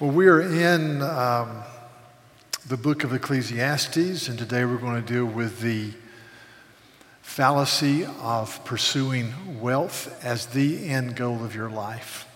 Well, 0.00 0.10
we 0.10 0.26
are 0.26 0.40
in 0.40 1.02
um, 1.02 1.62
the 2.66 2.76
book 2.76 3.04
of 3.04 3.12
Ecclesiastes, 3.12 4.28
and 4.28 4.36
today 4.36 4.64
we're 4.64 4.78
going 4.78 5.00
to 5.00 5.12
deal 5.12 5.24
with 5.24 5.60
the 5.60 5.92
fallacy 7.22 8.04
of 8.20 8.64
pursuing 8.64 9.60
wealth 9.60 10.20
as 10.24 10.46
the 10.46 10.88
end 10.88 11.14
goal 11.14 11.44
of 11.44 11.54
your 11.54 11.70
life. 11.70 12.26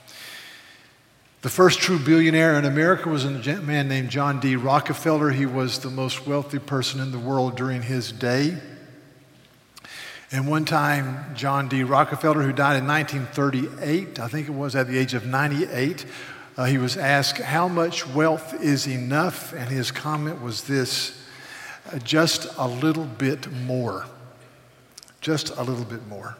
The 1.42 1.48
first 1.48 1.80
true 1.80 1.98
billionaire 1.98 2.56
in 2.56 2.64
America 2.64 3.08
was 3.08 3.24
a 3.24 3.60
man 3.62 3.88
named 3.88 4.10
John 4.10 4.38
D. 4.38 4.54
Rockefeller. 4.54 5.30
He 5.30 5.44
was 5.44 5.80
the 5.80 5.90
most 5.90 6.28
wealthy 6.28 6.60
person 6.60 7.00
in 7.00 7.10
the 7.10 7.18
world 7.18 7.56
during 7.56 7.82
his 7.82 8.12
day. 8.12 8.56
And 10.30 10.46
one 10.46 10.64
time, 10.64 11.34
John 11.34 11.68
D. 11.68 11.82
Rockefeller, 11.82 12.42
who 12.42 12.52
died 12.52 12.76
in 12.76 12.86
1938, 12.86 14.20
I 14.20 14.28
think 14.28 14.46
it 14.46 14.54
was 14.54 14.76
at 14.76 14.86
the 14.86 14.96
age 14.96 15.14
of 15.14 15.26
98, 15.26 16.06
uh, 16.58 16.64
he 16.64 16.76
was 16.76 16.96
asked, 16.96 17.38
How 17.38 17.68
much 17.68 18.06
wealth 18.08 18.60
is 18.60 18.88
enough? 18.88 19.52
And 19.52 19.68
his 19.70 19.92
comment 19.92 20.42
was 20.42 20.64
this 20.64 21.16
uh, 21.90 21.98
just 22.00 22.48
a 22.58 22.66
little 22.66 23.04
bit 23.04 23.50
more. 23.50 24.04
Just 25.20 25.56
a 25.56 25.62
little 25.62 25.84
bit 25.84 26.06
more. 26.08 26.36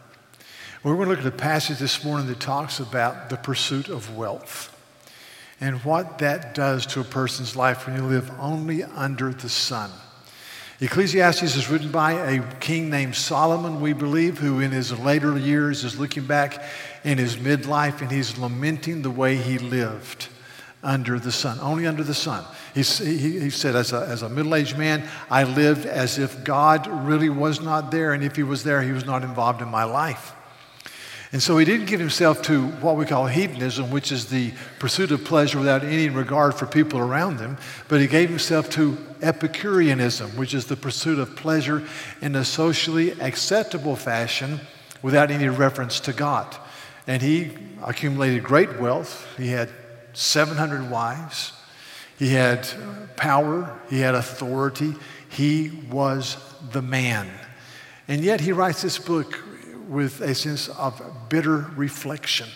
We're 0.83 0.95
going 0.95 1.07
to 1.07 1.15
look 1.15 1.19
at 1.19 1.25
a 1.25 1.31
passage 1.31 1.79
this 1.79 2.03
morning 2.03 2.27
that 2.27 2.41
talks 2.41 2.81
about 2.81 3.29
the 3.29 3.37
pursuit 3.37 3.87
of 3.87 4.15
wealth 4.17 4.75
and 5.61 5.83
what 5.85 6.19
that 6.19 6.53
does 6.53 6.85
to 6.87 6.99
a 6.99 7.05
person's 7.05 7.55
life 7.55 7.87
when 7.87 7.95
you 7.95 8.03
live 8.03 8.29
only 8.39 8.83
under 8.83 9.31
the 9.33 9.49
sun. 9.49 9.89
Ecclesiastes 10.81 11.57
is 11.57 11.69
written 11.69 11.91
by 11.91 12.13
a 12.13 12.41
king 12.59 12.89
named 12.89 13.13
Solomon, 13.13 13.81
we 13.81 13.91
believe, 13.91 14.37
who 14.37 14.61
in 14.61 14.71
his 14.71 14.97
later 14.97 15.37
years 15.37 15.83
is 15.83 15.99
looking 15.99 16.23
back 16.25 16.63
in 17.03 17.17
his 17.17 17.35
midlife 17.35 18.01
and 18.01 18.09
he's 18.09 18.37
lamenting 18.37 19.01
the 19.01 19.11
way 19.11 19.35
he 19.35 19.57
lived 19.57 20.29
under 20.81 21.19
the 21.19 21.33
sun, 21.33 21.59
only 21.59 21.85
under 21.85 22.01
the 22.01 22.13
sun. 22.13 22.45
He, 22.73 22.83
he, 22.83 23.39
he 23.41 23.49
said, 23.49 23.75
as 23.75 23.91
a, 23.91 24.05
as 24.07 24.21
a 24.21 24.29
middle 24.29 24.55
aged 24.55 24.77
man, 24.77 25.05
I 25.29 25.43
lived 25.43 25.85
as 25.85 26.17
if 26.17 26.45
God 26.45 26.87
really 27.05 27.27
was 27.27 27.59
not 27.59 27.91
there, 27.91 28.13
and 28.13 28.23
if 28.23 28.37
he 28.37 28.43
was 28.43 28.63
there, 28.63 28.81
he 28.81 28.93
was 28.93 29.05
not 29.05 29.23
involved 29.23 29.61
in 29.61 29.67
my 29.67 29.83
life. 29.83 30.33
And 31.31 31.43
so 31.43 31.59
he 31.59 31.65
didn't 31.65 31.85
give 31.85 31.99
himself 31.99 32.41
to 32.43 32.67
what 32.67 32.97
we 32.97 33.05
call 33.05 33.27
hedonism, 33.27 33.91
which 33.91 34.11
is 34.11 34.27
the 34.27 34.51
pursuit 34.79 35.11
of 35.11 35.23
pleasure 35.23 35.59
without 35.59 35.83
any 35.83 36.09
regard 36.09 36.55
for 36.55 36.65
people 36.65 36.99
around 36.99 37.39
him, 37.39 37.57
but 37.87 38.01
he 38.01 38.07
gave 38.07 38.29
himself 38.29 38.67
to 38.71 38.97
Epicureanism, 39.21 40.31
which 40.31 40.55
is 40.55 40.65
the 40.65 40.75
pursuit 40.75 41.19
of 41.19 41.35
pleasure 41.35 41.85
in 42.21 42.35
a 42.35 42.43
socially 42.43 43.11
acceptable 43.21 43.95
fashion 43.95 44.59
without 45.03 45.29
any 45.29 45.47
reference 45.47 45.99
to 45.99 46.13
God. 46.13 46.55
And 47.05 47.21
he 47.21 47.51
accumulated 47.83 48.43
great 48.43 48.79
wealth. 48.79 49.27
He 49.37 49.49
had 49.49 49.69
700 50.13 50.89
wives, 50.89 51.53
he 52.17 52.29
had 52.29 52.67
power, 53.17 53.79
he 53.89 53.99
had 53.99 54.15
authority, 54.15 54.95
he 55.29 55.85
was 55.91 56.37
the 56.71 56.81
man. 56.81 57.29
And 58.07 58.23
yet 58.23 58.41
he 58.41 58.51
writes 58.51 58.81
this 58.81 58.97
book 58.97 59.43
with 59.89 60.21
a 60.21 60.35
sense 60.35 60.69
of 60.69 61.01
bitter 61.29 61.71
reflection 61.75 62.47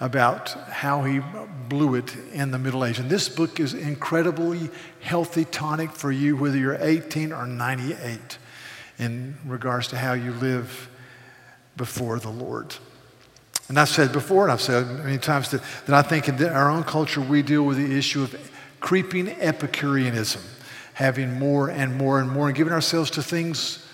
about 0.00 0.50
how 0.70 1.02
he 1.02 1.20
blew 1.68 1.94
it 1.94 2.16
in 2.32 2.50
the 2.50 2.58
Middle 2.58 2.84
Ages. 2.84 3.00
And 3.00 3.10
this 3.10 3.28
book 3.28 3.60
is 3.60 3.74
incredibly 3.74 4.70
healthy 5.00 5.44
tonic 5.44 5.90
for 5.90 6.10
you, 6.10 6.36
whether 6.36 6.56
you're 6.56 6.78
18 6.80 7.32
or 7.32 7.46
98, 7.46 8.38
in 8.98 9.36
regards 9.44 9.88
to 9.88 9.98
how 9.98 10.12
you 10.12 10.32
live 10.32 10.88
before 11.76 12.18
the 12.18 12.30
Lord. 12.30 12.74
And 13.68 13.78
I've 13.78 13.88
said 13.88 14.12
before, 14.12 14.44
and 14.44 14.52
I've 14.52 14.62
said 14.62 14.86
many 15.04 15.18
times 15.18 15.50
that, 15.50 15.62
that 15.86 15.94
I 15.94 16.08
think 16.08 16.28
in 16.28 16.42
our 16.44 16.70
own 16.70 16.84
culture 16.84 17.20
we 17.20 17.42
deal 17.42 17.64
with 17.64 17.76
the 17.76 17.96
issue 17.96 18.22
of 18.22 18.52
creeping 18.80 19.28
Epicureanism, 19.28 20.42
having 20.94 21.38
more 21.38 21.68
and 21.68 21.96
more 21.96 22.20
and 22.20 22.30
more, 22.30 22.46
and 22.46 22.56
giving 22.56 22.72
ourselves 22.72 23.10
to 23.10 23.22
things 23.22 23.84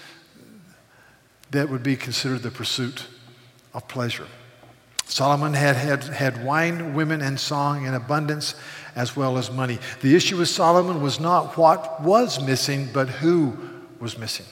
that 1.54 1.68
would 1.68 1.82
be 1.82 1.96
considered 1.96 2.42
the 2.42 2.50
pursuit 2.50 3.06
of 3.72 3.86
pleasure. 3.88 4.26
Solomon 5.06 5.54
had, 5.54 5.76
had, 5.76 6.04
had 6.04 6.44
wine, 6.44 6.94
women, 6.94 7.20
and 7.20 7.38
song 7.38 7.86
in 7.86 7.94
abundance, 7.94 8.54
as 8.96 9.14
well 9.16 9.38
as 9.38 9.50
money. 9.50 9.78
The 10.00 10.14
issue 10.16 10.38
with 10.38 10.48
Solomon 10.48 11.02
was 11.02 11.20
not 11.20 11.56
what 11.56 12.02
was 12.02 12.42
missing, 12.42 12.88
but 12.92 13.08
who 13.08 13.56
was 14.00 14.18
missing. 14.18 14.46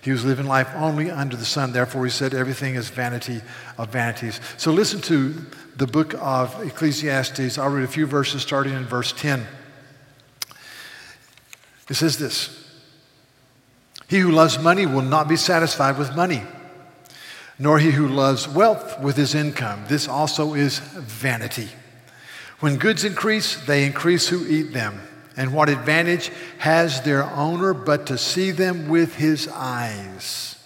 He 0.00 0.10
was 0.10 0.24
living 0.24 0.46
life 0.46 0.68
only 0.74 1.10
under 1.10 1.36
the 1.36 1.44
sun. 1.44 1.72
Therefore, 1.72 2.04
he 2.04 2.10
said 2.10 2.32
everything 2.32 2.74
is 2.74 2.88
vanity 2.88 3.40
of 3.76 3.90
vanities. 3.90 4.40
So 4.56 4.72
listen 4.72 5.00
to 5.02 5.34
the 5.76 5.86
book 5.86 6.14
of 6.14 6.60
Ecclesiastes. 6.64 7.58
I'll 7.58 7.70
read 7.70 7.84
a 7.84 7.88
few 7.88 8.06
verses 8.06 8.42
starting 8.42 8.74
in 8.74 8.84
verse 8.84 9.12
10. 9.12 9.46
It 11.88 11.94
says 11.94 12.18
this 12.18 12.67
he 14.08 14.18
who 14.18 14.32
loves 14.32 14.58
money 14.58 14.86
will 14.86 15.02
not 15.02 15.28
be 15.28 15.36
satisfied 15.36 15.98
with 15.98 16.16
money, 16.16 16.42
nor 17.58 17.78
he 17.78 17.90
who 17.90 18.08
loves 18.08 18.48
wealth 18.48 18.98
with 19.00 19.16
his 19.16 19.34
income. 19.34 19.84
This 19.86 20.08
also 20.08 20.54
is 20.54 20.78
vanity. 20.78 21.68
When 22.60 22.78
goods 22.78 23.04
increase, 23.04 23.64
they 23.66 23.84
increase 23.84 24.26
who 24.28 24.46
eat 24.46 24.72
them. 24.72 25.00
And 25.36 25.52
what 25.52 25.68
advantage 25.68 26.32
has 26.58 27.02
their 27.02 27.22
owner 27.22 27.72
but 27.72 28.06
to 28.06 28.18
see 28.18 28.50
them 28.50 28.88
with 28.88 29.14
his 29.14 29.46
eyes? 29.46 30.56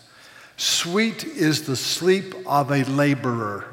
Sweet 0.56 1.24
is 1.24 1.66
the 1.66 1.76
sleep 1.76 2.34
of 2.46 2.70
a 2.70 2.84
laborer, 2.84 3.66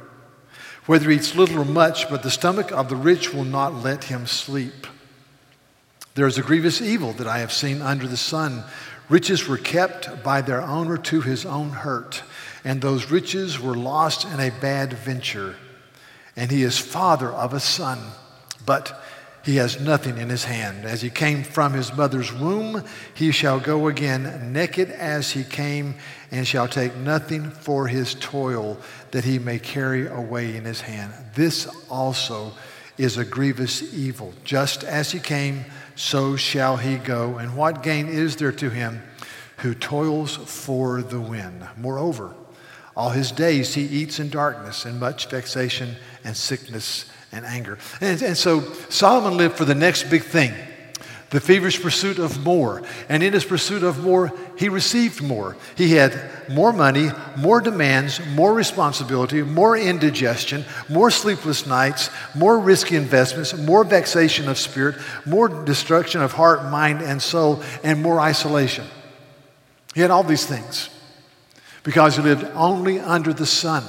whether 0.88 1.10
he 1.10 1.16
eats 1.18 1.36
little 1.36 1.60
or 1.60 1.66
much, 1.66 2.10
but 2.10 2.24
the 2.24 2.32
stomach 2.32 2.72
of 2.72 2.90
the 2.90 2.96
rich 2.96 3.34
will 3.34 3.46
not 3.46 3.76
let 3.76 4.06
him 4.06 4.26
sleep. 4.26 4.88
There 6.16 6.28
is 6.28 6.38
a 6.38 6.42
grievous 6.42 6.82
evil 6.82 7.14
that 7.14 7.28
I 7.28 7.38
have 7.38 7.54
seen 7.54 7.82
under 7.82 8.08
the 8.08 8.18
sun 8.18 8.64
Riches 9.10 9.48
were 9.48 9.58
kept 9.58 10.24
by 10.24 10.42
their 10.42 10.62
owner 10.62 10.98
to 10.98 11.22
his 11.22 11.46
own 11.46 11.70
hurt, 11.70 12.22
and 12.64 12.80
those 12.80 13.10
riches 13.10 13.60
were 13.60 13.76
lost 13.76 14.26
in 14.26 14.40
a 14.40 14.52
bad 14.62 14.94
venture. 14.94 15.56
And 16.36 16.52
he 16.52 16.62
is 16.62 16.78
father 16.78 17.30
of 17.30 17.54
a 17.54 17.60
son, 17.60 18.00
but 18.66 19.04
he 19.44 19.56
has 19.56 19.80
nothing 19.80 20.18
in 20.18 20.30
his 20.30 20.44
hand. 20.44 20.86
As 20.86 21.02
he 21.02 21.10
came 21.10 21.44
from 21.44 21.74
his 21.74 21.92
mother's 21.96 22.32
womb, 22.32 22.84
he 23.14 23.32
shall 23.32 23.60
go 23.60 23.88
again 23.88 24.54
naked 24.54 24.92
as 24.92 25.32
he 25.32 25.44
came, 25.44 25.96
and 26.30 26.48
shall 26.48 26.68
take 26.68 26.96
nothing 26.96 27.50
for 27.50 27.88
his 27.88 28.14
toil 28.16 28.78
that 29.10 29.24
he 29.24 29.40
may 29.40 29.58
carry 29.58 30.08
away 30.08 30.56
in 30.56 30.66
his 30.66 30.82
hand. 30.82 31.14
This 31.34 31.68
also 31.90 32.52
is 33.00 33.18
a 33.18 33.26
grievous 33.26 33.94
evil. 33.94 34.34
Just 34.44 34.84
as 34.84 35.12
he 35.12 35.20
came, 35.20 35.66
so 36.00 36.38
shall 36.38 36.78
he 36.78 36.96
go. 36.96 37.38
And 37.38 37.58
what 37.58 37.84
gain 37.84 38.08
is 38.08 38.38
there 38.38 38.54
to 38.54 38.70
him 38.70 39.04
who 39.58 39.76
toils 39.76 40.38
for 40.38 41.02
the 41.02 41.20
wind? 41.20 41.68
Moreover, 41.78 42.34
all 42.96 43.10
his 43.10 43.34
days 43.34 43.74
he 43.74 43.82
eats 43.82 44.18
in 44.18 44.30
darkness 44.30 44.86
and 44.86 44.98
much 44.98 45.30
vexation 45.30 45.98
and 46.24 46.38
sickness 46.38 47.06
and 47.34 47.46
anger. 47.46 47.78
And, 48.00 48.22
and 48.22 48.38
so 48.38 48.62
Solomon 48.90 49.36
lived 49.36 49.58
for 49.58 49.66
the 49.66 49.76
next 49.76 50.10
big 50.10 50.24
thing 50.24 50.54
the 51.30 51.40
feverish 51.40 51.82
pursuit 51.82 52.18
of 52.18 52.44
more. 52.44 52.82
And 53.08 53.22
in 53.22 53.34
his 53.34 53.46
pursuit 53.46 53.84
of 53.84 54.04
more, 54.04 54.32
he 54.58 54.70
received 54.70 55.22
more. 55.22 55.56
He 55.76 55.94
had 55.94 56.20
more 56.50 56.74
money, 56.74 57.10
more 57.38 57.62
demands, 57.62 58.20
more 58.34 58.54
responsibility, 58.54 59.44
more 59.44 59.78
indigestion, 59.78 60.66
more 60.90 61.12
sleepless 61.12 61.68
nights, 61.68 62.10
more 62.36 62.60
risky 62.60 62.96
investments, 62.96 63.56
more 63.56 63.84
vexation 63.84 64.50
of 64.50 64.58
spirit, 64.58 64.96
more 65.26 65.48
destruction 65.66 66.22
of 66.22 66.34
heart, 66.34 66.66
mind, 66.66 67.02
and 67.02 67.22
soul, 67.22 67.62
and 67.84 68.02
more 68.02 68.20
isolation. 68.20 68.86
He 69.94 70.02
had 70.02 70.12
all 70.12 70.24
these 70.24 70.46
things 70.46 70.90
because 71.84 72.16
he 72.16 72.22
lived 72.22 72.46
only 72.56 73.00
under 73.00 73.34
the 73.34 73.46
sun. 73.46 73.84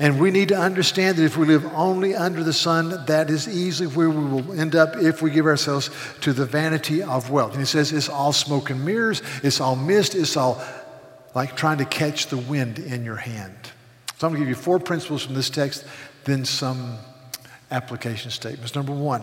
And 0.00 0.18
we 0.18 0.30
need 0.30 0.48
to 0.48 0.56
understand 0.56 1.18
that 1.18 1.24
if 1.24 1.36
we 1.36 1.44
live 1.44 1.66
only 1.74 2.14
under 2.14 2.42
the 2.42 2.54
sun, 2.54 3.04
that 3.04 3.28
is 3.28 3.46
easily 3.46 3.86
where 3.86 4.08
we 4.08 4.24
will 4.24 4.58
end 4.58 4.74
up 4.74 4.96
if 4.96 5.20
we 5.20 5.30
give 5.30 5.44
ourselves 5.44 5.90
to 6.22 6.32
the 6.32 6.46
vanity 6.46 7.02
of 7.02 7.30
wealth. 7.30 7.50
And 7.50 7.60
he 7.60 7.66
says 7.66 7.92
it's 7.92 8.08
all 8.08 8.32
smoke 8.32 8.70
and 8.70 8.82
mirrors, 8.82 9.20
it's 9.42 9.60
all 9.60 9.76
mist, 9.76 10.14
it's 10.14 10.38
all 10.38 10.64
like 11.34 11.54
trying 11.54 11.78
to 11.78 11.84
catch 11.84 12.28
the 12.28 12.38
wind 12.38 12.78
in 12.78 13.04
your 13.04 13.16
hand. 13.16 13.54
So 14.16 14.26
I'm 14.26 14.32
going 14.32 14.42
to 14.42 14.48
give 14.48 14.56
you 14.56 14.62
four 14.62 14.78
principles 14.78 15.22
from 15.22 15.34
this 15.34 15.50
text, 15.50 15.84
then 16.24 16.46
some 16.46 16.96
application 17.70 18.30
statements. 18.30 18.74
Number 18.74 18.92
one, 18.92 19.22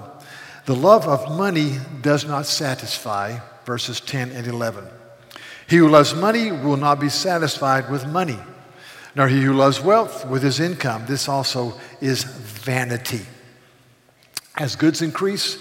the 0.68 0.76
love 0.76 1.08
of 1.08 1.36
money 1.36 1.78
does 2.04 2.24
not 2.24 2.46
satisfy, 2.46 3.40
verses 3.66 4.00
10 4.00 4.30
and 4.30 4.46
11. 4.46 4.86
He 5.68 5.78
who 5.78 5.90
loves 5.90 6.14
money 6.14 6.52
will 6.52 6.78
not 6.78 7.00
be 7.00 7.10
satisfied 7.10 7.90
with 7.90 8.06
money 8.06 8.38
nor 9.18 9.28
he 9.28 9.42
who 9.42 9.52
loves 9.52 9.82
wealth 9.82 10.28
with 10.28 10.44
his 10.44 10.60
income. 10.60 11.04
This 11.08 11.28
also 11.28 11.74
is 12.00 12.24
vanity. 12.24 13.22
As 14.56 14.76
goods 14.76 15.02
increase, 15.02 15.58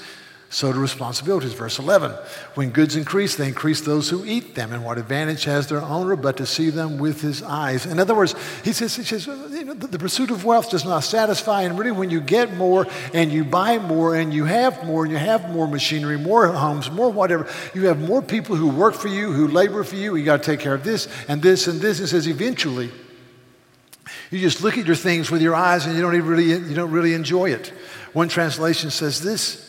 so 0.50 0.72
do 0.72 0.78
responsibilities. 0.78 1.54
Verse 1.54 1.78
11 1.78 2.12
When 2.54 2.68
goods 2.68 2.96
increase, 2.96 3.34
they 3.36 3.48
increase 3.48 3.80
those 3.80 4.10
who 4.10 4.26
eat 4.26 4.54
them. 4.54 4.74
And 4.74 4.84
what 4.84 4.98
advantage 4.98 5.44
has 5.44 5.68
their 5.68 5.80
owner 5.80 6.16
but 6.16 6.36
to 6.36 6.44
see 6.44 6.68
them 6.68 6.98
with 6.98 7.22
his 7.22 7.42
eyes? 7.42 7.86
In 7.86 7.98
other 7.98 8.14
words, 8.14 8.34
he 8.62 8.74
says, 8.74 8.94
he 8.94 9.02
says 9.02 9.26
you 9.26 9.64
know, 9.64 9.72
the, 9.72 9.98
pursuit 9.98 10.30
of 10.30 10.44
wealth 10.44 10.70
does 10.70 10.84
not 10.84 11.00
satisfy. 11.00 11.62
And 11.62 11.78
really, 11.78 11.92
when 11.92 12.10
you 12.10 12.20
get 12.20 12.54
more 12.54 12.86
and 13.14 13.32
you 13.32 13.42
buy 13.42 13.78
more 13.78 14.14
and 14.14 14.34
you 14.34 14.44
have 14.44 14.84
more 14.84 15.04
and 15.04 15.10
you 15.10 15.18
have 15.18 15.48
more 15.48 15.66
machinery, 15.66 16.18
more 16.18 16.46
homes, 16.48 16.90
more 16.90 17.10
whatever, 17.10 17.48
you 17.74 17.86
have 17.86 17.98
more 17.98 18.20
people 18.20 18.54
who 18.54 18.68
work 18.68 18.94
for 18.94 19.08
you, 19.08 19.32
who 19.32 19.48
labor 19.48 19.82
for 19.82 19.96
you. 19.96 20.14
You 20.14 20.26
got 20.26 20.42
to 20.42 20.50
take 20.50 20.60
care 20.60 20.74
of 20.74 20.84
this 20.84 21.08
and 21.26 21.40
this 21.40 21.66
and 21.66 21.80
this. 21.80 22.00
It 22.00 22.08
says, 22.08 22.28
eventually, 22.28 22.92
you 24.30 24.40
just 24.40 24.62
look 24.62 24.78
at 24.78 24.86
your 24.86 24.96
things 24.96 25.30
with 25.30 25.42
your 25.42 25.54
eyes 25.54 25.86
and 25.86 25.94
you 25.94 26.02
don't 26.02 26.20
really, 26.22 26.44
you 26.44 26.74
don't 26.74 26.90
really 26.90 27.14
enjoy 27.14 27.50
it. 27.50 27.68
One 28.12 28.28
translation 28.28 28.90
says 28.90 29.20
this 29.22 29.66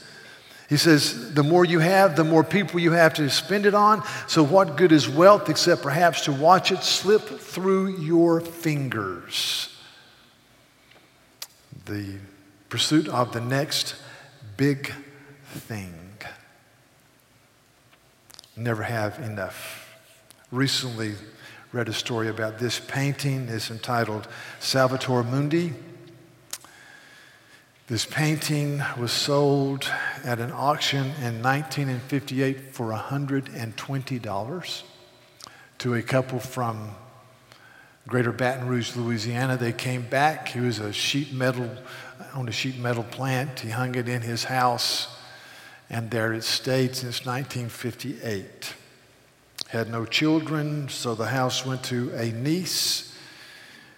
he 0.69 0.75
says, 0.75 1.33
the 1.33 1.44
more 1.44 1.63
you 1.63 1.80
have, 1.80 2.18
the 2.18 2.25
more 2.25 2.44
people 2.44 2.80
you 2.80 2.92
have 2.92 3.13
to 3.15 3.30
spend 3.30 3.65
it 3.65 3.74
on. 3.74 4.04
So, 4.27 4.44
what 4.44 4.75
good 4.75 4.92
is 4.92 5.07
wealth 5.07 5.50
except 5.50 5.81
perhaps 5.81 6.25
to 6.25 6.33
watch 6.33 6.74
it 6.74 6.83
slip 6.83 7.21
through 7.21 7.98
your 8.00 8.42
fingers? 8.42 9.74
The 11.86 12.15
pursuit 12.68 13.07
of 13.07 13.31
the 13.31 13.39
next 13.39 13.95
big 14.57 14.92
thing. 15.45 15.94
Never 18.57 18.83
have 18.83 19.19
enough. 19.19 19.86
Recently, 20.51 21.13
read 21.73 21.89
a 21.89 21.93
story 21.93 22.29
about 22.29 22.59
this 22.59 22.79
painting. 22.79 23.49
It's 23.49 23.69
entitled 23.69 24.27
Salvator 24.59 25.21
Mundi. 25.23 25.73
This 27.87 28.05
painting 28.05 28.81
was 28.97 29.11
sold 29.11 29.91
at 30.23 30.39
an 30.39 30.51
auction 30.51 31.05
in 31.21 31.41
1958 31.41 32.73
for 32.73 32.91
$120 32.91 34.83
to 35.79 35.93
a 35.93 36.01
couple 36.01 36.39
from 36.39 36.91
Greater 38.07 38.31
Baton 38.31 38.67
Rouge, 38.67 38.95
Louisiana. 38.95 39.57
They 39.57 39.73
came 39.73 40.03
back. 40.03 40.47
He 40.49 40.61
was 40.61 40.79
a 40.79 40.93
sheet 40.93 41.33
metal, 41.33 41.69
on 42.33 42.47
a 42.47 42.51
sheet 42.53 42.77
metal 42.77 43.03
plant. 43.03 43.59
He 43.59 43.69
hung 43.69 43.95
it 43.95 44.07
in 44.07 44.21
his 44.21 44.45
house, 44.45 45.17
and 45.89 46.09
there 46.11 46.31
it 46.33 46.45
stayed 46.45 46.95
since 46.95 47.25
1958. 47.25 48.73
Had 49.69 49.89
no 49.89 50.05
children, 50.05 50.87
so 50.87 51.13
the 51.13 51.25
house 51.25 51.65
went 51.65 51.83
to 51.85 52.13
a 52.15 52.31
niece, 52.31 53.13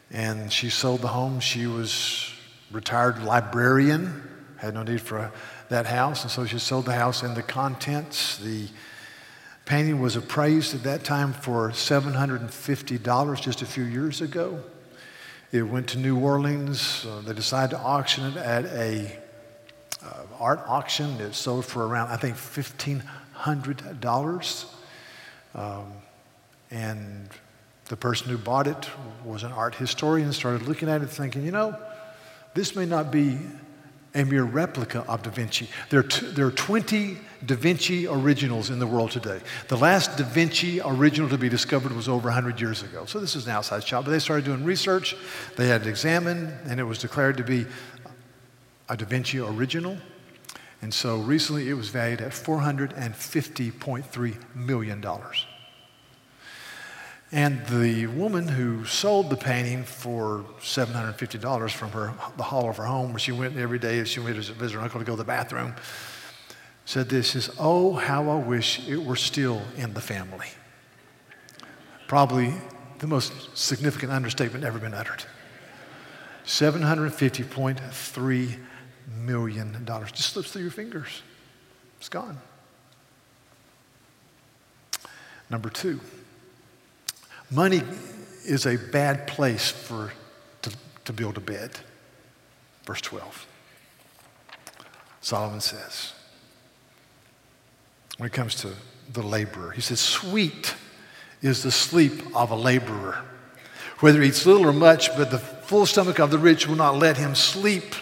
and 0.09 0.51
she 0.51 0.71
sold 0.71 1.01
the 1.01 1.09
home. 1.09 1.39
She 1.39 1.67
was 1.67 2.33
retired 2.71 3.21
librarian, 3.21 4.23
had 4.57 4.73
no 4.73 4.81
need 4.81 5.01
for 5.01 5.31
that 5.69 5.85
house, 5.85 6.23
and 6.23 6.31
so 6.31 6.47
she 6.47 6.57
sold 6.57 6.85
the 6.85 6.93
house 6.93 7.21
and 7.21 7.35
the 7.35 7.43
contents. 7.43 8.37
The 8.37 8.67
painting 9.65 10.01
was 10.01 10.15
appraised 10.15 10.73
at 10.73 10.81
that 10.83 11.03
time 11.03 11.33
for 11.33 11.69
$750 11.69 13.39
just 13.39 13.61
a 13.61 13.67
few 13.67 13.83
years 13.83 14.21
ago. 14.21 14.63
It 15.51 15.61
went 15.61 15.89
to 15.89 15.99
New 15.99 16.17
Orleans. 16.17 17.05
Uh, 17.07 17.21
they 17.21 17.33
decided 17.33 17.75
to 17.75 17.79
auction 17.79 18.25
it 18.25 18.37
at 18.37 18.65
a 18.65 19.19
uh, 20.03 20.23
art 20.39 20.61
auction. 20.65 21.21
It 21.21 21.35
sold 21.35 21.67
for 21.67 21.85
around, 21.85 22.09
I 22.09 22.17
think, 22.17 22.37
$1,500. 22.37 24.75
Um, 25.55 25.93
and 26.71 27.29
the 27.85 27.97
person 27.97 28.29
who 28.29 28.37
bought 28.37 28.67
it 28.67 28.89
was 29.25 29.43
an 29.43 29.51
art 29.51 29.75
historian, 29.75 30.31
started 30.31 30.67
looking 30.67 30.89
at 30.89 31.01
it 31.01 31.09
thinking, 31.09 31.43
you 31.43 31.51
know, 31.51 31.75
this 32.53 32.75
may 32.75 32.85
not 32.85 33.11
be 33.11 33.37
a 34.15 34.25
mere 34.25 34.43
replica 34.43 35.03
of 35.07 35.21
Da 35.21 35.29
Vinci. 35.29 35.67
There 35.89 35.99
are, 35.99 36.03
t- 36.03 36.27
there 36.27 36.47
are 36.47 36.51
20 36.51 37.17
Da 37.45 37.55
Vinci 37.55 38.07
originals 38.07 38.69
in 38.69 38.79
the 38.79 38.87
world 38.87 39.11
today. 39.11 39.39
The 39.67 39.77
last 39.77 40.17
Da 40.17 40.25
Vinci 40.25 40.81
original 40.81 41.29
to 41.29 41.37
be 41.37 41.49
discovered 41.49 41.91
was 41.91 42.09
over 42.09 42.25
100 42.25 42.59
years 42.59 42.81
ago. 42.81 43.05
So 43.05 43.19
this 43.19 43.35
is 43.35 43.45
an 43.45 43.53
outside 43.53 43.83
shop. 43.83 44.05
But 44.05 44.11
they 44.11 44.19
started 44.19 44.45
doing 44.45 44.63
research, 44.63 45.15
they 45.55 45.67
had 45.67 45.81
it 45.81 45.87
examined, 45.87 46.51
and 46.65 46.79
it 46.79 46.83
was 46.83 46.97
declared 46.97 47.37
to 47.37 47.43
be 47.43 47.65
a 48.87 48.97
Da 48.97 49.05
Vinci 49.05 49.39
original. 49.39 49.97
And 50.81 50.93
so 50.93 51.17
recently 51.17 51.69
it 51.69 51.73
was 51.73 51.89
valued 51.89 52.21
at 52.21 52.31
$450.3 52.31 54.55
million. 54.55 55.05
And 57.31 57.63
the 57.67 58.07
woman 58.07 58.47
who 58.47 58.85
sold 58.85 59.29
the 59.29 59.37
painting 59.37 59.83
for 59.83 60.45
$750 60.61 61.71
from 61.71 61.91
her, 61.91 62.13
the 62.37 62.43
hall 62.43 62.69
of 62.69 62.77
her 62.77 62.85
home, 62.85 63.11
where 63.11 63.19
she 63.19 63.31
went 63.31 63.55
every 63.57 63.77
day 63.77 63.99
as 63.99 64.07
she 64.07 64.19
went 64.19 64.43
to 64.43 64.53
visit 64.53 64.75
her 64.75 64.81
uncle 64.81 64.99
to 64.99 65.05
go 65.05 65.13
to 65.13 65.17
the 65.17 65.23
bathroom, 65.23 65.75
said 66.85 67.09
this 67.09 67.35
is, 67.35 67.51
oh, 67.59 67.93
how 67.93 68.27
I 68.29 68.37
wish 68.37 68.87
it 68.87 68.97
were 68.97 69.15
still 69.15 69.61
in 69.77 69.93
the 69.93 70.01
family. 70.01 70.47
Probably 72.07 72.55
the 72.97 73.05
most 73.05 73.55
significant 73.55 74.11
understatement 74.11 74.65
ever 74.65 74.79
been 74.79 74.95
uttered. 74.95 75.23
$750.3 76.45 78.57
million. 79.23 79.83
dollars 79.85 80.11
Just 80.11 80.33
slips 80.33 80.51
through 80.51 80.63
your 80.63 80.71
fingers. 80.71 81.21
It's 81.99 82.09
gone. 82.09 82.37
Number 85.49 85.69
two. 85.69 85.99
Money 87.51 87.81
is 88.45 88.65
a 88.65 88.77
bad 88.77 89.27
place 89.27 89.69
for, 89.69 90.13
to, 90.61 90.71
to 91.05 91.13
build 91.13 91.37
a 91.37 91.41
bed. 91.41 91.71
Verse 92.85 93.01
12. 93.01 93.47
Solomon 95.21 95.59
says, 95.59 96.13
when 98.17 98.27
it 98.27 98.33
comes 98.33 98.55
to 98.55 98.73
the 99.13 99.21
laborer, 99.21 99.71
he 99.71 99.81
says, 99.81 99.99
Sweet 99.99 100.75
is 101.41 101.63
the 101.63 101.71
sleep 101.71 102.35
of 102.35 102.51
a 102.51 102.55
laborer, 102.55 103.23
whether 103.99 104.21
he 104.21 104.29
eats 104.29 104.45
little 104.45 104.65
or 104.65 104.73
much, 104.73 105.15
but 105.17 105.31
the 105.31 105.39
full 105.39 105.85
stomach 105.85 106.19
of 106.19 106.31
the 106.31 106.37
rich 106.37 106.67
will 106.67 106.75
not 106.75 106.97
let 106.97 107.17
him 107.17 107.35
sleep. 107.35 107.95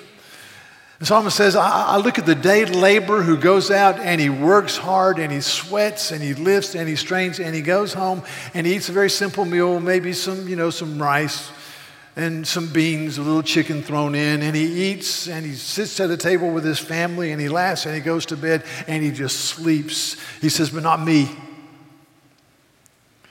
The 1.00 1.06
psalmist 1.06 1.38
says, 1.38 1.56
I, 1.56 1.84
I 1.84 1.98
look 1.98 2.18
at 2.18 2.26
the 2.26 2.34
day 2.34 2.66
laborer 2.66 3.22
who 3.22 3.38
goes 3.38 3.70
out 3.70 4.00
and 4.00 4.20
he 4.20 4.30
works 4.30 4.78
hard 4.78 5.20
and 5.20 5.32
he 5.32 5.42
sweats 5.42 6.12
and 6.12 6.24
he 6.24 6.34
lifts 6.34 6.74
and 6.74 6.90
he 6.90 6.96
strains 6.96 7.40
and 7.40 7.54
he 7.54 7.62
goes 7.62 7.94
home 7.94 8.24
and 8.56 8.66
he 8.66 8.76
eats 8.76 8.90
a 8.90 8.94
very 8.94 9.10
simple 9.10 9.46
meal, 9.46 9.80
maybe 9.80 10.12
some, 10.12 10.48
you 10.48 10.56
know, 10.56 10.72
some 10.72 11.00
rice 11.00 11.52
and 12.16 12.48
some 12.48 12.74
beans, 12.74 13.20
a 13.20 13.22
little 13.22 13.44
chicken 13.44 13.84
thrown 13.84 14.16
in, 14.16 14.42
and 14.42 14.56
he 14.56 14.90
eats 14.90 15.28
and 15.28 15.46
he 15.46 15.54
sits 15.54 16.00
at 16.00 16.10
a 16.10 16.18
table 16.18 16.50
with 16.50 16.66
his 16.66 16.80
family 16.80 17.32
and 17.32 17.40
he 17.40 17.48
laughs 17.48 17.86
and 17.86 17.94
he 17.94 18.02
goes 18.02 18.26
to 18.26 18.36
bed 18.36 18.64
and 18.88 19.04
he 19.04 19.12
just 19.12 19.42
sleeps. 19.42 20.18
He 20.42 20.50
says, 20.50 20.72
but 20.72 20.82
not 20.82 21.00
me. 21.00 21.30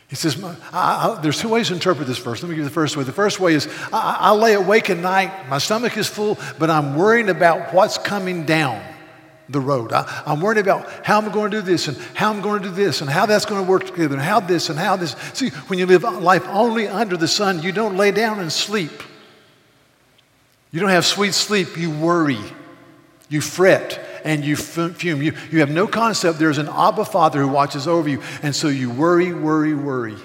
He 0.09 0.15
says, 0.15 0.43
I, 0.45 0.57
I, 0.73 1.21
there's 1.21 1.41
two 1.41 1.49
ways 1.49 1.69
to 1.69 1.75
interpret 1.75 2.07
this 2.07 2.19
verse. 2.19 2.43
Let 2.43 2.49
me 2.49 2.55
give 2.55 2.65
you 2.65 2.69
the 2.69 2.75
first 2.75 2.97
way. 2.97 3.03
The 3.03 3.13
first 3.13 3.41
way 3.41 3.55
is 3.55 3.67
I, 3.93 4.17
I 4.21 4.33
lay 4.33 4.55
awake 4.55 4.89
at 4.89 4.99
night, 4.99 5.49
my 5.49 5.59
stomach 5.59 5.97
is 5.97 6.07
full, 6.07 6.39
but 6.59 6.71
I'm 6.71 6.97
worrying 6.97 7.29
about 7.29 7.75
what's 7.75 7.99
coming 7.99 8.45
down 8.45 8.83
the 9.49 9.61
road. 9.61 9.93
I, 9.93 10.23
am 10.27 10.41
worried 10.41 10.59
about 10.59 10.89
how 11.05 11.19
I'm 11.19 11.31
going 11.31 11.51
to 11.51 11.59
do 11.59 11.63
this 11.63 11.89
and 11.89 11.97
how 12.15 12.33
I'm 12.33 12.41
going 12.41 12.63
to 12.63 12.69
do 12.69 12.75
this 12.75 13.01
and 13.01 13.11
how 13.11 13.27
that's 13.27 13.45
going 13.45 13.65
to 13.65 13.69
work 13.69 13.87
together 13.87 14.15
and 14.15 14.23
how 14.23 14.41
this 14.41 14.71
and 14.71 14.79
how 14.79 14.97
this. 14.97 15.15
See, 15.35 15.51
when 15.69 15.79
you 15.79 15.87
live 15.87 16.03
life 16.03 16.45
only 16.49 16.89
under 16.89 17.17
the 17.17 17.29
sun, 17.29 17.63
you 17.63 17.73
don't 17.73 17.97
lay 17.97 18.11
down 18.11 18.41
and 18.41 18.53
sleep. 18.53 19.03
You 20.73 20.81
don't 20.81 20.91
have 20.91 21.07
sweet 21.07 21.33
sleep, 21.33 21.77
you 21.77 21.91
worry, 21.91 22.39
you 23.29 23.41
fret, 23.41 24.01
and 24.27 24.45
you 24.45 24.57
fume. 24.57 25.23
You, 25.23 25.33
you 25.51 25.61
have 25.61 25.71
no 25.71 25.87
concept 25.87 26.39
there's 26.39 26.59
an 26.59 26.69
Abba 26.69 27.05
Father 27.05 27.41
who 27.41 27.49
watches 27.49 27.87
over 27.89 28.09
you. 28.09 28.23
And 28.43 28.55
so 28.55 28.69
you 28.69 28.91
worry, 28.91 29.33
worry, 29.33 29.75
worry. 29.75 30.17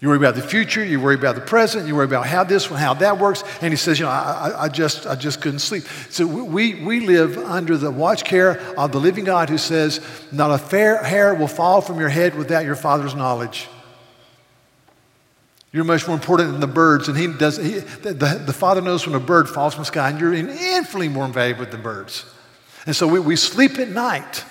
You 0.00 0.08
worry 0.08 0.18
about 0.18 0.34
the 0.34 0.42
future, 0.42 0.84
you 0.84 1.00
worry 1.00 1.14
about 1.14 1.34
the 1.34 1.40
present, 1.40 1.88
you 1.88 1.94
worry 1.94 2.04
about 2.04 2.26
how 2.26 2.44
this, 2.44 2.70
one, 2.70 2.78
how 2.78 2.92
that 2.94 3.18
works. 3.18 3.42
And 3.62 3.72
he 3.72 3.76
says, 3.78 3.98
you 3.98 4.04
know, 4.04 4.10
I, 4.10 4.64
I, 4.64 4.68
just, 4.68 5.06
I 5.06 5.14
just 5.14 5.40
couldn't 5.40 5.60
sleep. 5.60 5.84
So 6.10 6.26
we, 6.26 6.74
we 6.74 7.00
live 7.00 7.38
under 7.38 7.78
the 7.78 7.90
watch 7.90 8.22
care 8.22 8.60
of 8.78 8.92
the 8.92 9.00
living 9.00 9.24
God 9.24 9.48
who 9.48 9.56
says, 9.56 10.00
not 10.30 10.50
a 10.50 10.58
fair 10.58 11.02
hair 11.02 11.34
will 11.34 11.48
fall 11.48 11.80
from 11.80 11.98
your 12.00 12.10
head 12.10 12.34
without 12.34 12.66
your 12.66 12.76
father's 12.76 13.14
knowledge. 13.14 13.66
You're 15.74 15.82
much 15.82 16.06
more 16.06 16.14
important 16.14 16.52
than 16.52 16.60
the 16.60 16.68
birds. 16.68 17.08
And 17.08 17.18
he 17.18 17.26
does, 17.26 17.56
he, 17.56 17.80
the, 17.80 18.12
the, 18.46 18.52
Father 18.52 18.80
knows 18.80 19.08
when 19.08 19.16
a 19.16 19.20
bird 19.20 19.48
falls 19.48 19.74
from 19.74 19.80
the 19.80 19.86
sky, 19.86 20.08
and 20.08 20.20
you're 20.20 20.32
infinitely 20.32 21.08
more 21.08 21.26
valuable 21.26 21.66
than 21.66 21.82
birds. 21.82 22.24
And 22.86 22.94
so 22.94 23.08
we, 23.08 23.18
we 23.18 23.34
sleep 23.34 23.80
at 23.80 23.88
night 23.88 24.44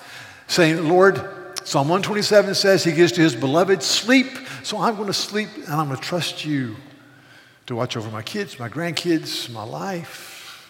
saying, 0.48 0.86
Lord, 0.86 1.16
Psalm 1.64 1.88
127 1.88 2.56
says 2.56 2.84
he 2.84 2.92
gives 2.92 3.14
to 3.14 3.22
his 3.22 3.38
beloved 3.38 3.82
sleep. 3.82 4.38
So 4.64 4.80
I'm 4.80 4.96
going 4.96 5.08
to 5.08 5.14
sleep 5.14 5.48
and 5.56 5.70
I'm 5.70 5.88
going 5.88 5.98
to 5.98 6.04
trust 6.04 6.44
you 6.44 6.76
to 7.68 7.76
watch 7.76 7.96
over 7.96 8.12
my 8.12 8.22
kids, 8.22 8.60
my 8.60 8.68
grandkids, 8.68 9.50
my 9.50 9.64
life. 9.64 10.70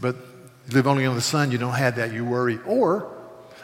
But 0.00 0.16
you 0.66 0.74
live 0.74 0.88
only 0.88 1.06
on 1.06 1.14
the 1.14 1.20
sun, 1.20 1.52
you 1.52 1.58
don't 1.58 1.74
have 1.74 1.94
that, 1.94 2.12
you 2.12 2.24
worry. 2.24 2.58
Or 2.66 3.17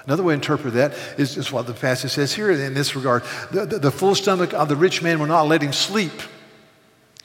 Another 0.06 0.22
way 0.22 0.32
to 0.32 0.34
interpret 0.34 0.74
that 0.74 0.92
is, 1.18 1.36
is 1.36 1.50
what 1.50 1.66
the 1.66 1.72
passage 1.72 2.12
says 2.12 2.34
here 2.34 2.50
in 2.50 2.74
this 2.74 2.94
regard. 2.94 3.22
The, 3.50 3.64
the, 3.64 3.78
the, 3.78 3.90
full 3.90 4.14
stomach 4.14 4.52
of 4.52 4.68
the 4.68 4.76
rich 4.76 5.02
man 5.02 5.18
will 5.18 5.26
not 5.26 5.48
let 5.48 5.62
him 5.62 5.72
sleep. 5.72 6.12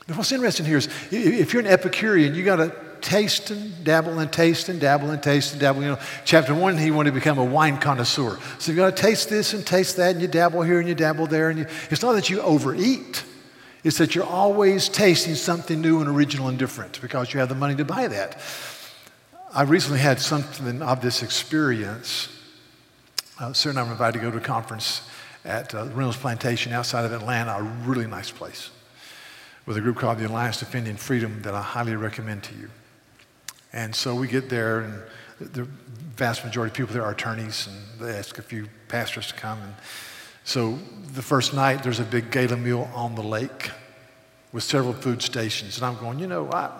But 0.07 0.17
what's 0.17 0.31
interesting 0.31 0.65
here 0.65 0.77
is 0.77 0.87
if 1.11 1.53
you're 1.53 1.61
an 1.61 1.67
Epicurean, 1.67 2.33
you 2.33 2.43
got 2.45 2.55
to 2.55 2.73
taste 3.01 3.51
and 3.51 3.83
dabble 3.83 4.19
and 4.19 4.31
taste 4.31 4.69
and 4.69 4.79
dabble 4.79 5.11
and 5.11 5.21
taste 5.21 5.51
and 5.51 5.61
dabble. 5.61 5.81
You 5.81 5.89
know, 5.89 5.99
chapter 6.25 6.55
one, 6.55 6.77
he 6.77 6.89
wanted 6.89 7.11
to 7.11 7.15
become 7.15 7.37
a 7.37 7.43
wine 7.43 7.77
connoisseur. 7.79 8.39
So 8.59 8.71
you 8.71 8.77
got 8.77 8.95
to 8.95 9.01
taste 9.01 9.29
this 9.29 9.53
and 9.53 9.65
taste 9.65 9.97
that, 9.97 10.11
and 10.11 10.21
you 10.21 10.27
dabble 10.27 10.61
here 10.61 10.79
and 10.79 10.87
you 10.87 10.95
dabble 10.95 11.27
there. 11.27 11.49
And 11.49 11.59
you, 11.59 11.65
it's 11.91 12.01
not 12.01 12.13
that 12.13 12.29
you 12.29 12.41
overeat, 12.41 13.23
it's 13.83 13.97
that 13.97 14.15
you're 14.15 14.25
always 14.25 14.89
tasting 14.89 15.35
something 15.35 15.81
new 15.81 15.99
and 15.99 16.09
original 16.09 16.47
and 16.47 16.57
different 16.57 17.01
because 17.01 17.33
you 17.33 17.39
have 17.41 17.49
the 17.49 17.55
money 17.55 17.75
to 17.75 17.85
buy 17.85 18.07
that. 18.07 18.41
I 19.53 19.63
recently 19.63 19.99
had 19.99 20.19
something 20.19 20.81
of 20.81 21.01
this 21.01 21.23
experience. 21.23 22.29
Uh, 23.39 23.53
Sarah 23.53 23.71
and 23.71 23.79
I 23.79 23.83
were 23.83 23.91
invited 23.91 24.19
to 24.19 24.25
go 24.25 24.31
to 24.31 24.37
a 24.37 24.41
conference 24.41 25.01
at 25.45 25.73
uh, 25.73 25.85
Reynolds 25.93 26.17
Plantation 26.17 26.73
outside 26.73 27.05
of 27.05 27.13
Atlanta, 27.13 27.51
a 27.51 27.63
really 27.87 28.05
nice 28.05 28.29
place 28.31 28.69
with 29.65 29.77
a 29.77 29.81
group 29.81 29.95
called 29.95 30.17
the 30.17 30.27
Alliance 30.27 30.59
Defending 30.59 30.97
Freedom 30.97 31.41
that 31.43 31.53
I 31.53 31.61
highly 31.61 31.95
recommend 31.95 32.43
to 32.43 32.55
you. 32.55 32.69
And 33.71 33.95
so 33.95 34.13
we 34.13 34.27
get 34.27 34.49
there, 34.49 34.81
and 34.81 35.01
the 35.39 35.63
vast 36.17 36.43
majority 36.43 36.71
of 36.71 36.75
people 36.75 36.93
there 36.93 37.05
are 37.05 37.13
attorneys, 37.13 37.67
and 37.67 38.01
they 38.01 38.17
ask 38.17 38.37
a 38.39 38.41
few 38.41 38.67
pastors 38.89 39.27
to 39.27 39.35
come. 39.35 39.61
And 39.61 39.73
so 40.43 40.77
the 41.13 41.21
first 41.21 41.53
night, 41.53 41.81
there's 41.81 42.01
a 42.01 42.05
big 42.05 42.31
gala 42.31 42.57
meal 42.57 42.89
on 42.93 43.15
the 43.15 43.23
lake 43.23 43.71
with 44.51 44.63
several 44.63 44.91
food 44.91 45.21
stations. 45.21 45.77
And 45.77 45.85
I'm 45.85 45.97
going, 45.97 46.19
you 46.19 46.27
know, 46.27 46.51
I, 46.51 46.71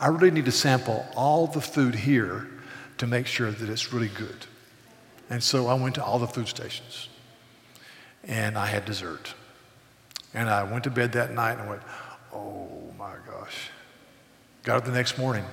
I 0.00 0.08
really 0.08 0.30
need 0.30 0.46
to 0.46 0.52
sample 0.52 1.04
all 1.14 1.46
the 1.46 1.60
food 1.60 1.94
here 1.94 2.48
to 2.96 3.06
make 3.06 3.26
sure 3.26 3.50
that 3.50 3.68
it's 3.68 3.92
really 3.92 4.08
good. 4.08 4.46
And 5.28 5.42
so 5.42 5.66
I 5.66 5.74
went 5.74 5.94
to 5.96 6.04
all 6.04 6.18
the 6.18 6.26
food 6.26 6.48
stations, 6.48 7.08
and 8.24 8.56
I 8.56 8.66
had 8.66 8.84
dessert. 8.84 9.34
And 10.34 10.48
I 10.48 10.62
went 10.64 10.84
to 10.84 10.90
bed 10.90 11.12
that 11.12 11.32
night 11.32 11.58
and 11.58 11.68
went, 11.68 11.82
Oh 12.32 12.68
my 12.98 13.14
gosh. 13.26 13.70
Got 14.62 14.78
up 14.78 14.84
the 14.84 14.92
next 14.92 15.16
morning, 15.16 15.44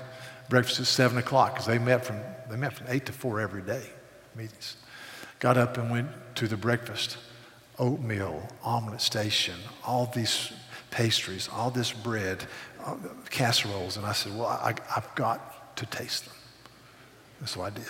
breakfast 0.50 0.80
at 0.80 0.88
7 0.88 1.18
o'clock 1.18 1.54
because 1.54 1.68
they 1.68 1.78
met 1.78 2.06
from 2.06 2.20
they 2.50 2.58
met 2.58 2.74
from 2.74 2.88
8 2.90 3.06
to 3.06 3.14
4 3.14 3.40
every 3.40 3.62
day, 3.62 3.84
meetings. 4.36 4.76
Got 5.40 5.58
up 5.58 5.78
and 5.78 5.90
went 5.90 6.10
to 6.36 6.48
the 6.48 6.58
breakfast, 6.58 7.18
oatmeal, 7.80 8.48
omelet 8.64 9.02
station, 9.02 9.56
all 9.86 10.12
these 10.14 10.52
pastries, 10.92 11.50
all 11.52 11.72
this 11.72 11.92
bread, 11.92 12.46
uh, 12.86 12.96
casseroles. 13.30 13.98
And 13.98 14.06
I 14.06 14.12
said, 14.12 14.38
well, 14.38 14.48
I, 14.48 14.76
I've 14.96 15.14
got 15.16 15.76
to 15.78 15.86
taste 15.86 16.26
them. 16.26 16.36
And 17.40 17.50
so 17.50 17.62
I 17.62 17.70
did. 17.70 17.86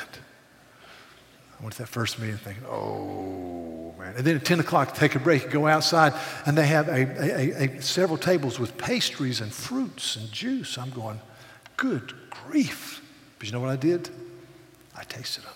Went 1.63 1.75
to 1.75 1.83
that 1.83 1.87
first 1.87 2.19
meeting 2.19 2.35
thinking, 2.35 2.65
oh, 2.65 3.95
man. 3.97 4.15
And 4.17 4.25
then 4.25 4.35
at 4.35 4.43
10 4.43 4.59
o'clock, 4.59 4.93
take 4.95 5.15
a 5.15 5.19
break, 5.19 5.49
go 5.49 5.65
outside, 5.65 6.13
and 6.45 6.57
they 6.57 6.67
have 6.67 6.89
a, 6.89 6.91
a, 6.91 7.77
a, 7.77 7.81
several 7.81 8.17
tables 8.17 8.59
with 8.59 8.77
pastries 8.77 9.39
and 9.39 9.49
fruits 9.51 10.17
and 10.17 10.29
juice. 10.29 10.77
I'm 10.77 10.89
going, 10.89 11.21
good 11.77 12.13
grief. 12.29 13.01
But 13.39 13.47
you 13.47 13.53
know 13.53 13.61
what 13.61 13.69
I 13.69 13.77
did? 13.77 14.09
I 14.93 15.05
tasted 15.05 15.45
them. 15.45 15.53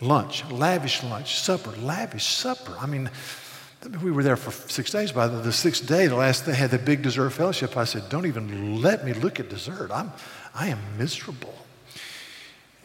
Lunch, 0.00 0.44
lavish 0.50 1.04
lunch, 1.04 1.38
supper, 1.38 1.70
lavish 1.76 2.24
supper. 2.24 2.76
I 2.80 2.86
mean, 2.86 3.08
we 4.02 4.10
were 4.10 4.24
there 4.24 4.36
for 4.36 4.50
six 4.68 4.90
days. 4.90 5.12
By 5.12 5.28
the, 5.28 5.38
the 5.38 5.52
sixth 5.52 5.86
day, 5.86 6.08
the 6.08 6.16
last 6.16 6.44
they 6.44 6.56
had 6.56 6.72
the 6.72 6.78
big 6.78 7.02
dessert 7.02 7.30
fellowship. 7.30 7.76
I 7.76 7.84
said, 7.84 8.08
"Don't 8.08 8.26
even 8.26 8.82
let 8.82 9.04
me 9.04 9.12
look 9.12 9.38
at 9.38 9.48
dessert. 9.48 9.92
I'm, 9.92 10.12
I 10.56 10.68
am 10.68 10.80
miserable." 10.98 11.54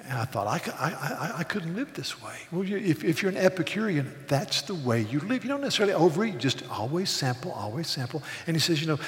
And 0.08 0.18
I 0.18 0.24
thought, 0.24 0.48
I, 0.48 0.62
I, 0.80 1.40
I, 1.40 1.44
couldn't 1.44 1.76
live 1.76 1.94
this 1.94 2.22
way. 2.24 2.34
Well, 2.50 2.64
you, 2.64 2.78
if, 2.78 3.04
if 3.04 3.22
you're 3.22 3.32
an 3.32 3.38
Epicurean, 3.38 4.10
that's 4.30 4.62
the 4.62 4.74
way 4.74 5.02
you 5.02 5.20
live. 5.20 5.44
You 5.44 5.50
don't 5.50 5.60
necessarily 5.60 5.94
overeat, 5.94 6.38
just 6.38 6.64
always 6.70 7.10
sample, 7.10 7.52
always 7.52 7.88
sample. 7.88 8.24
And 8.48 8.56
he 8.56 8.62
says, 8.62 8.80
you 8.80 8.88
know, 8.88 9.00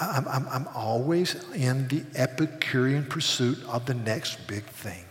I'm, 0.00 0.26
I'm, 0.26 0.48
I'm 0.48 0.68
always 0.74 1.36
in 1.52 1.86
the 1.88 2.02
Epicurean 2.14 3.04
pursuit 3.04 3.62
of 3.64 3.84
the 3.84 3.92
next 3.92 4.46
big 4.46 4.64
thing. 4.64 5.04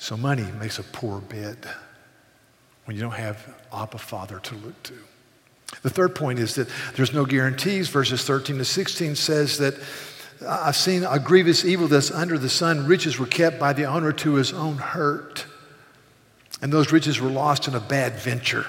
So 0.00 0.16
money 0.16 0.46
makes 0.58 0.80
a 0.80 0.84
poor 0.84 1.20
bed 1.20 1.58
when 2.86 2.96
you 2.96 3.02
don't 3.02 3.12
have 3.12 3.54
Abba 3.72 3.98
Father 3.98 4.40
to 4.40 4.54
look 4.56 4.82
to. 4.84 4.94
The 5.82 5.90
third 5.90 6.14
point 6.14 6.38
is 6.38 6.54
that 6.56 6.68
there's 6.94 7.12
no 7.12 7.24
guarantees. 7.24 7.88
Verses 7.88 8.24
13 8.24 8.58
to 8.58 8.64
16 8.64 9.14
says 9.16 9.58
that 9.58 9.74
I've 10.46 10.76
seen 10.76 11.04
a 11.04 11.18
grievous 11.18 11.64
evil 11.64 11.88
that's 11.88 12.10
under 12.10 12.38
the 12.38 12.48
sun. 12.48 12.86
Riches 12.86 13.18
were 13.18 13.26
kept 13.26 13.58
by 13.58 13.72
the 13.72 13.84
owner 13.84 14.12
to 14.12 14.34
his 14.34 14.52
own 14.52 14.78
hurt, 14.78 15.46
and 16.62 16.72
those 16.72 16.92
riches 16.92 17.20
were 17.20 17.30
lost 17.30 17.68
in 17.68 17.74
a 17.74 17.80
bad 17.80 18.14
venture. 18.14 18.66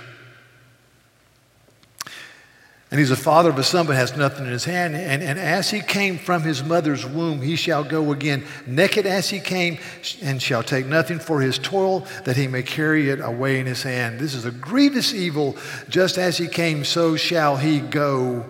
And 2.92 3.00
he's 3.00 3.12
a 3.12 3.16
father 3.16 3.52
of 3.52 3.60
a 3.60 3.64
son, 3.64 3.86
but 3.86 3.96
has 3.96 4.18
nothing 4.18 4.48
in 4.48 4.52
his 4.52 4.66
hand. 4.66 4.96
And, 4.96 5.22
and 5.22 5.38
as 5.38 5.70
he 5.70 5.80
came 5.80 6.18
from 6.18 6.42
his 6.42 6.64
mother's 6.64 7.06
womb, 7.06 7.40
he 7.40 7.56
shall 7.56 7.84
go 7.84 8.12
again, 8.12 8.44
naked 8.66 9.06
as 9.06 9.30
he 9.30 9.40
came, 9.40 9.78
and 10.24 10.42
shall 10.42 10.64
take 10.64 10.88
nothing 10.88 11.20
for 11.20 11.40
his 11.40 11.60
toil, 11.60 12.08
that 12.26 12.36
he 12.36 12.48
may 12.48 12.64
carry 12.64 13.12
it 13.12 13.20
away 13.20 13.60
in 13.60 13.68
his 13.68 13.84
hand. 13.84 14.20
This 14.20 14.34
is 14.34 14.46
a 14.46 14.52
grievous 14.52 15.14
evil. 15.14 15.56
Just 15.88 16.18
as 16.18 16.40
he 16.40 16.48
came, 16.48 16.84
so 16.84 17.16
shall 17.16 17.58
he 17.58 17.80
go. 17.80 18.50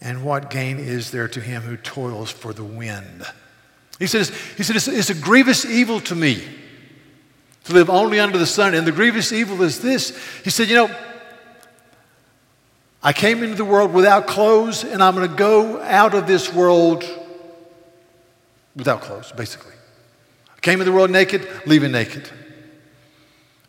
And 0.00 0.22
what 0.22 0.50
gain 0.50 0.78
is 0.78 1.10
there 1.10 1.26
to 1.26 1.40
him 1.40 1.62
who 1.62 1.76
toils 1.76 2.30
for 2.30 2.52
the 2.52 2.62
wind? 2.62 3.26
He 3.98 4.06
says, 4.06 4.28
he 4.56 4.62
said 4.62 4.76
it's, 4.76 4.86
it's 4.86 5.10
a 5.10 5.14
grievous 5.14 5.64
evil 5.64 5.98
to 6.02 6.14
me 6.14 6.44
to 7.64 7.72
live 7.72 7.90
only 7.90 8.20
under 8.20 8.38
the 8.38 8.46
sun. 8.46 8.74
And 8.74 8.86
the 8.86 8.92
grievous 8.92 9.32
evil 9.32 9.62
is 9.62 9.80
this. 9.80 10.16
He 10.44 10.50
said, 10.50 10.68
you 10.68 10.76
know, 10.76 10.96
I 13.02 13.12
came 13.12 13.42
into 13.42 13.54
the 13.54 13.64
world 13.64 13.92
without 13.92 14.26
clothes, 14.26 14.84
and 14.84 15.02
I'm 15.02 15.14
going 15.14 15.28
to 15.28 15.36
go 15.36 15.80
out 15.82 16.14
of 16.14 16.26
this 16.26 16.52
world 16.52 17.04
without 18.74 19.02
clothes, 19.02 19.32
basically. 19.32 19.74
I 20.56 20.60
came 20.60 20.80
into 20.80 20.90
the 20.90 20.96
world 20.96 21.10
naked, 21.10 21.46
leaving 21.66 21.92
naked. 21.92 22.28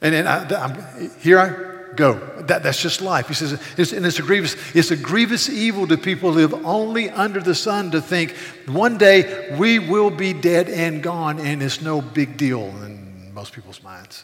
And, 0.01 0.15
and 0.15 0.27
I, 0.27 1.09
here 1.19 1.39
I 1.39 1.95
go. 1.95 2.13
That, 2.41 2.63
that's 2.63 2.81
just 2.81 3.01
life. 3.01 3.27
He 3.27 3.33
says, 3.33 3.61
it's, 3.77 3.91
and 3.91 4.05
it's 4.05 4.17
a 4.17 4.23
grievous, 4.23 4.55
it's 4.75 4.91
a 4.91 4.97
grievous 4.97 5.49
evil 5.49 5.85
to 5.87 5.97
people 5.97 6.31
who 6.31 6.39
live 6.39 6.65
only 6.65 7.09
under 7.09 7.39
the 7.39 7.53
sun 7.53 7.91
to 7.91 8.01
think 8.01 8.35
one 8.65 8.97
day 8.97 9.55
we 9.57 9.77
will 9.77 10.09
be 10.09 10.33
dead 10.33 10.69
and 10.69 11.03
gone, 11.03 11.39
and 11.39 11.61
it's 11.61 11.81
no 11.81 12.01
big 12.01 12.37
deal 12.37 12.63
in 12.83 13.33
most 13.33 13.53
people's 13.53 13.83
minds. 13.83 14.23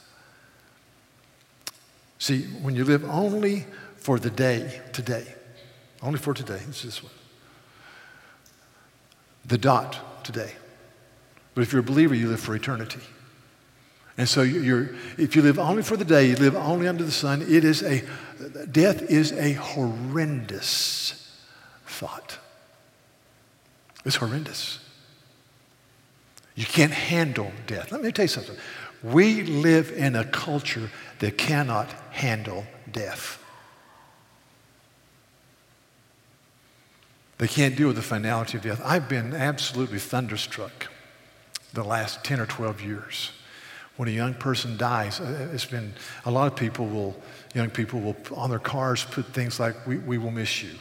See, 2.17 2.43
when 2.43 2.75
you 2.75 2.85
live 2.85 3.03
only 3.05 3.65
for 4.05 4.19
the 4.19 4.29
day, 4.29 4.83
today. 4.93 5.25
Only 5.99 6.19
for 6.19 6.35
today. 6.35 6.59
It's 6.67 6.83
this 6.83 7.01
one. 7.01 7.11
The 9.45 9.57
dot, 9.57 10.23
today. 10.23 10.51
But 11.55 11.63
if 11.63 11.73
you're 11.73 11.79
a 11.79 11.83
believer, 11.83 12.13
you 12.13 12.29
live 12.29 12.39
for 12.39 12.55
eternity. 12.55 12.99
And 14.15 14.29
so 14.29 14.43
you're, 14.43 14.91
if 15.17 15.35
you 15.35 15.41
live 15.41 15.57
only 15.57 15.81
for 15.81 15.97
the 15.97 16.05
day, 16.05 16.29
you 16.29 16.35
live 16.35 16.55
only 16.55 16.87
under 16.87 17.03
the 17.03 17.11
sun, 17.11 17.41
it 17.41 17.63
is 17.63 17.81
a, 17.81 18.03
death 18.71 19.01
is 19.09 19.31
a 19.31 19.53
horrendous 19.53 21.41
thought. 21.87 22.37
It's 24.05 24.17
horrendous. 24.17 24.77
You 26.53 26.65
can't 26.65 26.93
handle 26.93 27.51
death. 27.65 27.91
Let 27.91 28.03
me 28.03 28.11
tell 28.11 28.25
you 28.25 28.29
something. 28.29 28.55
We 29.01 29.41
live 29.41 29.91
in 29.91 30.15
a 30.15 30.25
culture 30.25 30.91
that 31.17 31.39
cannot 31.39 31.89
handle 32.11 32.67
death. 32.91 33.41
They 37.37 37.47
can't 37.47 37.75
deal 37.75 37.87
with 37.87 37.97
the 37.97 38.01
finality 38.01 38.57
of 38.57 38.63
death. 38.63 38.81
I've 38.83 39.09
been 39.09 39.33
absolutely 39.33 39.99
thunderstruck 39.99 40.87
the 41.73 41.83
last 41.83 42.23
10 42.23 42.39
or 42.39 42.45
12 42.45 42.81
years. 42.81 43.31
When 43.97 44.09
a 44.09 44.11
young 44.11 44.33
person 44.33 44.77
dies, 44.77 45.19
uh, 45.19 45.49
it's 45.53 45.65
been, 45.65 45.93
a 46.25 46.31
lot 46.31 46.51
of 46.51 46.57
people 46.57 46.85
will, 46.87 47.15
young 47.53 47.69
people 47.69 48.01
will, 48.01 48.15
on 48.35 48.49
their 48.49 48.59
cars, 48.59 49.05
put 49.05 49.25
things 49.27 49.59
like, 49.59 49.85
we, 49.87 49.97
we 49.97 50.17
will 50.17 50.31
miss 50.31 50.63
you. 50.63 50.71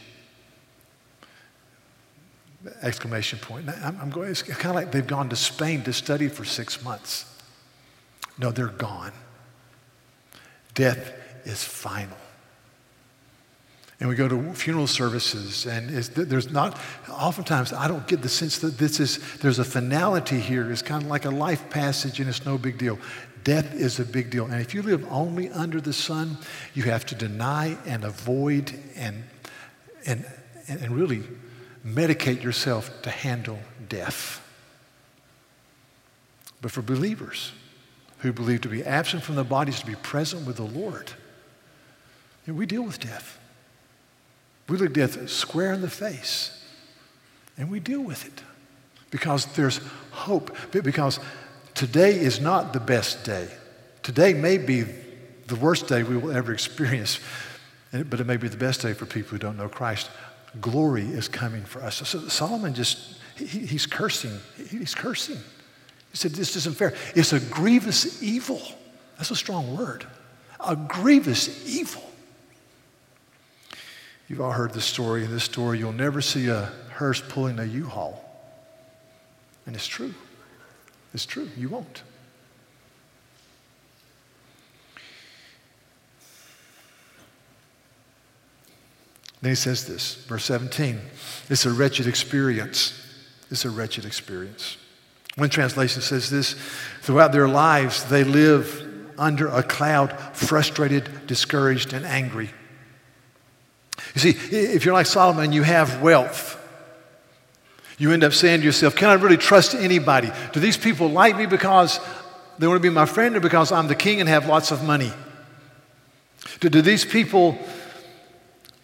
Exclamation 2.82 3.38
point. 3.38 3.68
I'm, 3.68 3.99
I'm 4.00 4.11
going, 4.11 4.30
it's 4.30 4.42
kind 4.42 4.66
of 4.66 4.75
like 4.75 4.90
they've 4.90 5.06
gone 5.06 5.28
to 5.28 5.37
Spain 5.37 5.82
to 5.84 5.92
study 5.92 6.28
for 6.28 6.44
six 6.44 6.82
months. 6.82 7.30
No, 8.38 8.50
they're 8.50 8.66
gone. 8.66 9.12
Death 10.75 11.12
is 11.44 11.62
final. 11.62 12.16
And 14.04 14.11
we 14.11 14.16
go 14.16 14.28
to 14.28 14.52
funeral 14.52 14.87
services, 14.87 15.64
and 15.64 15.88
there's 15.88 16.50
not, 16.50 16.78
oftentimes 17.08 17.73
I 17.73 17.88
don't 17.88 18.06
get 18.06 18.20
the 18.20 18.28
sense 18.28 18.58
that 18.58 18.76
this 18.76 19.00
is, 19.00 19.18
there's 19.38 19.58
a 19.58 19.64
finality 19.64 20.38
here. 20.38 20.70
It's 20.70 20.82
kind 20.82 21.02
of 21.02 21.08
like 21.08 21.25
a 21.25 21.30
life 21.30 21.70
passage, 21.70 22.20
and 22.20 22.28
it's 22.28 22.44
no 22.44 22.58
big 22.58 22.76
deal. 22.76 22.99
Death 23.44 23.73
is 23.73 24.00
a 24.00 24.04
big 24.04 24.28
deal. 24.28 24.44
And 24.44 24.61
if 24.61 24.75
you 24.75 24.82
live 24.82 25.11
only 25.11 25.49
under 25.49 25.80
the 25.80 25.94
sun, 25.94 26.37
you 26.75 26.82
have 26.82 27.06
to 27.06 27.14
deny 27.14 27.78
and 27.87 28.04
avoid 28.04 28.78
and, 28.94 29.25
and, 30.04 30.26
and 30.68 30.94
really 30.94 31.23
medicate 31.82 32.42
yourself 32.42 32.90
to 33.04 33.11
handle 33.11 33.58
death. 33.88 34.46
But 36.61 36.73
for 36.73 36.82
believers 36.82 37.52
who 38.18 38.34
believe 38.34 38.61
to 38.61 38.68
be 38.68 38.84
absent 38.84 39.23
from 39.23 39.37
the 39.37 39.44
bodies 39.44 39.80
to 39.80 39.87
be 39.87 39.94
present 39.94 40.46
with 40.46 40.56
the 40.56 40.62
Lord, 40.62 41.11
we 42.46 42.66
deal 42.66 42.82
with 42.82 43.00
death. 43.00 43.38
We 44.68 44.78
look 44.78 44.92
death 44.92 45.28
square 45.28 45.73
in 45.73 45.80
the 45.83 45.90
face 45.90 46.62
and 47.56 47.71
we 47.71 47.80
deal 47.80 48.00
with 48.00 48.26
it 48.26 48.42
because 49.11 49.47
there's 49.54 49.80
hope. 50.11 50.56
Because 50.73 51.21
today 51.75 52.18
is 52.18 52.40
not 52.40 52.73
the 52.73 52.80
best 52.80 53.25
day. 53.25 53.49
Today 54.02 54.35
may 54.35 54.59
be 54.59 54.85
the 55.47 55.56
worst 55.56 55.87
day 55.87 56.02
we 56.02 56.16
will 56.16 56.33
ever 56.33 56.52
experience, 56.52 57.21
but 57.92 58.21
it 58.21 58.26
may 58.26 58.37
be 58.37 58.49
the 58.49 58.56
best 58.56 58.83
day 58.83 58.92
for 58.92 59.06
people 59.06 59.30
who 59.30 59.38
don't 59.38 59.56
know 59.56 59.68
Christ. 59.68 60.11
Glory 60.61 61.04
is 61.04 61.28
coming 61.28 61.64
for 61.64 61.83
us. 61.83 61.97
So 61.97 62.28
Solomon 62.28 62.75
just, 62.75 63.18
he, 63.37 63.44
he's 63.44 63.87
cursing. 63.87 64.38
He's 64.71 64.94
cursing. 64.94 65.38
He 66.11 66.16
said, 66.16 66.33
This 66.33 66.56
isn't 66.56 66.76
fair. 66.76 66.94
It's 67.14 67.33
a 67.33 67.40
grievous 67.40 68.23
evil. 68.23 68.62
That's 69.16 69.30
a 69.30 69.37
strong 69.37 69.76
word. 69.76 70.06
A 70.61 70.76
grievous 70.76 71.68
evil. 71.68 72.02
You've 74.28 74.40
all 74.40 74.52
heard 74.52 74.73
the 74.73 74.81
story. 74.81 75.25
In 75.25 75.31
this 75.31 75.45
story, 75.45 75.78
you'll 75.78 75.93
never 75.93 76.21
see 76.21 76.49
a 76.49 76.73
hearse 76.93 77.21
pulling 77.21 77.59
a 77.59 77.64
U 77.64 77.87
Haul. 77.87 78.21
And 79.66 79.75
it's 79.75 79.87
true. 79.87 80.14
It's 81.12 81.26
true. 81.26 81.49
You 81.57 81.69
won't. 81.69 82.02
Then 89.43 89.50
he 89.50 89.57
says 89.57 89.87
this, 89.87 90.14
verse 90.25 90.45
17. 90.47 90.99
It's 91.50 91.66
a 91.66 91.71
wretched 91.71 92.07
experience. 92.07 92.99
It's 93.50 93.66
a 93.66 93.71
wretched 93.71 94.07
experience. 94.07 94.78
One 95.37 95.50
translation 95.50 96.00
says 96.00 96.31
this 96.31 96.54
throughout 97.02 97.33
their 97.33 97.47
lives, 97.47 98.04
they 98.04 98.25
live 98.25 99.12
under 99.19 99.49
a 99.49 99.62
cloud, 99.62 100.19
frustrated, 100.35 101.26
discouraged, 101.26 101.93
and 101.93 102.07
angry. 102.07 102.50
You 104.14 104.21
see, 104.21 104.30
if 104.30 104.85
you're 104.85 104.94
like 104.94 105.06
Solomon, 105.06 105.52
you 105.52 105.62
have 105.62 106.00
wealth. 106.00 106.61
You 107.99 108.12
end 108.12 108.25
up 108.25 108.33
saying 108.33 108.61
to 108.61 108.66
yourself, 108.66 108.97
Can 108.97 109.09
I 109.09 109.14
really 109.14 109.37
trust 109.37 109.75
anybody? 109.75 110.30
Do 110.52 110.61
these 110.61 110.76
people 110.76 111.09
like 111.09 111.37
me 111.37 111.47
because 111.47 112.00
they 112.59 112.66
want 112.66 112.78
to 112.78 112.83
be 112.83 112.94
my 112.94 113.06
friend 113.06 113.37
or 113.37 113.40
because 113.40 113.73
I'm 113.73 113.88
the 113.88 113.94
king 113.94 114.21
and 114.21 114.28
have 114.28 114.47
lots 114.47 114.71
of 114.71 114.85
money? 114.85 115.12
Do, 116.61 116.68
do 116.68 116.83
these 116.83 117.04
people 117.04 117.59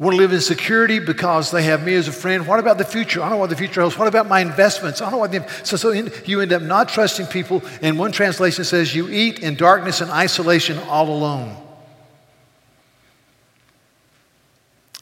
want 0.00 0.14
to 0.14 0.16
live 0.16 0.32
in 0.32 0.40
security 0.40 0.98
because 0.98 1.50
they 1.50 1.62
have 1.62 1.84
me 1.84 1.94
as 1.94 2.08
a 2.08 2.12
friend. 2.12 2.46
What 2.46 2.58
about 2.58 2.78
the 2.78 2.86
future? 2.86 3.20
I 3.20 3.24
don't 3.24 3.32
know 3.32 3.40
what 3.40 3.50
the 3.50 3.56
future 3.56 3.82
holds. 3.82 3.98
What 3.98 4.08
about 4.08 4.28
my 4.28 4.40
investments? 4.40 5.02
I 5.02 5.04
don't 5.04 5.12
know 5.12 5.18
what 5.18 5.30
the, 5.30 5.46
so, 5.62 5.76
so 5.76 5.90
in, 5.90 6.10
you 6.24 6.40
end 6.40 6.54
up 6.54 6.62
not 6.62 6.88
trusting 6.88 7.26
people. 7.26 7.62
And 7.82 7.98
one 7.98 8.10
translation 8.10 8.64
says 8.64 8.94
you 8.94 9.10
eat 9.10 9.40
in 9.40 9.56
darkness 9.56 10.00
and 10.00 10.10
isolation 10.10 10.78
all 10.88 11.10
alone. 11.10 11.54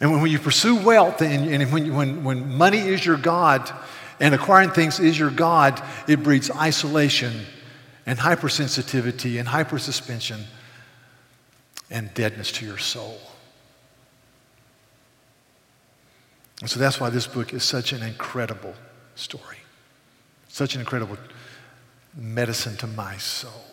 And 0.01 0.13
when, 0.13 0.31
you 0.31 0.39
pursue 0.39 0.77
wealth 0.77 1.21
and, 1.23 1.51
and 1.51 1.73
when, 1.73 1.95
when, 1.95 2.25
when 2.25 2.57
money 2.57 2.79
is 2.79 3.05
your 3.05 3.17
God 3.17 3.71
and 4.21 4.35
acquiring 4.35 4.71
things 4.71 5.01
is 5.01 5.19
your 5.19 5.31
God, 5.31 5.83
it 6.07 6.23
breeds 6.23 6.51
isolation 6.51 7.45
and 8.07 8.19
hypersensitivity 8.19 9.39
and 9.41 9.49
hypersuspension 9.49 10.43
and 11.91 12.13
deadness 12.15 12.53
to 12.53 12.67
your 12.67 12.79
soul. 12.79 13.19
And 16.61 16.71
so 16.71 16.79
that's 16.79 17.01
why 17.01 17.11
this 17.11 17.27
book 17.27 17.53
is 17.53 17.63
such 17.63 17.93
an 17.93 18.03
incredible 18.03 18.75
story, 19.15 19.59
such 20.49 20.75
an 20.75 20.81
incredible 20.81 21.17
medicine 22.17 22.77
to 22.79 22.87
my 22.87 23.17
soul. 23.17 23.68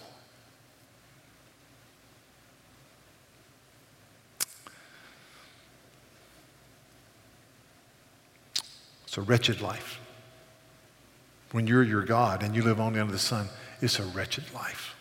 It's 9.16 9.26
a 9.26 9.32
wretched 9.32 9.62
life. 9.62 10.02
When 11.54 11.68
you're 11.68 11.84
your 11.84 12.04
God 12.04 12.44
and 12.44 12.54
you 12.54 12.62
live 12.62 12.82
only 12.82 13.00
under 13.00 13.14
the 13.14 13.18
sun, 13.18 13.48
it's 13.80 13.98
a 13.98 14.04
wretched 14.04 14.44
life. 14.54 14.94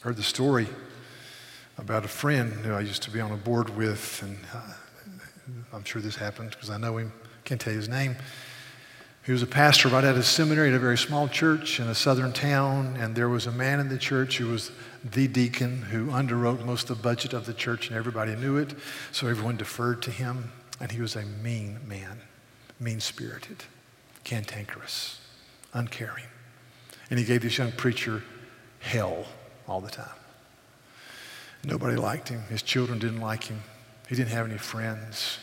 I 0.00 0.08
heard 0.08 0.16
the 0.16 0.24
story 0.24 0.66
about 1.78 2.04
a 2.04 2.08
friend 2.08 2.52
who 2.52 2.72
I 2.72 2.80
used 2.80 3.04
to 3.04 3.12
be 3.12 3.20
on 3.20 3.30
a 3.30 3.36
board 3.36 3.70
with, 3.70 4.20
and 4.20 4.36
uh, 4.52 4.72
I'm 5.72 5.84
sure 5.84 6.02
this 6.02 6.16
happened 6.16 6.50
because 6.50 6.70
I 6.70 6.76
know 6.76 6.96
him, 6.96 7.12
can't 7.44 7.60
tell 7.60 7.72
you 7.72 7.78
his 7.78 7.88
name. 7.88 8.16
He 9.24 9.30
was 9.30 9.42
a 9.42 9.46
pastor 9.46 9.88
right 9.88 10.02
out 10.02 10.16
of 10.16 10.26
seminary 10.26 10.70
at 10.70 10.74
a 10.74 10.80
very 10.80 10.98
small 10.98 11.28
church 11.28 11.78
in 11.78 11.86
a 11.86 11.94
southern 11.94 12.32
town, 12.32 12.96
and 12.98 13.14
there 13.14 13.28
was 13.28 13.46
a 13.46 13.52
man 13.52 13.78
in 13.78 13.88
the 13.88 13.98
church 13.98 14.38
who 14.38 14.48
was 14.48 14.72
the 15.04 15.28
deacon 15.28 15.82
who 15.82 16.08
underwrote 16.08 16.64
most 16.64 16.90
of 16.90 16.96
the 16.96 17.02
budget 17.04 17.32
of 17.32 17.46
the 17.46 17.54
church, 17.54 17.86
and 17.86 17.96
everybody 17.96 18.34
knew 18.34 18.56
it, 18.56 18.74
so 19.12 19.28
everyone 19.28 19.56
deferred 19.56 20.02
to 20.02 20.10
him. 20.10 20.50
And 20.80 20.92
he 20.92 21.00
was 21.00 21.16
a 21.16 21.22
mean 21.22 21.80
man, 21.86 22.20
mean 22.78 23.00
spirited, 23.00 23.64
cantankerous, 24.24 25.20
uncaring. 25.72 26.26
And 27.10 27.18
he 27.18 27.24
gave 27.24 27.42
this 27.42 27.56
young 27.56 27.72
preacher 27.72 28.22
hell 28.80 29.26
all 29.66 29.80
the 29.80 29.90
time. 29.90 30.08
Nobody 31.64 31.96
liked 31.96 32.28
him, 32.28 32.42
his 32.48 32.62
children 32.62 32.98
didn't 32.98 33.20
like 33.20 33.44
him. 33.44 33.62
He 34.08 34.14
didn't 34.14 34.30
have 34.30 34.46
any 34.46 34.58
friends, 34.58 35.38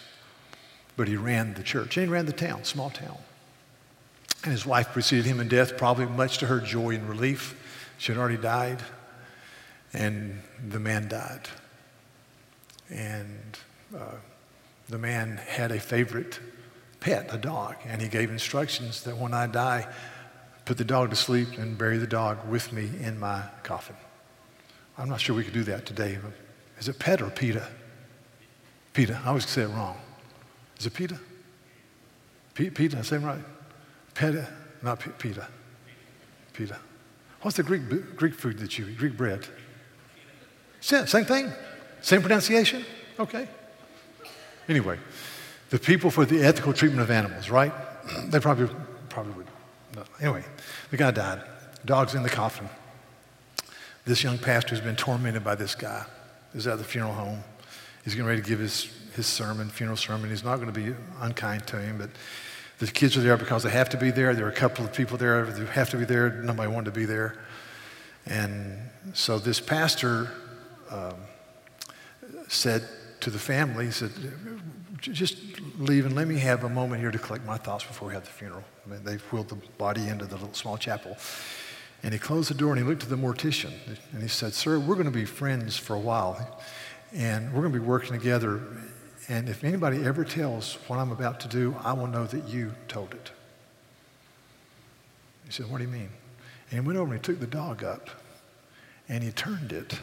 but 0.96 1.08
he 1.08 1.18
ran 1.18 1.54
the 1.54 1.64
church. 1.64 1.96
He 1.96 2.06
ran 2.06 2.26
the 2.26 2.32
town, 2.32 2.64
small 2.64 2.90
town. 2.90 3.18
And 4.44 4.52
his 4.52 4.66
wife 4.66 4.94
preceded 4.94 5.26
him 5.26 5.40
in 5.40 5.48
death, 5.48 5.78
probably 5.78 6.06
much 6.06 6.38
to 6.40 6.48
her 6.48 6.60
joy 6.60 6.96
and 6.96 7.08
relief. 7.08 7.60
She 7.98 8.12
had 8.12 8.20
already 8.20 8.38
died, 8.38 8.82
and 9.94 10.42
the 10.70 10.80
man 10.80 11.08
died. 11.08 11.50
And 12.90 13.58
uh, 13.96 14.16
the 14.90 14.98
man 14.98 15.38
had 15.38 15.72
a 15.72 15.80
favorite 15.80 16.40
pet, 17.00 17.28
a 17.34 17.38
dog, 17.38 17.76
and 17.86 18.02
he 18.02 18.08
gave 18.08 18.32
instructions 18.32 19.04
that 19.04 19.18
when 19.18 19.34
I 19.34 19.48
die, 19.48 19.88
put 20.66 20.78
the 20.78 20.86
dog 20.86 21.10
to 21.10 21.16
sleep 21.16 21.58
and 21.58 21.78
bury 21.78 21.98
the 21.98 22.08
dog 22.08 22.48
with 22.48 22.72
me 22.72 22.90
in 23.02 23.20
my 23.20 23.44
coffin. 23.64 23.96
I'm 24.98 25.10
not 25.10 25.20
sure 25.20 25.36
we 25.36 25.44
could 25.44 25.54
do 25.54 25.64
that 25.64 25.86
today. 25.86 26.18
Is 26.80 26.88
it 26.88 27.00
pet 27.00 27.22
or 27.22 27.30
PETA? 27.30 27.68
PETA. 28.94 29.20
I 29.24 29.30
always 29.30 29.48
say 29.48 29.64
it 29.64 29.68
wrong. 29.68 29.98
Is 30.80 30.86
it 30.86 30.94
PETA? 30.94 31.20
P- 32.54 32.70
PETA, 32.70 33.00
I 33.00 33.02
say 33.02 33.16
it 33.16 33.20
right. 33.20 33.44
PETA, 34.14 34.48
not 34.82 35.00
P- 35.00 35.10
PETA. 35.18 35.48
PETA. 36.54 36.78
What's 37.42 37.58
the 37.58 37.64
Greek, 37.64 38.16
Greek 38.16 38.36
food 38.36 38.60
that 38.60 38.78
you 38.78 38.88
eat? 38.88 38.98
Greek 38.98 39.18
bread? 39.18 39.46
Same, 40.80 41.08
same 41.08 41.26
thing? 41.26 41.52
Same 42.02 42.22
pronunciation? 42.22 42.86
Okay. 43.20 43.48
Anyway, 44.70 44.98
the 45.70 45.80
people 45.80 46.10
for 46.10 46.26
the 46.26 46.44
ethical 46.44 46.74
treatment 46.74 47.02
of 47.02 47.12
animals, 47.12 47.50
right? 47.50 47.74
They 48.26 48.40
probably, 48.40 48.70
probably 49.10 49.34
would. 49.34 49.48
Anyway, 50.20 50.44
the 50.92 50.98
guy 50.98 51.12
died. 51.12 51.42
Dog's 51.86 52.16
in 52.16 52.24
the 52.24 52.30
coffin. 52.30 52.68
This 54.06 54.24
young 54.24 54.38
pastor 54.38 54.70
has 54.70 54.82
been 54.82 54.96
tormented 54.96 55.44
by 55.44 55.56
this 55.56 55.76
guy. 55.76 56.06
Is 56.54 56.68
at 56.68 56.78
the 56.78 56.84
funeral 56.84 57.14
home. 57.14 57.44
He's 58.04 58.14
getting 58.14 58.28
ready 58.28 58.42
to 58.42 58.48
give 58.48 58.60
his, 58.60 58.92
his 59.16 59.26
sermon, 59.26 59.70
funeral 59.70 59.98
sermon. 59.98 60.30
He's 60.30 60.44
not 60.44 60.58
going 60.58 60.72
to 60.72 60.80
be 60.80 60.94
unkind 61.20 61.66
to 61.68 61.80
him, 61.80 61.98
but 61.98 62.10
the 62.80 62.88
kids 62.88 63.18
are 63.18 63.22
there 63.22 63.38
because 63.38 63.64
they 63.64 63.72
have 63.72 63.90
to 63.90 63.98
be 63.98 64.12
there. 64.12 64.36
There 64.36 64.46
are 64.46 64.50
a 64.50 64.56
couple 64.56 64.86
of 64.86 64.94
people 64.94 65.18
there 65.18 65.46
who 65.46 65.66
have 65.66 65.90
to 65.92 65.98
be 65.98 66.06
there. 66.06 66.30
Nobody 66.30 66.72
wanted 66.72 66.94
to 66.94 67.00
be 67.00 67.06
there. 67.06 67.38
And 68.26 68.78
so 69.14 69.40
this 69.40 69.60
pastor 69.60 70.32
um, 70.92 71.16
said 72.48 72.88
to 73.24 73.30
the 73.30 73.40
family, 73.40 73.86
he 73.86 73.92
said, 73.92 74.12
just 75.00 75.38
leave 75.80 76.06
and 76.06 76.14
let 76.14 76.28
me 76.28 76.38
have 76.40 76.66
a 76.66 76.70
moment 76.70 77.02
here 77.02 77.10
to 77.10 77.18
collect 77.18 77.46
my 77.46 77.58
thoughts 77.58 77.86
before 77.86 78.10
we 78.10 78.14
have 78.14 78.26
the 78.26 78.30
funeral. 78.30 78.64
I 78.86 78.90
mean, 78.90 79.04
they 79.04 79.16
wheeled 79.16 79.48
the 79.48 79.56
body 79.78 80.08
into 80.10 80.26
the 80.26 80.36
little 80.36 80.54
small 80.54 80.78
chapel. 80.78 81.18
And 82.04 82.12
he 82.12 82.20
closed 82.20 82.50
the 82.50 82.54
door 82.54 82.74
and 82.74 82.82
he 82.82 82.86
looked 82.86 83.04
at 83.04 83.10
the 83.10 83.16
mortician 83.16 83.72
and 84.12 84.22
he 84.22 84.28
said, 84.28 84.54
Sir, 84.54 84.78
we're 84.78 84.96
going 84.96 85.06
to 85.06 85.12
be 85.12 85.24
friends 85.24 85.78
for 85.78 85.96
a 85.96 86.00
while 86.00 86.62
and 87.14 87.54
we're 87.54 87.62
going 87.62 87.72
to 87.72 87.80
be 87.80 87.86
working 87.86 88.12
together. 88.12 88.60
And 89.30 89.48
if 89.48 89.64
anybody 89.64 90.04
ever 90.04 90.26
tells 90.26 90.76
what 90.88 91.00
I'm 91.00 91.12
about 91.12 91.40
to 91.42 91.48
do, 91.48 91.78
I 91.82 91.94
will 91.94 92.08
know 92.08 92.26
that 92.26 92.50
you 92.50 92.74
told 92.90 93.14
it. 93.14 93.32
He 95.46 95.52
said, 95.52 95.72
What 95.72 95.78
do 95.78 95.86
you 95.86 95.90
mean? 95.90 96.10
And 96.72 96.82
he 96.82 96.86
went 96.86 97.00
over 97.00 97.14
and 97.14 97.22
he 97.22 97.26
took 97.26 97.40
the 97.40 97.48
dog 97.48 97.86
up 97.86 98.10
and 99.08 99.24
he 99.24 99.32
turned 99.32 99.72
it 99.72 99.98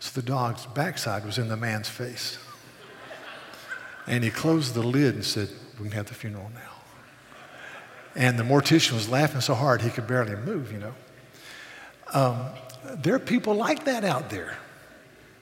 so 0.00 0.20
the 0.20 0.26
dog's 0.26 0.66
backside 0.66 1.24
was 1.24 1.38
in 1.38 1.48
the 1.48 1.56
man's 1.56 1.88
face. 1.88 2.38
And 4.06 4.22
he 4.22 4.30
closed 4.30 4.74
the 4.74 4.82
lid 4.82 5.14
and 5.14 5.24
said, 5.24 5.48
We 5.78 5.88
can 5.88 5.96
have 5.96 6.06
the 6.06 6.14
funeral 6.14 6.50
now. 6.54 6.60
And 8.14 8.38
the 8.38 8.44
mortician 8.44 8.92
was 8.92 9.08
laughing 9.08 9.40
so 9.40 9.54
hard 9.54 9.82
he 9.82 9.90
could 9.90 10.06
barely 10.06 10.36
move, 10.36 10.72
you 10.72 10.78
know. 10.78 10.94
Um, 12.12 12.46
there 12.96 13.14
are 13.14 13.18
people 13.18 13.54
like 13.54 13.84
that 13.86 14.04
out 14.04 14.30
there. 14.30 14.56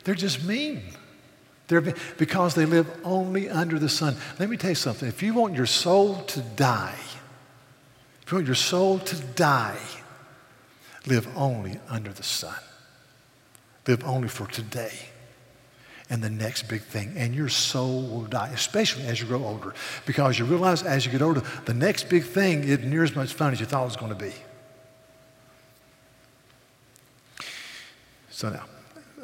They're 0.05 0.15
just 0.15 0.45
mean. 0.45 0.83
They're 1.69 1.81
because 2.19 2.55
they 2.55 2.67
live 2.67 2.91
only 3.05 3.49
under 3.49 3.79
the 3.79 3.89
sun. 3.89 4.17
Let 4.39 4.49
me 4.49 4.57
tell 4.57 4.71
you 4.71 4.77
something. 4.77 5.09
If 5.09 5.23
you 5.23 5.35
want 5.35 5.55
your 5.55 5.67
soul 5.67 6.23
to 6.23 6.41
die, 6.41 6.99
if 8.23 8.31
you 8.31 8.37
want 8.37 8.47
your 8.47 8.55
soul 8.55 8.99
to 9.01 9.17
die, 9.17 9.79
live 11.07 11.29
only 11.37 11.79
under 11.89 12.13
the 12.13 12.23
sun. 12.23 12.57
Live 13.87 14.05
only 14.05 14.29
for 14.29 14.47
today. 14.47 14.93
and 16.13 16.23
the 16.23 16.29
next 16.29 16.69
big 16.69 16.83
thing, 16.83 17.15
and 17.17 17.35
your 17.35 17.49
soul 17.49 18.03
will 18.03 18.27
die, 18.27 18.51
especially 18.53 19.07
as 19.07 19.19
you 19.19 19.27
grow 19.27 19.43
older, 19.43 19.73
because 20.05 20.39
you 20.39 20.45
realize 20.45 20.83
as 20.83 21.07
you 21.07 21.11
get 21.11 21.23
older, 21.23 21.43
the 21.65 21.73
next 21.73 22.11
big 22.11 22.23
thing 22.23 22.65
isn't 22.65 22.85
near 22.85 23.03
as 23.03 23.17
much 23.17 23.33
fun 23.33 23.51
as 23.51 23.61
you 23.61 23.65
thought 23.65 23.81
it 23.81 23.87
was 23.87 23.97
going 23.97 24.13
to 24.13 24.19
be. 24.19 24.35
So 28.31 28.51
now, 28.51 28.65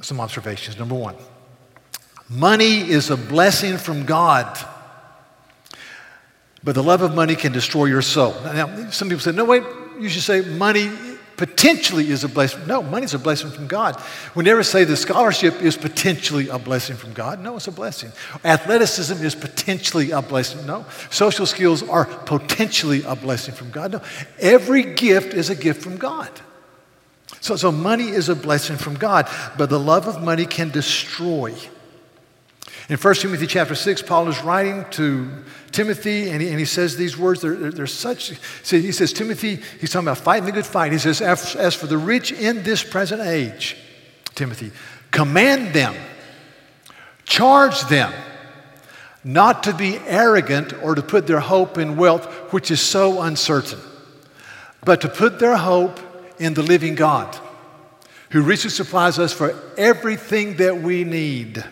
some 0.01 0.19
observations. 0.19 0.79
Number 0.79 0.95
one, 0.95 1.17
money 2.27 2.89
is 2.89 3.11
a 3.11 3.19
blessing 3.19 3.77
from 3.77 4.07
God. 4.07 4.59
But 6.65 6.75
the 6.75 6.83
love 6.83 7.03
of 7.03 7.15
money 7.15 7.37
can 7.37 7.53
destroy 7.53 7.85
your 7.85 8.01
soul. 8.01 8.35
Now, 8.45 8.89
some 8.91 9.11
people 9.11 9.21
say, 9.21 9.33
no, 9.33 9.45
wait, 9.45 9.63
you 10.01 10.09
should 10.09 10.23
say 10.23 10.41
money 10.41 10.91
potentially 11.39 12.11
is 12.11 12.25
a 12.25 12.29
blessing. 12.29 12.67
No, 12.67 12.83
money 12.83 13.05
is 13.05 13.15
a 13.15 13.19
blessing 13.19 13.51
from 13.51 13.67
God. 13.67 14.01
We 14.35 14.45
never 14.45 14.63
say 14.63 14.85
the 14.85 14.97
scholarship 14.97 15.63
is 15.63 15.77
potentially 15.77 16.49
a 16.49 16.59
blessing 16.59 16.97
from 16.97 17.15
God. 17.15 17.41
No, 17.41 17.57
it's 17.57 17.69
a 17.69 17.73
blessing. 17.73 18.13
Athleticism 18.45 19.25
is 19.25 19.35
potentially 19.35 20.11
a 20.11 20.21
blessing. 20.21 20.67
No. 20.67 20.85
Social 21.11 21.47
skills 21.47 21.83
are 21.89 22.05
potentially 22.05 23.03
a 23.05 23.17
blessing 23.17 23.55
from 23.55 23.71
God. 23.71 23.93
No. 23.93 24.03
Every 24.41 24.83
gift 24.83 25.33
is 25.33 25.49
a 25.49 25.55
gift 25.55 25.81
from 25.81 25.97
God. 25.97 26.29
So, 27.41 27.57
so 27.57 27.71
money 27.71 28.09
is 28.09 28.29
a 28.29 28.35
blessing 28.35 28.77
from 28.77 28.95
God, 28.95 29.31
but 29.57 29.71
the 29.71 29.79
love 29.79 30.09
of 30.09 30.23
money 30.23 30.45
can 30.45 30.71
destroy. 30.71 31.55
In 32.89 32.97
1 32.97 33.15
Timothy 33.17 33.47
chapter 33.47 33.75
6, 33.75 34.01
Paul 34.03 34.29
is 34.29 34.43
writing 34.43 34.87
to 34.93 35.29
Timothy, 35.73 36.31
and 36.31 36.41
he, 36.41 36.49
and 36.49 36.59
he 36.59 36.65
says 36.65 36.97
these 36.97 37.19
words. 37.19 37.43
They're, 37.43 37.55
they're, 37.55 37.71
they're 37.71 37.87
such, 37.87 38.29
he 38.65 38.93
says, 38.93 39.13
Timothy, 39.13 39.57
he's 39.79 39.91
talking 39.91 40.09
about 40.09 40.19
fighting 40.19 40.47
the 40.47 40.53
good 40.53 40.65
fight. 40.65 40.93
He 40.93 40.99
says, 40.99 41.21
as, 41.21 41.55
as 41.55 41.75
for 41.75 41.87
the 41.87 41.99
rich 41.99 42.33
in 42.33 42.63
this 42.63 42.83
present 42.83 43.21
age, 43.21 43.77
Timothy, 44.35 44.73
command 45.11 45.75
them, 45.75 45.95
charge 47.25 47.83
them 47.83 48.11
not 49.23 49.65
to 49.65 49.75
be 49.75 49.99
arrogant 50.07 50.73
or 50.83 50.95
to 50.95 51.03
put 51.03 51.27
their 51.27 51.41
hope 51.41 51.77
in 51.77 51.99
wealth, 51.99 52.25
which 52.55 52.71
is 52.71 52.81
so 52.81 53.21
uncertain, 53.21 53.81
but 54.83 55.03
to 55.03 55.11
put 55.11 55.39
their 55.39 55.59
hope 55.59 56.01
in 56.39 56.55
the 56.55 56.63
living 56.63 56.95
God, 56.95 57.37
who 58.31 58.41
richly 58.41 58.71
supplies 58.71 59.19
us 59.19 59.35
for 59.35 59.55
everything 59.77 60.57
that 60.57 60.81
we 60.81 61.05
need 61.05 61.63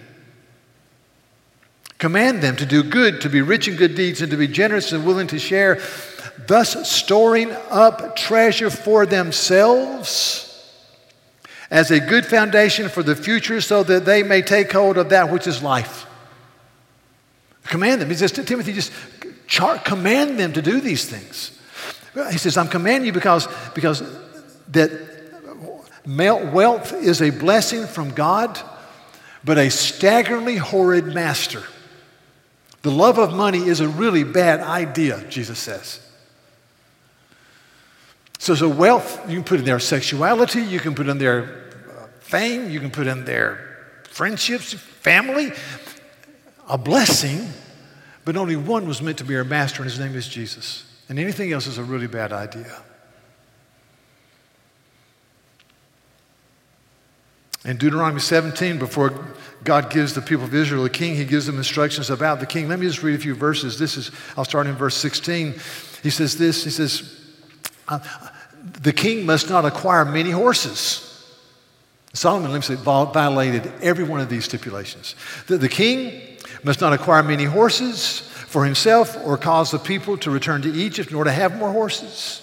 Command 1.98 2.42
them 2.42 2.56
to 2.56 2.66
do 2.66 2.82
good, 2.82 3.22
to 3.22 3.30
be 3.30 3.40
rich 3.40 3.68
in 3.68 3.76
good 3.76 3.94
deeds, 3.94 4.20
and 4.20 4.30
to 4.30 4.36
be 4.36 4.46
generous 4.46 4.92
and 4.92 5.06
willing 5.06 5.26
to 5.28 5.38
share, 5.38 5.80
thus 6.46 6.90
storing 6.90 7.50
up 7.70 8.16
treasure 8.16 8.70
for 8.70 9.06
themselves 9.06 10.46
as 11.70 11.90
a 11.90 11.98
good 11.98 12.26
foundation 12.26 12.88
for 12.88 13.02
the 13.02 13.16
future 13.16 13.60
so 13.60 13.82
that 13.82 14.04
they 14.04 14.22
may 14.22 14.42
take 14.42 14.70
hold 14.72 14.98
of 14.98 15.08
that 15.08 15.30
which 15.30 15.46
is 15.46 15.62
life. 15.62 16.06
Command 17.64 18.00
them. 18.00 18.08
He 18.08 18.14
says 18.14 18.32
to 18.32 18.44
Timothy, 18.44 18.72
just 18.72 18.92
char- 19.46 19.78
command 19.78 20.38
them 20.38 20.52
to 20.52 20.62
do 20.62 20.80
these 20.80 21.08
things. 21.08 21.58
He 22.30 22.38
says, 22.38 22.56
I'm 22.56 22.68
commanding 22.68 23.06
you 23.06 23.12
because, 23.12 23.48
because 23.74 24.02
that 24.68 24.90
wealth 26.06 26.92
is 26.92 27.20
a 27.20 27.30
blessing 27.30 27.86
from 27.86 28.10
God, 28.10 28.58
but 29.44 29.58
a 29.58 29.70
staggeringly 29.70 30.56
horrid 30.56 31.06
master. 31.06 31.62
The 32.82 32.90
love 32.90 33.18
of 33.18 33.34
money 33.34 33.66
is 33.66 33.80
a 33.80 33.88
really 33.88 34.24
bad 34.24 34.60
idea, 34.60 35.24
Jesus 35.28 35.58
says. 35.58 36.00
So, 38.38 38.54
so 38.54 38.68
wealth, 38.68 39.28
you 39.28 39.36
can 39.36 39.44
put 39.44 39.58
in 39.58 39.64
there 39.64 39.80
sexuality, 39.80 40.62
you 40.62 40.78
can 40.78 40.94
put 40.94 41.08
in 41.08 41.18
there 41.18 41.72
uh, 41.90 42.06
fame, 42.20 42.70
you 42.70 42.78
can 42.78 42.90
put 42.90 43.06
in 43.06 43.24
there 43.24 43.76
friendships, 44.04 44.72
family, 44.72 45.52
a 46.68 46.78
blessing, 46.78 47.48
but 48.24 48.36
only 48.36 48.56
one 48.56 48.86
was 48.86 49.02
meant 49.02 49.18
to 49.18 49.24
be 49.24 49.36
our 49.36 49.44
master, 49.44 49.82
and 49.82 49.90
his 49.90 49.98
name 49.98 50.14
is 50.14 50.28
Jesus. 50.28 50.84
And 51.08 51.18
anything 51.18 51.52
else 51.52 51.66
is 51.66 51.78
a 51.78 51.84
really 51.84 52.06
bad 52.06 52.32
idea. 52.32 52.82
In 57.64 57.76
Deuteronomy 57.76 58.20
17, 58.20 58.78
before 58.78 59.26
God 59.66 59.90
gives 59.90 60.14
the 60.14 60.22
people 60.22 60.44
of 60.44 60.54
Israel 60.54 60.84
a 60.84 60.90
king, 60.90 61.16
he 61.16 61.24
gives 61.24 61.44
them 61.44 61.58
instructions 61.58 62.08
about 62.08 62.40
the 62.40 62.46
king. 62.46 62.68
Let 62.68 62.78
me 62.78 62.86
just 62.86 63.02
read 63.02 63.16
a 63.16 63.18
few 63.18 63.34
verses. 63.34 63.78
This 63.78 63.96
is, 63.96 64.10
I'll 64.36 64.44
start 64.44 64.66
in 64.66 64.74
verse 64.74 64.96
16. 64.96 65.54
He 66.02 66.10
says 66.10 66.38
this, 66.38 66.64
he 66.64 66.70
says, 66.70 67.20
uh, 67.88 67.98
the 68.80 68.92
king 68.92 69.26
must 69.26 69.50
not 69.50 69.64
acquire 69.64 70.04
many 70.04 70.30
horses. 70.30 71.02
Solomon 72.12 72.62
say, 72.62 72.76
violated 72.76 73.70
every 73.82 74.04
one 74.04 74.20
of 74.20 74.30
these 74.30 74.44
stipulations. 74.44 75.14
The, 75.48 75.58
the 75.58 75.68
king 75.68 76.38
must 76.62 76.80
not 76.80 76.92
acquire 76.92 77.22
many 77.22 77.44
horses 77.44 78.20
for 78.20 78.64
himself 78.64 79.16
or 79.24 79.36
cause 79.36 79.70
the 79.70 79.78
people 79.78 80.16
to 80.18 80.30
return 80.30 80.62
to 80.62 80.72
Egypt 80.72 81.12
nor 81.12 81.24
to 81.24 81.32
have 81.32 81.56
more 81.56 81.72
horses. 81.72 82.42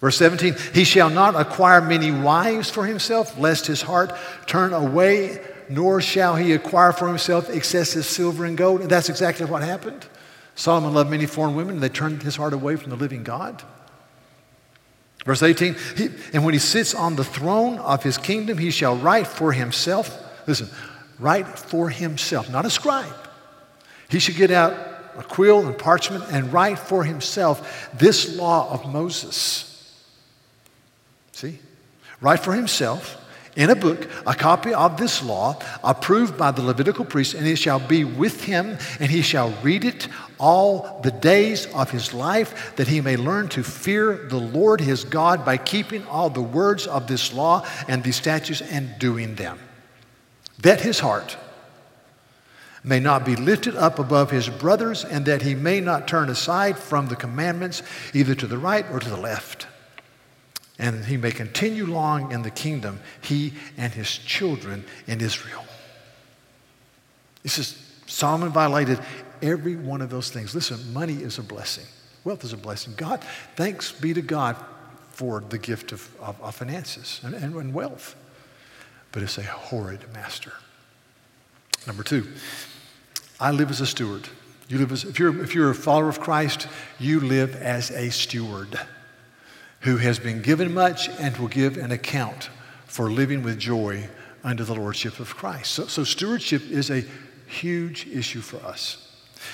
Verse 0.00 0.18
17, 0.18 0.54
he 0.74 0.84
shall 0.84 1.08
not 1.08 1.34
acquire 1.34 1.80
many 1.80 2.10
wives 2.12 2.68
for 2.68 2.84
himself, 2.84 3.38
lest 3.38 3.66
his 3.66 3.80
heart 3.80 4.12
turn 4.46 4.74
away, 4.74 5.40
nor 5.68 6.00
shall 6.00 6.36
he 6.36 6.52
acquire 6.52 6.92
for 6.92 7.08
himself 7.08 7.50
excessive 7.50 8.04
silver 8.04 8.44
and 8.44 8.56
gold. 8.56 8.80
And 8.80 8.90
that's 8.90 9.08
exactly 9.08 9.46
what 9.46 9.62
happened. 9.62 10.06
Solomon 10.54 10.94
loved 10.94 11.10
many 11.10 11.26
foreign 11.26 11.54
women, 11.54 11.74
and 11.74 11.82
they 11.82 11.88
turned 11.88 12.22
his 12.22 12.36
heart 12.36 12.52
away 12.52 12.76
from 12.76 12.90
the 12.90 12.96
living 12.96 13.24
God. 13.24 13.62
Verse 15.24 15.42
18, 15.42 15.76
he, 15.96 16.08
and 16.32 16.44
when 16.44 16.52
he 16.52 16.60
sits 16.60 16.94
on 16.94 17.16
the 17.16 17.24
throne 17.24 17.78
of 17.78 18.02
his 18.02 18.18
kingdom, 18.18 18.58
he 18.58 18.70
shall 18.70 18.96
write 18.96 19.26
for 19.26 19.52
himself. 19.52 20.22
Listen, 20.46 20.68
write 21.18 21.58
for 21.58 21.88
himself, 21.88 22.50
not 22.50 22.66
a 22.66 22.70
scribe. 22.70 23.14
He 24.08 24.18
should 24.18 24.36
get 24.36 24.50
out 24.50 24.72
a 25.16 25.22
quill 25.22 25.66
and 25.66 25.78
parchment 25.78 26.24
and 26.30 26.52
write 26.52 26.78
for 26.78 27.04
himself 27.04 27.90
this 27.94 28.36
law 28.36 28.70
of 28.70 28.92
Moses. 28.92 29.70
See? 31.32 31.58
Write 32.20 32.40
for 32.40 32.52
himself 32.52 33.23
in 33.56 33.70
a 33.70 33.76
book 33.76 34.08
a 34.26 34.34
copy 34.34 34.74
of 34.74 34.96
this 34.96 35.22
law 35.22 35.58
approved 35.82 36.36
by 36.36 36.50
the 36.50 36.62
Levitical 36.62 37.04
priest, 37.04 37.34
and 37.34 37.46
it 37.46 37.56
shall 37.56 37.78
be 37.78 38.04
with 38.04 38.44
him, 38.44 38.78
and 38.98 39.10
he 39.10 39.22
shall 39.22 39.50
read 39.62 39.84
it 39.84 40.08
all 40.38 41.00
the 41.02 41.10
days 41.10 41.66
of 41.66 41.90
his 41.90 42.12
life, 42.12 42.74
that 42.76 42.88
he 42.88 43.00
may 43.00 43.16
learn 43.16 43.48
to 43.48 43.62
fear 43.62 44.26
the 44.28 44.38
Lord 44.38 44.80
his 44.80 45.04
God 45.04 45.44
by 45.44 45.56
keeping 45.56 46.04
all 46.06 46.30
the 46.30 46.42
words 46.42 46.86
of 46.86 47.06
this 47.06 47.32
law 47.32 47.66
and 47.88 48.02
these 48.02 48.16
statutes 48.16 48.60
and 48.60 48.98
doing 48.98 49.36
them. 49.36 49.58
That 50.60 50.80
his 50.80 51.00
heart 51.00 51.36
may 52.82 53.00
not 53.00 53.24
be 53.24 53.36
lifted 53.36 53.76
up 53.76 53.98
above 53.98 54.30
his 54.30 54.48
brothers, 54.48 55.04
and 55.04 55.24
that 55.26 55.42
he 55.42 55.54
may 55.54 55.80
not 55.80 56.08
turn 56.08 56.28
aside 56.28 56.78
from 56.78 57.08
the 57.08 57.16
commandments 57.16 57.82
either 58.12 58.34
to 58.34 58.46
the 58.46 58.58
right 58.58 58.84
or 58.90 59.00
to 59.00 59.08
the 59.08 59.16
left 59.16 59.66
and 60.78 61.04
he 61.04 61.16
may 61.16 61.30
continue 61.30 61.86
long 61.86 62.32
in 62.32 62.42
the 62.42 62.50
kingdom, 62.50 63.00
he 63.20 63.52
and 63.76 63.92
his 63.92 64.10
children 64.10 64.84
in 65.06 65.20
Israel. 65.20 65.64
He 67.42 67.48
says, 67.48 67.78
Solomon 68.06 68.50
violated 68.50 68.98
every 69.42 69.76
one 69.76 70.00
of 70.00 70.10
those 70.10 70.30
things. 70.30 70.54
Listen, 70.54 70.92
money 70.92 71.14
is 71.14 71.38
a 71.38 71.42
blessing, 71.42 71.86
wealth 72.24 72.44
is 72.44 72.52
a 72.52 72.56
blessing. 72.56 72.94
God, 72.96 73.22
thanks 73.56 73.92
be 73.92 74.14
to 74.14 74.22
God 74.22 74.56
for 75.10 75.40
the 75.40 75.58
gift 75.58 75.92
of, 75.92 76.08
of, 76.20 76.40
of 76.40 76.56
finances 76.56 77.20
and, 77.22 77.34
and, 77.34 77.54
and 77.54 77.72
wealth, 77.72 78.16
but 79.12 79.22
it's 79.22 79.38
a 79.38 79.42
horrid 79.42 80.00
master. 80.12 80.52
Number 81.86 82.02
two, 82.02 82.26
I 83.38 83.52
live 83.52 83.70
as 83.70 83.80
a 83.80 83.86
steward. 83.86 84.28
You 84.68 84.78
live 84.78 84.90
as, 84.90 85.04
if, 85.04 85.18
you're, 85.18 85.42
if 85.42 85.54
you're 85.54 85.70
a 85.70 85.74
follower 85.74 86.08
of 86.08 86.18
Christ, 86.18 86.66
you 86.98 87.20
live 87.20 87.54
as 87.54 87.90
a 87.90 88.10
steward 88.10 88.80
who 89.84 89.98
has 89.98 90.18
been 90.18 90.40
given 90.40 90.72
much 90.72 91.08
and 91.20 91.36
will 91.36 91.48
give 91.48 91.76
an 91.76 91.92
account 91.92 92.48
for 92.86 93.10
living 93.10 93.42
with 93.42 93.58
joy 93.58 94.08
under 94.42 94.64
the 94.64 94.74
lordship 94.74 95.20
of 95.20 95.36
Christ. 95.36 95.72
So, 95.72 95.86
so 95.86 96.04
stewardship 96.04 96.62
is 96.70 96.90
a 96.90 97.04
huge 97.46 98.06
issue 98.06 98.40
for 98.40 98.56
us. 98.66 99.00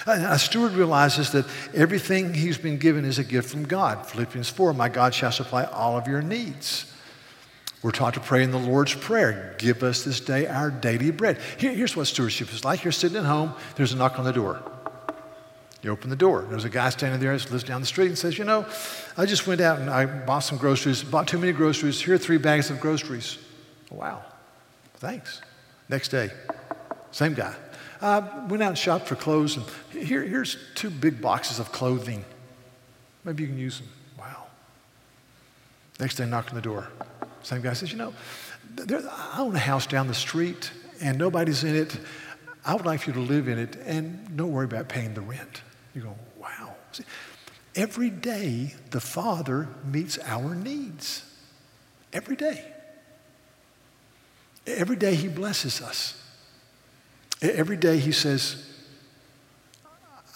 A 0.06 0.38
steward 0.38 0.72
realizes 0.72 1.32
that 1.32 1.46
everything 1.74 2.32
he's 2.32 2.58
been 2.58 2.78
given 2.78 3.04
is 3.04 3.18
a 3.18 3.24
gift 3.24 3.50
from 3.50 3.64
God. 3.64 4.06
Philippians 4.06 4.48
4 4.48 4.72
My 4.72 4.88
God 4.88 5.12
shall 5.14 5.32
supply 5.32 5.64
all 5.64 5.98
of 5.98 6.06
your 6.06 6.22
needs. 6.22 6.86
We're 7.82 7.90
taught 7.90 8.14
to 8.14 8.20
pray 8.20 8.44
in 8.44 8.52
the 8.52 8.58
Lord's 8.58 8.94
Prayer 8.94 9.56
Give 9.58 9.82
us 9.82 10.04
this 10.04 10.20
day 10.20 10.46
our 10.46 10.70
daily 10.70 11.10
bread. 11.10 11.38
Here, 11.58 11.72
here's 11.72 11.96
what 11.96 12.06
stewardship 12.06 12.52
is 12.52 12.64
like. 12.64 12.84
You're 12.84 12.92
sitting 12.92 13.16
at 13.16 13.24
home, 13.24 13.52
there's 13.74 13.92
a 13.92 13.96
knock 13.96 14.18
on 14.18 14.24
the 14.24 14.32
door. 14.32 14.62
You 15.82 15.90
open 15.90 16.10
the 16.10 16.16
door. 16.16 16.46
There's 16.48 16.64
a 16.64 16.70
guy 16.70 16.90
standing 16.90 17.20
there 17.20 17.36
who 17.36 17.50
lives 17.50 17.64
down 17.64 17.80
the 17.80 17.86
street 17.86 18.08
and 18.08 18.18
says, 18.18 18.36
You 18.36 18.44
know, 18.44 18.66
I 19.16 19.24
just 19.24 19.46
went 19.46 19.60
out 19.60 19.78
and 19.78 19.88
I 19.88 20.04
bought 20.04 20.40
some 20.40 20.58
groceries, 20.58 21.02
bought 21.02 21.26
too 21.26 21.38
many 21.38 21.52
groceries. 21.52 22.00
Here 22.00 22.14
are 22.14 22.18
three 22.18 22.36
bags 22.36 22.70
of 22.70 22.80
groceries. 22.80 23.38
Wow. 23.90 24.22
Thanks. 24.96 25.40
Next 25.88 26.08
day, 26.08 26.30
same 27.10 27.34
guy. 27.34 27.54
I 28.02 28.20
went 28.46 28.62
out 28.62 28.68
and 28.70 28.78
shopped 28.78 29.08
for 29.08 29.16
clothes, 29.16 29.56
and 29.56 29.66
here, 29.90 30.22
here's 30.22 30.56
two 30.74 30.88
big 30.88 31.20
boxes 31.20 31.58
of 31.58 31.72
clothing. 31.72 32.24
Maybe 33.24 33.42
you 33.42 33.48
can 33.48 33.58
use 33.58 33.78
them. 33.78 33.88
Wow. 34.18 34.46
Next 35.98 36.16
day, 36.16 36.26
knock 36.26 36.48
on 36.48 36.54
the 36.54 36.62
door. 36.62 36.88
Same 37.42 37.60
guy 37.60 37.72
says, 37.72 37.90
You 37.90 37.98
know, 37.98 38.14
there, 38.74 39.02
I 39.10 39.40
own 39.40 39.56
a 39.56 39.58
house 39.58 39.86
down 39.86 40.06
the 40.06 40.14
street, 40.14 40.70
and 41.00 41.18
nobody's 41.18 41.64
in 41.64 41.74
it. 41.74 41.98
I 42.64 42.74
would 42.74 42.86
like 42.86 43.06
you 43.06 43.12
to 43.14 43.20
live 43.20 43.48
in 43.48 43.58
it 43.58 43.76
and 43.86 44.36
don't 44.36 44.52
worry 44.52 44.66
about 44.66 44.88
paying 44.88 45.14
the 45.14 45.22
rent. 45.22 45.62
You 45.94 46.02
go, 46.02 46.14
wow. 46.38 46.74
See, 46.92 47.04
every 47.74 48.10
day, 48.10 48.74
the 48.90 49.00
Father 49.00 49.68
meets 49.84 50.18
our 50.24 50.54
needs. 50.54 51.24
Every 52.12 52.36
day. 52.36 52.64
Every 54.66 54.96
day, 54.96 55.14
He 55.14 55.28
blesses 55.28 55.80
us. 55.80 56.22
Every 57.42 57.76
day, 57.76 57.98
He 57.98 58.12
says, 58.12 58.66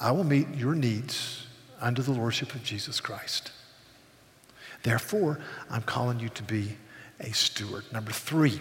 I 0.01 0.11
will 0.11 0.25
meet 0.25 0.49
your 0.55 0.75
needs 0.75 1.47
under 1.81 2.03
the 2.03 2.13
Lordship 2.13 2.55
of 2.55 2.63
Jesus 2.63 3.01
Christ. 3.01 3.53
Therefore, 4.83 5.39
I'm 5.71 5.83
calling 5.83 6.21
you 6.21 6.29
to 6.31 6.43
be 6.43 6.77
a 7.21 7.33
steward. 7.33 7.85
Number 7.93 8.11
three, 8.11 8.61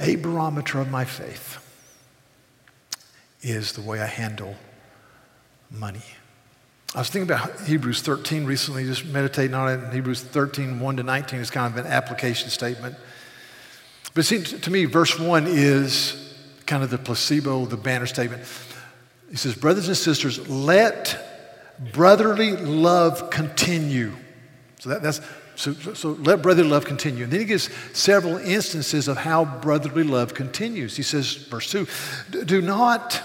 a 0.00 0.16
barometer 0.16 0.80
of 0.80 0.90
my 0.90 1.04
faith 1.04 1.58
is 3.42 3.72
the 3.72 3.80
way 3.80 4.00
I 4.00 4.06
handle 4.06 4.56
money. 5.78 6.02
I 6.94 6.98
was 6.98 7.10
thinking 7.10 7.34
about 7.34 7.60
Hebrews 7.62 8.02
13 8.02 8.44
recently, 8.44 8.84
just 8.84 9.04
meditating 9.04 9.54
on 9.54 9.68
it. 9.68 9.92
Hebrews 9.92 10.22
13, 10.22 10.78
1 10.78 10.96
to 10.96 11.02
19 11.02 11.40
is 11.40 11.50
kind 11.50 11.72
of 11.72 11.84
an 11.84 11.90
application 11.90 12.50
statement. 12.50 12.96
But 14.14 14.24
seems 14.24 14.52
to 14.52 14.70
me, 14.70 14.84
verse 14.84 15.18
1 15.18 15.46
is 15.48 16.36
kind 16.66 16.84
of 16.84 16.90
the 16.90 16.98
placebo, 16.98 17.66
the 17.66 17.76
banner 17.76 18.06
statement. 18.06 18.44
He 19.28 19.36
says, 19.36 19.56
Brothers 19.56 19.88
and 19.88 19.96
sisters, 19.96 20.48
let 20.48 21.18
brotherly 21.92 22.56
love 22.56 23.30
continue. 23.30 24.12
So 24.78 24.90
that, 24.90 25.02
that's 25.02 25.20
so, 25.56 25.72
so, 25.72 26.10
let 26.12 26.42
brotherly 26.42 26.68
love 26.68 26.84
continue. 26.84 27.24
And 27.24 27.32
then 27.32 27.40
he 27.40 27.46
gives 27.46 27.70
several 27.92 28.38
instances 28.38 29.06
of 29.06 29.16
how 29.16 29.44
brotherly 29.44 30.02
love 30.02 30.34
continues. 30.34 30.96
He 30.96 31.04
says, 31.04 31.34
verse 31.34 31.70
2, 31.70 32.44
do 32.44 32.60
not, 32.60 33.22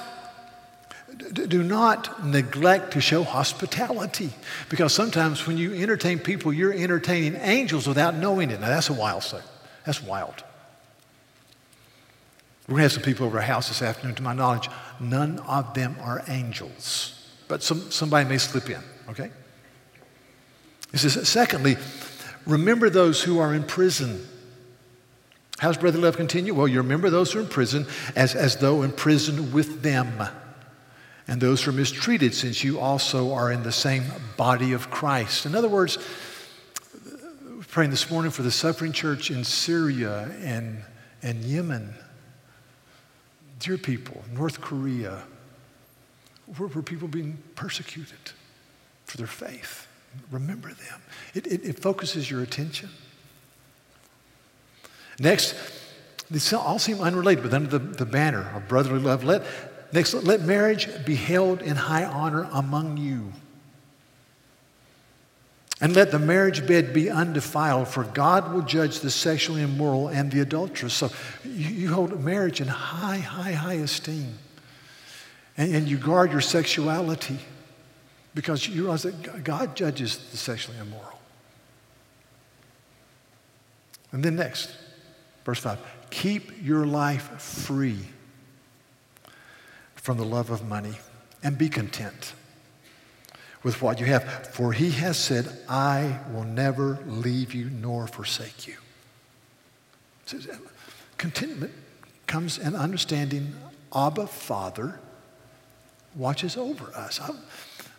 do 1.33 1.63
not 1.63 2.25
neglect 2.25 2.93
to 2.93 3.01
show 3.01 3.23
hospitality. 3.23 4.31
Because 4.69 4.93
sometimes 4.93 5.45
when 5.45 5.57
you 5.57 5.73
entertain 5.73 6.19
people, 6.19 6.51
you're 6.51 6.73
entertaining 6.73 7.35
angels 7.41 7.87
without 7.87 8.15
knowing 8.15 8.51
it. 8.51 8.59
Now 8.59 8.69
that's 8.69 8.89
a 8.89 8.93
wild 8.93 9.23
thing. 9.23 9.41
That's 9.85 10.01
wild. 10.01 10.43
We're 12.67 12.73
going 12.73 12.77
to 12.77 12.83
have 12.83 12.91
some 12.91 13.03
people 13.03 13.25
over 13.25 13.37
our 13.37 13.43
house 13.43 13.67
this 13.67 13.81
afternoon. 13.81 14.15
To 14.15 14.23
my 14.23 14.33
knowledge, 14.33 14.69
none 14.99 15.39
of 15.39 15.73
them 15.73 15.95
are 16.01 16.23
angels. 16.27 17.15
But 17.47 17.63
some, 17.63 17.89
somebody 17.89 18.29
may 18.29 18.37
slip 18.37 18.69
in, 18.69 18.81
okay? 19.09 19.31
He 20.91 20.97
says, 20.97 21.27
secondly, 21.27 21.77
Remember 22.49 22.89
those 22.89 23.21
who 23.21 23.39
are 23.39 23.53
in 23.53 23.63
prison. 23.63 24.25
How's 25.59 25.77
brother 25.77 25.99
love 25.99 26.17
continue? 26.17 26.53
Well, 26.53 26.67
you 26.67 26.79
remember 26.79 27.09
those 27.09 27.31
who 27.31 27.39
are 27.39 27.43
in 27.43 27.47
prison 27.47 27.85
as, 28.15 28.33
as 28.33 28.57
though 28.57 28.81
in 28.81 28.91
prison 28.91 29.51
with 29.51 29.81
them, 29.81 30.27
and 31.29 31.39
those 31.39 31.61
who 31.61 31.69
are 31.69 31.73
mistreated, 31.75 32.33
since 32.33 32.63
you 32.63 32.79
also 32.79 33.33
are 33.33 33.51
in 33.51 33.61
the 33.61 33.71
same 33.71 34.03
body 34.35 34.73
of 34.73 34.89
Christ. 34.89 35.45
In 35.45 35.53
other 35.53 35.69
words, 35.69 35.99
praying 37.67 37.91
this 37.91 38.09
morning 38.09 38.31
for 38.31 38.41
the 38.41 38.49
suffering 38.49 38.91
church 38.91 39.29
in 39.29 39.43
Syria 39.43 40.31
and, 40.41 40.81
and 41.21 41.43
Yemen. 41.43 41.93
Dear 43.59 43.77
people, 43.77 44.23
North 44.33 44.59
Korea, 44.59 45.21
where, 46.57 46.67
where 46.67 46.81
people 46.81 47.07
being 47.07 47.37
persecuted 47.53 48.31
for 49.05 49.17
their 49.17 49.27
faith. 49.27 49.87
Remember 50.31 50.69
them. 50.69 51.01
It, 51.35 51.45
it, 51.45 51.63
it 51.63 51.79
focuses 51.79 52.31
your 52.31 52.41
attention. 52.41 52.89
Next, 55.19 55.53
these 56.31 56.51
all 56.53 56.79
seem 56.79 57.01
unrelated, 57.01 57.43
but 57.43 57.53
under 57.53 57.77
the, 57.77 57.79
the 57.79 58.05
banner 58.05 58.51
of 58.55 58.67
brotherly 58.67 59.01
love, 59.01 59.23
let, 59.23 59.43
next, 59.91 60.13
let 60.13 60.41
marriage 60.41 60.87
be 61.05 61.15
held 61.15 61.61
in 61.61 61.75
high 61.75 62.05
honor 62.05 62.49
among 62.51 62.97
you. 62.97 63.33
And 65.81 65.95
let 65.95 66.11
the 66.11 66.19
marriage 66.19 66.67
bed 66.67 66.93
be 66.93 67.09
undefiled, 67.09 67.87
for 67.87 68.03
God 68.03 68.53
will 68.53 68.63
judge 68.63 68.99
the 68.99 69.09
sexually 69.09 69.61
immoral 69.61 70.09
and 70.09 70.29
the 70.29 70.41
adulterous. 70.41 70.93
So 70.93 71.09
you, 71.45 71.93
hold 71.93 72.21
marriage 72.21 72.59
in 72.59 72.67
high, 72.67 73.19
high, 73.19 73.53
high 73.53 73.75
esteem. 73.75 74.37
And, 75.55 75.73
and 75.73 75.87
you 75.87 75.97
guard 75.97 76.31
your 76.31 76.41
sexuality 76.41 77.39
because 78.35 78.67
you 78.67 78.81
realize 78.83 79.03
that 79.03 79.43
God 79.43 79.75
judges 79.75 80.17
the 80.31 80.37
sexually 80.37 80.77
immoral. 80.79 81.19
And 84.11 84.23
then 84.23 84.35
next, 84.35 84.75
verse 85.45 85.59
5 85.59 85.79
keep 86.09 86.51
your 86.63 86.85
life 86.87 87.39
free 87.39 87.99
from 90.01 90.17
the 90.17 90.25
love 90.25 90.49
of 90.49 90.67
money 90.67 90.95
and 91.43 91.57
be 91.57 91.69
content 91.69 92.33
with 93.63 93.81
what 93.81 93.99
you 93.99 94.05
have. 94.05 94.47
For 94.47 94.73
he 94.73 94.91
has 94.91 95.17
said, 95.17 95.47
I 95.67 96.19
will 96.31 96.43
never 96.43 96.99
leave 97.05 97.53
you 97.53 97.69
nor 97.69 98.07
forsake 98.07 98.67
you. 98.67 98.75
Uh, 100.33 100.55
contentment 101.17 101.73
comes 102.27 102.57
in 102.57 102.75
understanding 102.75 103.53
Abba, 103.93 104.27
Father, 104.27 104.99
watches 106.15 106.55
over 106.55 106.93
us. 106.95 107.19
I, 107.19 107.31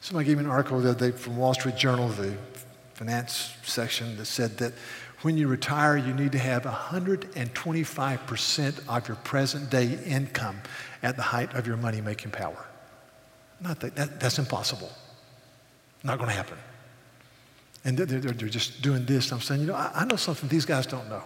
Somebody 0.01 0.29
gave 0.29 0.39
me 0.39 0.45
an 0.45 0.51
article 0.51 0.81
the 0.81 0.91
other 0.91 1.11
day 1.11 1.17
from 1.17 1.37
Wall 1.37 1.53
Street 1.53 1.77
Journal, 1.77 2.09
the 2.09 2.35
finance 2.95 3.55
section, 3.65 4.17
that 4.17 4.25
said 4.25 4.57
that 4.59 4.73
when 5.23 5.37
you 5.37 5.49
retire, 5.49 5.99
you 5.99 6.15
need 6.15 6.31
to 6.33 6.39
have 6.39 6.63
125% 6.63 8.89
of 8.89 9.09
your 9.09 9.17
present 9.19 9.69
day 9.71 9.99
income 10.07 10.63
at 11.03 11.17
the 11.17 11.23
height 11.23 11.53
of 11.55 11.67
your 11.67 11.77
money 11.77 12.01
making 12.01 12.31
power. 12.31 12.65
Not 13.61 13.81
that, 13.81 13.97
that 13.97 14.21
that's 14.21 14.39
impossible. 14.39 14.91
Not 16.03 16.17
going 16.19 16.31
to 16.31 16.37
happen. 16.37 16.57
And 17.85 17.99
they're, 17.99 18.21
they're, 18.21 18.49
just 18.49 18.83
doing 18.83 19.05
this. 19.05 19.33
I'm 19.33 19.41
saying, 19.41 19.63
you 19.63 19.67
know, 19.67 19.75
I, 19.75 19.91
I 19.95 20.05
know 20.05 20.17
something 20.17 20.49
these 20.49 20.65
guys 20.65 20.87
don't 20.87 21.09
know. 21.09 21.23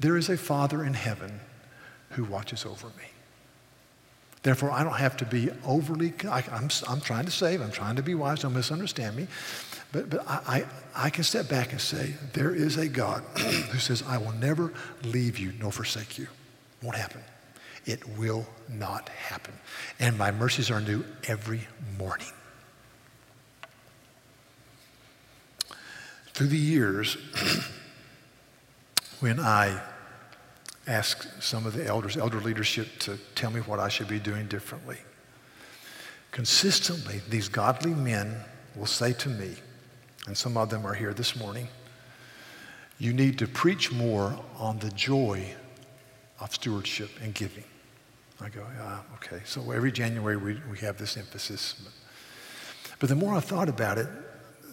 There 0.00 0.16
is 0.16 0.28
a 0.28 0.36
Father 0.36 0.84
in 0.84 0.94
heaven 0.94 1.40
who 2.10 2.24
watches 2.24 2.64
over 2.64 2.88
me. 2.88 3.04
Therefore, 4.42 4.70
I 4.70 4.82
don't 4.82 4.96
have 4.96 5.18
to 5.18 5.26
be 5.26 5.50
overly, 5.66 6.14
I, 6.26 6.38
am 6.38 6.44
I'm, 6.52 6.70
I'm 6.88 7.00
trying 7.00 7.26
to 7.26 7.30
save, 7.30 7.60
I'm 7.60 7.70
trying 7.70 7.96
to 7.96 8.02
be 8.02 8.14
wise, 8.14 8.40
don't 8.40 8.54
misunderstand 8.54 9.16
me. 9.16 9.26
But, 9.92 10.08
but 10.08 10.26
I, 10.26 10.64
I, 10.94 11.06
I 11.06 11.10
can 11.10 11.24
step 11.24 11.48
back 11.48 11.72
and 11.72 11.80
say, 11.80 12.14
there 12.32 12.54
is 12.54 12.78
a 12.78 12.88
God 12.88 13.22
who 13.36 13.78
says, 13.78 14.02
I 14.06 14.16
will 14.16 14.32
never 14.32 14.72
leave 15.04 15.38
you 15.38 15.52
nor 15.60 15.72
forsake 15.72 16.18
you. 16.18 16.28
Won't 16.82 16.96
happen. 16.96 17.20
It 17.84 18.16
will 18.16 18.46
not 18.68 19.08
happen. 19.10 19.54
And 19.98 20.16
my 20.16 20.30
mercies 20.30 20.70
are 20.70 20.80
new 20.80 21.04
every 21.28 21.66
morning. 21.98 22.28
Through 26.32 26.48
the 26.48 26.56
years, 26.56 27.18
when 29.20 29.38
I 29.38 29.82
ask 30.90 31.28
some 31.40 31.66
of 31.66 31.72
the 31.72 31.86
elders, 31.86 32.16
elder 32.16 32.40
leadership, 32.40 32.98
to 33.00 33.16
tell 33.34 33.50
me 33.50 33.60
what 33.60 33.78
I 33.78 33.88
should 33.88 34.08
be 34.08 34.18
doing 34.18 34.46
differently. 34.48 34.98
Consistently, 36.32 37.20
these 37.28 37.48
godly 37.48 37.94
men 37.94 38.36
will 38.74 38.86
say 38.86 39.12
to 39.14 39.28
me, 39.28 39.54
and 40.26 40.36
some 40.36 40.56
of 40.56 40.68
them 40.70 40.84
are 40.84 40.94
here 40.94 41.14
this 41.14 41.36
morning, 41.36 41.68
you 42.98 43.12
need 43.12 43.38
to 43.38 43.46
preach 43.46 43.90
more 43.92 44.38
on 44.58 44.78
the 44.78 44.90
joy 44.90 45.54
of 46.40 46.54
stewardship 46.54 47.10
and 47.22 47.34
giving. 47.34 47.64
I 48.40 48.48
go, 48.48 48.64
ah, 48.80 49.02
okay. 49.14 49.40
So 49.44 49.70
every 49.70 49.92
January 49.92 50.36
we, 50.36 50.60
we 50.70 50.78
have 50.78 50.98
this 50.98 51.16
emphasis. 51.16 51.74
But, 51.82 51.92
but 52.98 53.08
the 53.08 53.16
more 53.16 53.34
I 53.34 53.40
thought 53.40 53.68
about 53.68 53.98
it, 53.98 54.08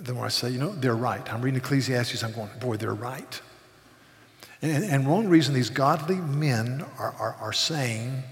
the 0.02 0.14
more 0.14 0.26
I 0.26 0.30
say, 0.30 0.50
you 0.50 0.60
know, 0.60 0.74
they're 0.74 0.96
right. 0.96 1.34
I'm 1.34 1.42
reading 1.42 1.60
Ecclesiastes, 1.60 2.24
I'm 2.24 2.34
going, 2.34 2.50
boy, 2.60 2.78
they're 2.78 2.94
right. 2.94 3.42
And, 4.62 4.84
and 4.84 5.08
one 5.08 5.28
reason 5.28 5.54
these 5.54 5.70
godly 5.70 6.16
men 6.18 6.86
are, 6.98 7.14
are, 7.20 7.36
are 7.40 7.54
saying, 7.54 8.24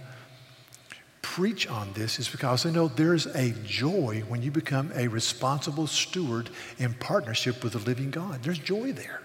preach 1.21 1.67
on 1.67 1.91
this 1.93 2.19
is 2.19 2.29
because 2.29 2.63
they 2.63 2.71
know 2.71 2.87
there's 2.87 3.25
a 3.27 3.51
joy 3.65 4.23
when 4.27 4.41
you 4.41 4.51
become 4.51 4.91
a 4.95 5.07
responsible 5.07 5.87
steward 5.87 6.49
in 6.77 6.93
partnership 6.93 7.63
with 7.63 7.73
the 7.73 7.79
living 7.79 8.09
God. 8.09 8.41
There's 8.43 8.59
joy 8.59 8.93
there. 8.93 9.21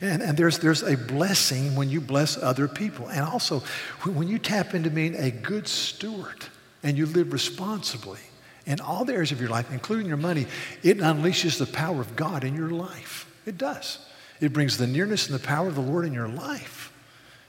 And, 0.00 0.22
and 0.22 0.36
there's, 0.36 0.58
there's 0.58 0.82
a 0.82 0.96
blessing 0.96 1.76
when 1.76 1.88
you 1.88 2.00
bless 2.00 2.36
other 2.36 2.68
people. 2.68 3.08
And 3.08 3.20
also, 3.20 3.60
when 4.04 4.28
you 4.28 4.38
tap 4.38 4.74
into 4.74 4.90
being 4.90 5.14
a 5.14 5.30
good 5.30 5.68
steward 5.68 6.44
and 6.82 6.98
you 6.98 7.06
live 7.06 7.32
responsibly 7.32 8.20
in 8.66 8.80
all 8.80 9.04
the 9.04 9.14
areas 9.14 9.32
of 9.32 9.40
your 9.40 9.48
life, 9.48 9.70
including 9.70 10.06
your 10.06 10.16
money, 10.16 10.46
it 10.82 10.98
unleashes 10.98 11.58
the 11.58 11.66
power 11.66 12.00
of 12.00 12.16
God 12.16 12.44
in 12.44 12.54
your 12.54 12.70
life. 12.70 13.30
It 13.46 13.58
does. 13.58 13.98
It 14.40 14.52
brings 14.52 14.76
the 14.76 14.86
nearness 14.86 15.28
and 15.28 15.34
the 15.34 15.44
power 15.44 15.68
of 15.68 15.74
the 15.74 15.80
Lord 15.80 16.04
in 16.04 16.12
your 16.12 16.28
life. 16.28 16.92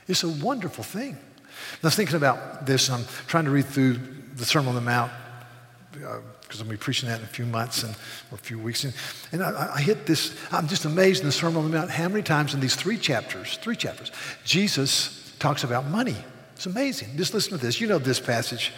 It's 0.08 0.24
a 0.24 0.30
wonderful 0.30 0.84
thing. 0.84 1.18
I 1.84 1.88
was 1.88 1.96
thinking 1.96 2.16
about 2.16 2.66
this, 2.66 2.90
I'm 2.90 3.06
trying 3.28 3.46
to 3.46 3.52
read 3.52 3.66
through 3.66 4.00
the 4.36 4.46
Sermon 4.46 4.70
on 4.70 4.76
the 4.76 4.82
Mount 4.82 5.12
because 5.92 6.62
uh, 6.62 6.64
to 6.64 6.70
be 6.70 6.78
preaching 6.78 7.10
that 7.10 7.20
in 7.20 7.26
a 7.26 7.30
few 7.30 7.46
months 7.46 7.84
and, 7.84 7.94
or 8.32 8.36
a 8.36 8.38
few 8.38 8.60
weeks. 8.60 8.84
And, 8.84 8.94
and 9.32 9.44
I, 9.44 9.74
I, 9.76 9.82
hit 9.82 10.06
this, 10.06 10.36
I'm 10.52 10.68
just 10.68 10.86
amazed 10.86 11.22
in 11.22 11.28
the 11.28 11.32
Sermon 11.32 11.58
on 11.58 11.72
the 11.72 11.78
Mount 11.78 11.90
how 11.90 12.08
many 12.08 12.22
times 12.22 12.54
in 12.54 12.60
these 12.60 12.76
three 12.76 12.98
chapters, 12.98 13.58
three 13.58 13.76
chapters, 13.76 14.12
Jesus 14.46 15.34
talks 15.40 15.64
about 15.64 15.86
money. 15.88 16.16
It's 16.56 16.66
amazing. 16.66 17.18
Just 17.18 17.34
listen 17.34 17.52
to 17.52 17.58
this. 17.58 17.82
You 17.82 17.88
know 17.88 18.00
this 18.00 18.20
passage. 18.20 18.72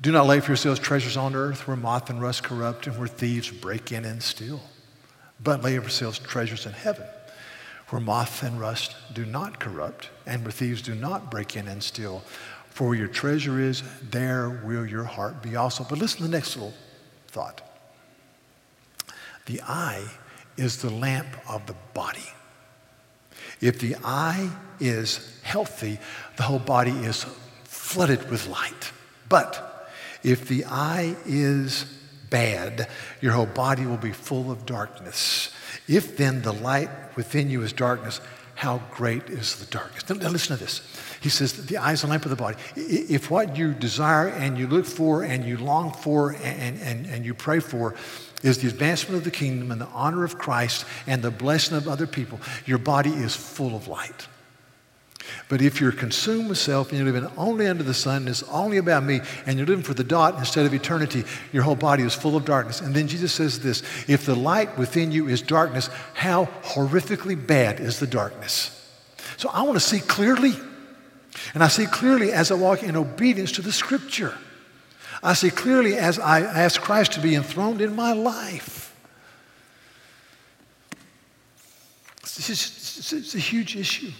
Do 0.00 0.12
not 0.12 0.26
lay 0.26 0.40
for 0.40 0.50
yourselves 0.50 0.78
treasures 0.78 1.16
on 1.16 1.34
earth 1.34 1.66
where 1.66 1.76
moth 1.76 2.10
and 2.10 2.20
rust 2.22 2.44
corrupt 2.44 2.86
and 2.86 2.96
where 2.98 3.08
thieves 3.08 3.50
break 3.50 3.90
in 3.90 4.04
and 4.04 4.22
steal. 4.22 4.60
But 5.42 5.62
lay 5.62 5.74
yourselves 5.74 6.18
treasures 6.18 6.66
in 6.66 6.72
heaven 6.72 7.06
where 7.88 8.00
moth 8.00 8.42
and 8.42 8.60
rust 8.60 8.96
do 9.14 9.24
not 9.24 9.58
corrupt 9.58 10.10
and 10.26 10.42
where 10.42 10.52
thieves 10.52 10.82
do 10.82 10.94
not 10.94 11.30
break 11.30 11.56
in 11.56 11.68
and 11.68 11.82
steal. 11.82 12.22
For 12.70 12.88
where 12.88 12.98
your 12.98 13.08
treasure 13.08 13.58
is, 13.58 13.82
there 14.10 14.50
will 14.50 14.86
your 14.86 15.04
heart 15.04 15.42
be 15.42 15.56
also. 15.56 15.84
But 15.88 15.98
listen 15.98 16.18
to 16.18 16.24
the 16.24 16.28
next 16.28 16.56
little 16.56 16.74
thought. 17.28 17.62
The 19.46 19.62
eye 19.62 20.04
is 20.56 20.82
the 20.82 20.90
lamp 20.90 21.28
of 21.48 21.66
the 21.66 21.74
body. 21.94 22.28
If 23.60 23.80
the 23.80 23.96
eye 24.04 24.50
is 24.78 25.40
healthy, 25.42 25.98
the 26.36 26.42
whole 26.42 26.58
body 26.58 26.92
is 26.92 27.24
flooded 27.64 28.30
with 28.30 28.46
light. 28.48 28.92
But 29.28 29.90
if 30.22 30.46
the 30.46 30.64
eye 30.66 31.16
is 31.24 31.86
bad, 32.30 32.88
your 33.20 33.32
whole 33.32 33.46
body 33.46 33.86
will 33.86 33.96
be 33.96 34.12
full 34.12 34.50
of 34.50 34.66
darkness. 34.66 35.52
If 35.86 36.16
then 36.16 36.42
the 36.42 36.52
light 36.52 36.90
within 37.16 37.50
you 37.50 37.62
is 37.62 37.72
darkness, 37.72 38.20
how 38.54 38.82
great 38.90 39.30
is 39.30 39.56
the 39.56 39.66
darkness? 39.66 40.08
Now, 40.08 40.28
listen 40.30 40.56
to 40.56 40.62
this. 40.62 40.82
He 41.20 41.28
says, 41.28 41.52
the 41.66 41.76
eye 41.76 41.92
is 41.92 42.02
the 42.02 42.08
lamp 42.08 42.24
of 42.24 42.30
the 42.30 42.36
body. 42.36 42.56
If 42.74 43.30
what 43.30 43.56
you 43.56 43.72
desire 43.72 44.28
and 44.28 44.58
you 44.58 44.66
look 44.66 44.84
for 44.84 45.22
and 45.22 45.44
you 45.44 45.56
long 45.58 45.92
for 45.92 46.32
and, 46.32 46.80
and, 46.80 47.06
and 47.06 47.24
you 47.24 47.34
pray 47.34 47.60
for 47.60 47.94
is 48.42 48.58
the 48.58 48.68
advancement 48.68 49.16
of 49.16 49.24
the 49.24 49.30
kingdom 49.30 49.70
and 49.70 49.80
the 49.80 49.86
honor 49.86 50.24
of 50.24 50.38
Christ 50.38 50.84
and 51.06 51.22
the 51.22 51.30
blessing 51.30 51.76
of 51.76 51.88
other 51.88 52.06
people, 52.06 52.40
your 52.66 52.78
body 52.78 53.10
is 53.10 53.34
full 53.34 53.76
of 53.76 53.88
light. 53.88 54.26
But 55.48 55.62
if 55.62 55.80
you're 55.80 55.92
consumed 55.92 56.48
with 56.48 56.58
self 56.58 56.90
and 56.90 56.98
you're 56.98 57.10
living 57.10 57.30
only 57.36 57.66
under 57.66 57.82
the 57.82 57.94
sun 57.94 58.18
and 58.18 58.28
it's 58.28 58.42
only 58.44 58.76
about 58.76 59.04
me 59.04 59.20
and 59.46 59.58
you're 59.58 59.66
living 59.66 59.84
for 59.84 59.94
the 59.94 60.04
dot 60.04 60.38
instead 60.38 60.66
of 60.66 60.74
eternity, 60.74 61.24
your 61.52 61.62
whole 61.62 61.74
body 61.74 62.02
is 62.02 62.14
full 62.14 62.36
of 62.36 62.44
darkness. 62.44 62.80
And 62.80 62.94
then 62.94 63.08
Jesus 63.08 63.32
says 63.32 63.60
this 63.60 63.82
if 64.08 64.26
the 64.26 64.36
light 64.36 64.76
within 64.78 65.12
you 65.12 65.28
is 65.28 65.42
darkness, 65.42 65.90
how 66.14 66.46
horrifically 66.62 67.34
bad 67.46 67.80
is 67.80 67.98
the 68.00 68.06
darkness? 68.06 68.74
So 69.36 69.48
I 69.50 69.62
want 69.62 69.74
to 69.74 69.80
see 69.80 70.00
clearly. 70.00 70.54
And 71.54 71.62
I 71.62 71.68
see 71.68 71.86
clearly 71.86 72.32
as 72.32 72.50
I 72.50 72.54
walk 72.54 72.82
in 72.82 72.96
obedience 72.96 73.52
to 73.52 73.62
the 73.62 73.72
scripture. 73.72 74.34
I 75.22 75.34
see 75.34 75.50
clearly 75.50 75.96
as 75.96 76.18
I 76.18 76.40
ask 76.40 76.80
Christ 76.80 77.12
to 77.12 77.20
be 77.20 77.34
enthroned 77.34 77.80
in 77.80 77.94
my 77.94 78.12
life. 78.12 78.94
This 82.22 83.12
is, 83.12 83.34
a 83.34 83.38
huge 83.38 83.76
issue. 83.76 84.12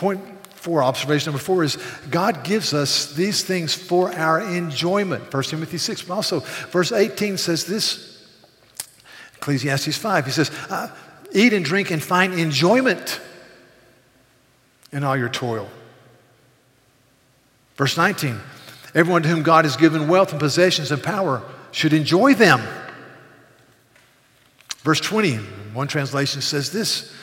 Point 0.00 0.22
four, 0.54 0.82
observation 0.82 1.30
number 1.30 1.44
four 1.44 1.62
is 1.62 1.76
God 2.10 2.42
gives 2.42 2.72
us 2.72 3.12
these 3.12 3.44
things 3.44 3.74
for 3.74 4.10
our 4.14 4.40
enjoyment. 4.40 5.30
1 5.30 5.42
Timothy 5.42 5.76
6, 5.76 6.04
but 6.04 6.14
also 6.14 6.40
verse 6.70 6.90
18 6.90 7.36
says 7.36 7.66
this 7.66 8.26
Ecclesiastes 9.34 9.98
5. 9.98 10.24
He 10.24 10.30
says, 10.32 10.50
uh, 10.70 10.88
Eat 11.32 11.52
and 11.52 11.62
drink 11.62 11.90
and 11.90 12.02
find 12.02 12.32
enjoyment 12.32 13.20
in 14.90 15.04
all 15.04 15.18
your 15.18 15.28
toil. 15.28 15.68
Verse 17.76 17.98
19 17.98 18.40
Everyone 18.94 19.22
to 19.22 19.28
whom 19.28 19.42
God 19.42 19.66
has 19.66 19.76
given 19.76 20.08
wealth 20.08 20.30
and 20.30 20.40
possessions 20.40 20.90
and 20.90 21.02
power 21.02 21.42
should 21.72 21.92
enjoy 21.92 22.32
them. 22.32 22.62
Verse 24.78 25.00
20, 25.00 25.36
one 25.74 25.88
translation 25.88 26.40
says 26.40 26.72
this 26.72 27.14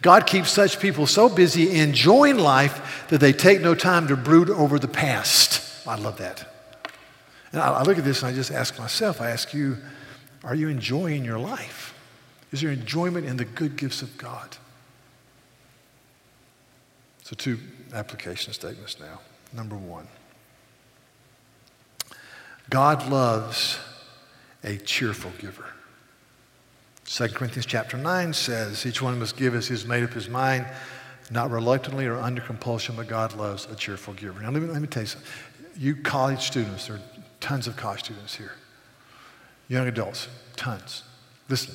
God 0.00 0.26
keeps 0.26 0.50
such 0.50 0.78
people 0.78 1.06
so 1.06 1.28
busy 1.28 1.78
enjoying 1.78 2.38
life 2.38 3.06
that 3.08 3.18
they 3.18 3.32
take 3.32 3.60
no 3.60 3.74
time 3.74 4.06
to 4.08 4.16
brood 4.16 4.48
over 4.48 4.78
the 4.78 4.88
past. 4.88 5.86
I 5.86 5.96
love 5.96 6.18
that. 6.18 6.46
And 7.52 7.60
I, 7.60 7.82
look 7.82 7.98
at 7.98 8.04
this 8.04 8.22
and 8.22 8.30
I 8.30 8.34
just 8.34 8.50
ask 8.50 8.78
myself, 8.78 9.20
I 9.20 9.30
ask 9.30 9.54
you, 9.54 9.78
are 10.44 10.54
you 10.54 10.68
enjoying 10.68 11.24
your 11.24 11.38
life? 11.38 11.94
Is 12.52 12.60
there 12.60 12.70
enjoyment 12.70 13.26
in 13.26 13.36
the 13.36 13.44
good 13.44 13.76
gifts 13.76 14.02
of 14.02 14.16
God? 14.18 14.56
So, 17.22 17.34
two 17.36 17.58
application 17.92 18.52
statements 18.52 18.98
now. 19.00 19.20
Number 19.52 19.76
one 19.76 20.08
God 22.70 23.10
loves 23.10 23.78
a 24.62 24.76
cheerful 24.76 25.32
giver. 25.38 25.66
2 27.08 27.28
Corinthians 27.28 27.64
chapter 27.64 27.96
9 27.96 28.34
says, 28.34 28.84
Each 28.84 29.00
one 29.00 29.18
must 29.18 29.34
give 29.36 29.54
as 29.54 29.66
he's 29.66 29.86
made 29.86 30.04
up 30.04 30.12
his 30.12 30.28
mind, 30.28 30.66
not 31.30 31.50
reluctantly 31.50 32.04
or 32.06 32.18
under 32.18 32.42
compulsion, 32.42 32.96
but 32.96 33.08
God 33.08 33.34
loves 33.34 33.66
a 33.70 33.74
cheerful 33.74 34.12
giver. 34.12 34.38
Now, 34.40 34.50
let 34.50 34.62
me, 34.62 34.68
let 34.68 34.82
me 34.82 34.88
tell 34.88 35.04
you 35.04 35.06
something. 35.06 35.30
You 35.74 35.96
college 35.96 36.42
students, 36.42 36.86
there 36.86 36.96
are 36.96 37.02
tons 37.40 37.66
of 37.66 37.76
college 37.76 38.00
students 38.00 38.34
here. 38.34 38.52
Young 39.68 39.88
adults, 39.88 40.28
tons. 40.56 41.02
Listen, 41.48 41.74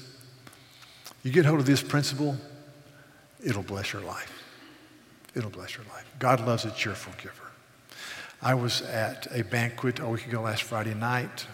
you 1.24 1.32
get 1.32 1.46
hold 1.46 1.60
of 1.60 1.66
this 1.66 1.82
principle, 1.82 2.38
it'll 3.44 3.64
bless 3.64 3.92
your 3.92 4.04
life. 4.04 4.44
It'll 5.34 5.50
bless 5.50 5.76
your 5.76 5.86
life. 5.88 6.06
God 6.20 6.46
loves 6.46 6.64
a 6.66 6.72
cheerful 6.72 7.14
giver. 7.18 7.34
I 8.40 8.54
was 8.54 8.84
at 8.84 9.28
a 9.32 9.44
banquet 9.44 10.00
a 10.00 10.08
week 10.08 10.28
ago 10.28 10.42
last 10.42 10.62
Friday 10.62 10.94
night, 10.94 11.48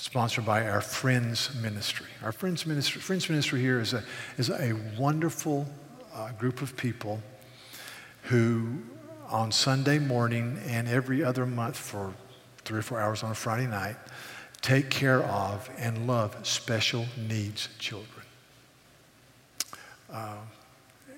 sponsored 0.00 0.46
by 0.46 0.66
our 0.66 0.80
Friends 0.80 1.54
Ministry. 1.60 2.06
Our 2.22 2.32
Friends 2.32 2.64
Ministry, 2.64 3.02
Friends 3.02 3.28
Ministry 3.28 3.60
here 3.60 3.78
is 3.78 3.92
a, 3.92 4.02
is 4.38 4.48
a 4.48 4.72
wonderful 4.98 5.66
uh, 6.14 6.32
group 6.32 6.62
of 6.62 6.74
people 6.74 7.20
who, 8.22 8.78
on 9.28 9.52
Sunday 9.52 9.98
morning 9.98 10.58
and 10.66 10.88
every 10.88 11.22
other 11.22 11.44
month 11.44 11.76
for 11.76 12.14
three 12.64 12.78
or 12.78 12.82
four 12.82 12.98
hours 12.98 13.22
on 13.22 13.30
a 13.30 13.34
Friday 13.34 13.66
night, 13.66 13.96
take 14.62 14.88
care 14.88 15.22
of 15.22 15.68
and 15.76 16.06
love 16.06 16.34
special 16.46 17.04
needs 17.28 17.68
children. 17.78 18.24
Uh, 20.10 20.36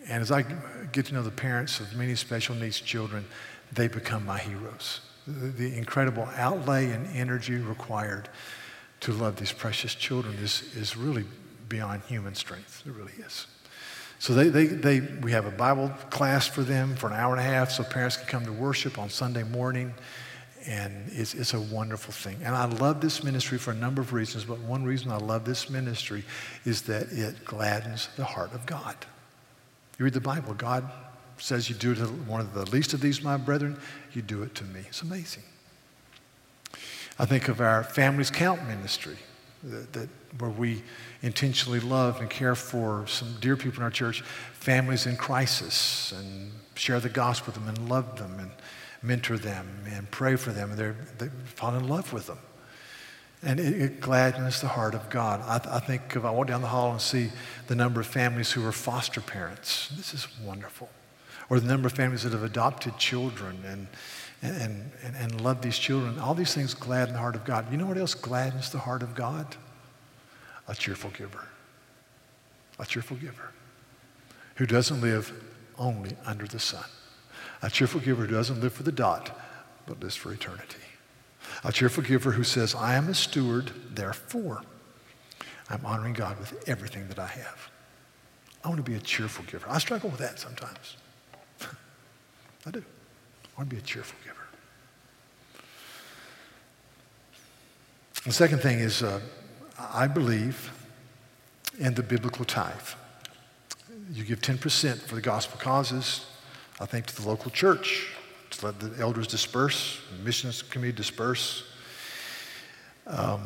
and 0.09 0.23
as 0.23 0.33
I 0.33 0.45
get 0.90 1.07
to 1.07 1.14
know 1.14 1.23
the 1.23 1.31
parents 1.31 1.79
of 1.79 1.95
many 1.95 2.16
special 2.16 2.57
needs 2.57 2.81
children, 2.81 3.25
they 3.73 3.87
become 3.87 4.27
my 4.27 4.38
heroes. 4.38 5.03
The, 5.29 5.47
the 5.47 5.79
incredible 5.79 6.29
outlay 6.37 6.90
and 6.90 7.07
energy 7.16 7.55
required 7.59 8.29
to 9.03 9.12
love 9.12 9.37
these 9.37 9.53
precious 9.53 9.95
children 9.95 10.35
is, 10.37 10.62
is 10.77 10.97
really 10.97 11.25
beyond 11.69 12.03
human 12.03 12.35
strength. 12.35 12.83
It 12.87 12.93
really 12.93 13.12
is. 13.25 13.47
So 14.19 14.35
they, 14.35 14.49
they, 14.49 14.67
they, 14.67 15.01
we 15.01 15.33
have 15.33 15.47
a 15.47 15.51
Bible 15.51 15.88
class 16.11 16.47
for 16.47 16.62
them 16.62 16.95
for 16.95 17.09
an 17.09 17.15
hour 17.15 17.33
and 17.33 17.41
a 17.41 17.45
half 17.45 17.73
so 17.73 17.83
parents 17.83 18.17
can 18.17 18.27
come 18.27 18.45
to 18.47 18.53
worship 18.53 18.99
on 18.99 19.11
Sunday 19.11 19.43
morning. 19.43 19.93
And 20.65 21.11
it's, 21.11 21.35
it's 21.35 21.55
a 21.55 21.61
wonderful 21.61 22.12
thing. 22.12 22.37
And 22.45 22.55
I 22.55 22.67
love 22.67 23.01
this 23.01 23.25
ministry 23.25 23.59
for 23.59 23.73
a 23.73 23.75
number 23.75 24.01
of 24.01 24.12
reasons, 24.12 24.45
but 24.45 24.61
one 24.61 24.85
reason 24.85 25.11
I 25.11 25.17
love 25.17 25.45
this 25.45 25.69
ministry 25.69 26.23
is 26.65 26.83
that 26.83 27.11
it 27.11 27.45
gladdens 27.45 28.09
the 28.17 28.25
heart 28.25 28.55
of 28.55 28.65
God. 28.65 28.95
You 29.99 30.05
read 30.05 30.15
the 30.15 30.21
Bible, 30.21 30.55
God 30.55 30.88
says 31.38 31.69
you 31.69 31.75
do 31.75 31.91
it 31.91 31.97
to 31.97 32.07
one 32.07 32.41
of 32.41 32.55
the 32.55 32.71
least 32.71 32.95
of 32.95 33.01
these, 33.01 33.25
my 33.25 33.37
brethren, 33.37 33.77
you 34.12 34.23
do 34.23 34.45
it 34.45 34.55
to 34.55 34.65
me. 34.65 34.83
It's 34.87 35.03
amazing. 35.03 35.43
I 37.18 37.27
think 37.27 37.48
of 37.48 37.61
our 37.61 37.85
Families 37.85 38.31
Count 38.31 38.66
ministry, 38.66 39.16
that, 39.64 39.92
that, 39.92 40.09
where 40.38 40.51
we 40.51 40.83
intentionally 41.22 41.81
love 41.81 42.20
and 42.20 42.31
care 42.31 42.55
for 42.55 43.07
some 43.07 43.37
dear 43.40 43.57
people 43.57 43.79
in 43.79 43.85
our 43.85 43.90
church, 43.90 44.22
families 44.55 45.07
in 45.07 45.16
crisis, 45.16 46.12
and 46.12 46.51
share 46.75 47.01
the 47.01 47.09
gospel 47.09 47.53
with 47.53 47.55
them 47.57 47.68
and 47.68 47.88
love 47.88 48.18
them 48.18 48.38
and 48.38 48.51
mentor 49.03 49.37
them 49.37 49.68
and 49.90 50.11
pray 50.11 50.37
for 50.37 50.53
them, 50.53 50.70
and 50.72 50.96
they 51.18 51.29
fall 51.44 51.75
in 51.75 51.87
love 51.87 52.12
with 52.12 52.27
them. 52.27 52.38
And 53.44 53.59
it, 53.59 53.83
it, 53.83 54.01
gladdens 54.01 54.61
the 54.61 54.68
heart 54.68 54.94
of 54.94 55.11
God. 55.11 55.40
I, 55.40 55.77
I 55.77 55.81
think 55.81 56.14
if 56.14 56.25
I 56.25 56.31
walk 56.31 56.46
down 56.46 56.61
the 56.61 56.68
hall 56.68 56.92
and 56.92 57.01
see 57.01 57.31
the 57.66 57.75
number 57.75 58.01
of 58.01 58.07
families 58.07 58.53
who 58.53 58.64
are 58.64 58.72
foster 58.72 59.20
parents, 59.20 59.88
this 59.96 60.14
is 60.14 60.29
wonderful. 60.40 60.88
Or 61.51 61.59
the 61.59 61.66
number 61.66 61.88
of 61.88 61.92
families 61.92 62.22
that 62.22 62.33
have 62.33 62.44
adopted 62.44 62.98
children 62.98 63.59
and, 63.66 63.88
and, 64.42 64.90
and, 65.05 65.16
and 65.16 65.40
love 65.40 65.62
these 65.62 65.78
children. 65.78 66.18
All 66.18 66.34
these 66.34 66.53
things 66.53 66.74
gladden 66.74 67.14
the 67.14 67.20
heart 67.20 67.36
of 67.36 67.45
God. 67.45 67.70
You 67.70 67.78
know 67.78 67.86
what 67.86 67.97
else 67.97 68.14
gladdens 68.14 68.70
the 68.70 68.78
heart 68.78 69.03
of 69.03 69.14
God? 69.14 69.57
A 70.68 70.74
cheerful 70.74 71.11
giver. 71.11 71.47
A 72.78 72.84
cheerful 72.86 73.16
giver 73.16 73.53
who 74.57 74.66
doesn't 74.66 75.01
live 75.01 75.32
only 75.78 76.16
under 76.26 76.47
the 76.47 76.59
sun. 76.59 76.84
A 77.62 77.70
cheerful 77.70 78.01
giver 78.01 78.26
who 78.26 78.32
doesn't 78.32 78.61
live 78.61 78.72
for 78.72 78.82
the 78.82 78.93
dot, 78.93 79.38
but 79.86 80.01
lives 80.01 80.16
for 80.16 80.32
eternity. 80.32 80.76
A 81.64 81.72
cheerful 81.72 82.03
giver 82.03 82.32
who 82.32 82.45
says, 82.45 82.74
I 82.74 82.95
am 82.95 83.09
a 83.09 83.14
steward, 83.14 83.70
therefore 83.90 84.62
I'm 85.70 85.84
honoring 85.86 86.12
God 86.12 86.38
with 86.38 86.68
everything 86.68 87.09
that 87.09 87.18
I 87.18 87.26
have. 87.26 87.70
I 88.64 88.68
want 88.68 88.84
to 88.84 88.90
be 88.90 88.97
a 88.97 89.01
cheerful 89.01 89.45
giver. 89.45 89.66
I 89.68 89.78
struggle 89.78 90.11
with 90.11 90.20
that 90.20 90.38
sometimes. 90.38 90.97
I 92.66 92.70
do. 92.70 92.84
I 93.55 93.61
want 93.61 93.70
to 93.70 93.76
be 93.76 93.80
a 93.80 93.84
cheerful 93.84 94.18
giver. 94.24 94.36
The 98.24 98.32
second 98.32 98.61
thing 98.61 98.78
is, 98.78 99.03
uh, 99.03 99.20
I 99.78 100.07
believe 100.07 100.70
in 101.78 101.94
the 101.94 102.03
biblical 102.03 102.44
tithe. 102.44 102.74
you 104.12 104.24
give 104.24 104.40
10% 104.40 105.00
for 105.00 105.14
the 105.14 105.20
gospel 105.20 105.59
causes, 105.59 106.26
I 106.80 106.86
think 106.86 107.07
to 107.07 107.22
the 107.22 107.28
local 107.28 107.50
church, 107.50 108.09
to 108.50 108.66
let 108.66 108.80
the 108.80 109.00
elders 109.00 109.26
disperse, 109.26 110.00
the 110.16 110.24
missions 110.24 110.62
community 110.62 110.96
disperse. 110.96 111.64
Um, 113.07 113.42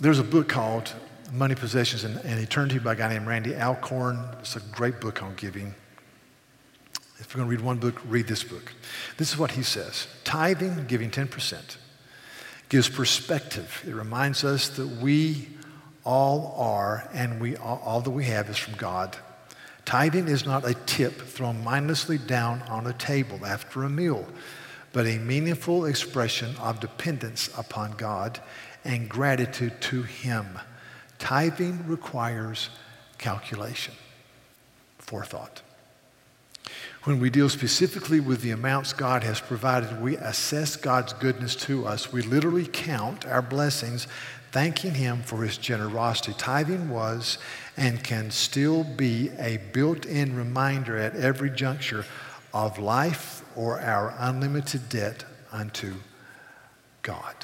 there's 0.00 0.18
a 0.18 0.24
book 0.24 0.48
called 0.48 0.92
Money, 1.32 1.54
Possessions, 1.54 2.04
and, 2.04 2.16
and 2.24 2.40
Eternity 2.40 2.78
by 2.78 2.92
a 2.92 2.96
guy 2.96 3.08
named 3.08 3.26
Randy 3.26 3.54
Alcorn. 3.54 4.18
It's 4.40 4.56
a 4.56 4.60
great 4.60 5.00
book 5.00 5.22
on 5.22 5.34
giving. 5.36 5.74
If 7.18 7.32
you're 7.32 7.44
going 7.44 7.50
to 7.50 7.56
read 7.56 7.64
one 7.64 7.78
book, 7.78 8.00
read 8.08 8.26
this 8.26 8.44
book. 8.44 8.72
This 9.16 9.32
is 9.32 9.38
what 9.38 9.52
he 9.52 9.62
says 9.62 10.06
Tithing, 10.24 10.86
giving 10.86 11.10
10%, 11.10 11.76
gives 12.68 12.88
perspective. 12.88 13.82
It 13.86 13.94
reminds 13.94 14.44
us 14.44 14.68
that 14.70 14.86
we 14.86 15.48
all 16.04 16.54
are, 16.58 17.08
and 17.12 17.40
we 17.40 17.56
all, 17.56 17.80
all 17.84 18.00
that 18.00 18.10
we 18.10 18.24
have 18.24 18.48
is 18.48 18.58
from 18.58 18.74
God. 18.74 19.16
Tithing 19.84 20.28
is 20.28 20.44
not 20.44 20.68
a 20.68 20.74
tip 20.74 21.22
thrown 21.22 21.62
mindlessly 21.62 22.18
down 22.18 22.62
on 22.62 22.86
a 22.86 22.92
table 22.92 23.46
after 23.46 23.84
a 23.84 23.88
meal, 23.88 24.26
but 24.92 25.06
a 25.06 25.18
meaningful 25.18 25.84
expression 25.86 26.56
of 26.56 26.80
dependence 26.80 27.48
upon 27.56 27.92
God 27.92 28.40
and 28.84 29.08
gratitude 29.08 29.80
to 29.82 30.02
Him. 30.02 30.46
Tithing 31.18 31.86
requires 31.86 32.68
calculation, 33.18 33.94
forethought. 34.98 35.62
When 37.06 37.20
we 37.20 37.30
deal 37.30 37.48
specifically 37.48 38.18
with 38.18 38.40
the 38.40 38.50
amounts 38.50 38.92
God 38.92 39.22
has 39.22 39.40
provided, 39.40 40.02
we 40.02 40.16
assess 40.16 40.74
God's 40.74 41.12
goodness 41.12 41.54
to 41.54 41.86
us. 41.86 42.12
We 42.12 42.20
literally 42.22 42.66
count 42.66 43.24
our 43.24 43.42
blessings, 43.42 44.08
thanking 44.50 44.94
Him 44.94 45.22
for 45.22 45.44
His 45.44 45.56
generosity. 45.56 46.34
Tithing 46.36 46.88
was 46.88 47.38
and 47.76 48.02
can 48.02 48.32
still 48.32 48.82
be 48.82 49.30
a 49.38 49.58
built 49.72 50.04
in 50.04 50.34
reminder 50.34 50.96
at 50.96 51.14
every 51.14 51.48
juncture 51.48 52.04
of 52.52 52.80
life 52.80 53.44
or 53.54 53.80
our 53.80 54.12
unlimited 54.18 54.88
debt 54.88 55.24
unto 55.52 55.94
God. 57.02 57.36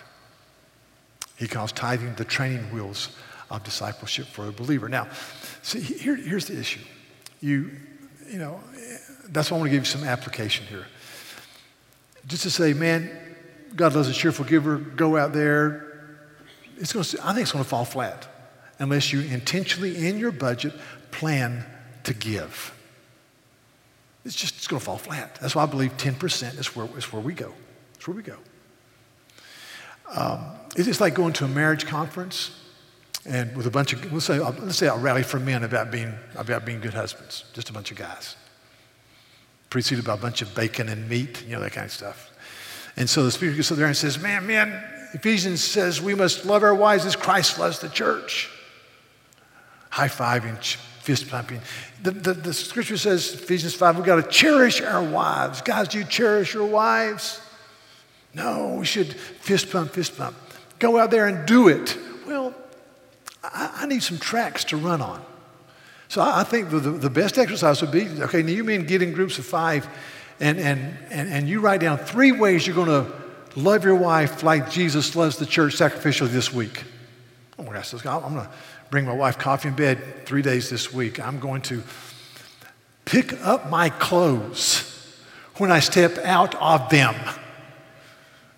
He 1.37 1.47
calls 1.47 1.71
tithing 1.71 2.17
the 2.17 2.25
training 2.25 2.65
wheels 2.75 3.11
of 3.49 3.63
discipleship 3.63 4.27
for 4.27 4.49
a 4.49 4.53
believer. 4.53 4.89
Now, 4.89 5.07
see, 5.63 5.81
here, 5.81 6.17
here's 6.17 6.47
the 6.47 6.59
issue. 6.59 6.81
You, 7.41 7.71
you 8.29 8.39
know, 8.39 8.61
that's 9.29 9.51
why 9.51 9.57
I 9.57 9.61
want 9.61 9.71
to 9.71 9.77
give 9.77 9.83
you 9.83 9.91
some 9.91 10.05
application 10.05 10.67
here. 10.67 10.87
Just 12.27 12.43
to 12.45 12.51
say, 12.51 12.73
man, 12.73 13.11
God 13.75 13.95
loves 13.95 14.09
a 14.09 14.13
cheerful 14.13 14.45
giver. 14.45 14.77
Go 14.77 15.17
out 15.17 15.33
there. 15.33 15.89
It's 16.77 16.93
going 16.93 17.05
to, 17.05 17.27
I 17.27 17.33
think 17.33 17.43
it's 17.43 17.53
going 17.53 17.65
to 17.65 17.69
fall 17.69 17.85
flat 17.85 18.27
unless 18.79 19.13
you 19.13 19.21
intentionally 19.21 20.07
in 20.07 20.19
your 20.19 20.33
budget 20.33 20.75
plan 21.11 21.65
to 22.05 22.15
give. 22.15 22.75
It's 24.25 24.37
just 24.37 24.57
it's 24.57 24.67
going 24.67 24.81
to 24.81 24.85
fall 24.85 24.99
flat. 24.99 25.37
That's 25.41 25.55
why 25.55 25.65
I 25.65 25.67
believe 25.67 25.97
10% 25.97 26.59
is 26.59 26.77
where, 26.77 26.89
is 26.97 27.13
where 27.13 27.23
we 27.23 27.35
go. 27.35 27.53
It's 27.95 28.07
where 28.07 28.17
we 28.17 28.23
go. 28.23 28.37
Um, 30.15 30.45
it's 30.77 31.01
like 31.01 31.15
going 31.15 31.33
to 31.35 31.45
a 31.45 31.49
marriage 31.49 31.87
conference 31.87 32.59
and 33.25 33.57
with 33.57 33.67
a 33.67 33.71
bunch 33.71 33.93
of 33.93 34.13
let's 34.13 34.27
say 34.27 34.41
let's 34.41 34.77
say 34.77 34.89
a 34.89 34.97
rally 34.97 35.23
for 35.23 35.39
men 35.39 35.63
about 35.63 35.91
being 35.93 36.13
about 36.35 36.67
being 36.67 36.81
good 36.81 36.93
husbands, 36.93 37.45
just 37.53 37.71
a 37.71 37.73
bunch 37.73 37.91
of 37.93 37.97
guys 37.97 38.37
preceded 39.73 40.05
by 40.05 40.13
a 40.13 40.19
bunch 40.19 40.43
of 40.43 40.55
bacon 40.55 40.91
and 40.91 41.09
meat, 41.09 41.43
you 41.47 41.55
know, 41.55 41.61
that 41.61 41.73
kind 41.73 41.87
of 41.87 41.91
stuff. 41.91 42.31
And 42.99 43.09
so 43.09 43.25
the 43.25 43.31
speaker 43.31 43.55
gets 43.55 43.73
up 43.73 43.79
there 43.79 43.87
and 43.87 43.97
says, 43.97 44.21
Man, 44.21 44.47
man, 44.47 44.85
Ephesians 45.15 45.65
says 45.65 45.99
we 45.99 46.15
must 46.15 46.45
love 46.45 46.63
our 46.63 46.75
wives 46.75 47.07
as 47.07 47.17
Christ 47.17 47.59
loves 47.59 47.79
the 47.79 47.89
church. 47.89 48.51
High 49.89 50.09
five 50.09 50.43
fiving, 50.43 50.77
fist 51.01 51.31
pumping. 51.31 51.63
The, 52.03 52.11
the, 52.11 52.35
the 52.35 52.53
scripture 52.53 52.99
says, 52.99 53.33
Ephesians 53.33 53.75
5, 53.75 53.97
we've 53.97 54.05
got 54.05 54.17
to 54.17 54.31
cherish 54.31 54.83
our 54.83 55.03
wives. 55.03 55.63
Guys, 55.63 55.89
do 55.89 55.99
you 55.99 56.05
cherish 56.05 56.53
your 56.53 56.67
wives? 56.67 57.41
No, 58.35 58.77
we 58.79 58.85
should 58.85 59.15
fist 59.15 59.71
pump, 59.71 59.93
fist 59.93 60.19
pump. 60.19 60.37
Go 60.81 60.99
out 60.99 61.11
there 61.11 61.29
and 61.29 61.47
do 61.47 61.69
it. 61.69 61.97
Well, 62.27 62.55
I, 63.43 63.71
I 63.75 63.87
need 63.87 64.03
some 64.03 64.19
tracks 64.19 64.65
to 64.65 64.77
run 64.77 65.01
on. 65.01 65.25
So 66.13 66.21
I 66.21 66.45
think 66.45 66.69
the, 66.69 66.79
the 66.79 67.09
best 67.09 67.39
exercise 67.39 67.81
would 67.81 67.91
be 67.91 68.07
okay, 68.25 68.43
now 68.43 68.51
you 68.51 68.65
mean 68.65 68.85
get 68.85 69.01
in 69.01 69.15
groups 69.15 69.39
of 69.39 69.47
five 69.47 69.89
and, 70.41 70.61
and, 70.61 70.99
and, 71.09 71.33
and 71.33 71.49
you 71.49 71.61
write 71.61 71.81
down 71.81 71.97
three 71.97 72.33
ways 72.33 72.67
you're 72.67 72.77
going 72.77 72.89
to 72.89 73.11
love 73.57 73.83
your 73.83 73.95
wife 73.95 74.43
like 74.43 74.71
Jesus 74.71 75.17
loves 75.17 75.39
the 75.39 75.47
church 75.47 75.75
sacrificially 75.75 76.29
this 76.29 76.53
week. 76.53 76.85
I'm 77.59 77.65
going 77.65 77.81
to 77.81 78.51
bring 78.91 79.07
my 79.07 79.15
wife 79.15 79.39
coffee 79.39 79.69
in 79.69 79.75
bed 79.75 80.27
three 80.27 80.43
days 80.43 80.69
this 80.69 80.93
week. 80.93 81.19
I'm 81.19 81.41
going 81.41 81.63
to 81.63 81.83
pick 83.07 83.33
up 83.43 83.71
my 83.71 83.89
clothes 83.89 85.17
when 85.57 85.73
I 85.73 85.81
step 85.81 86.19
out 86.19 86.55
of 86.57 86.91
them 86.91 87.15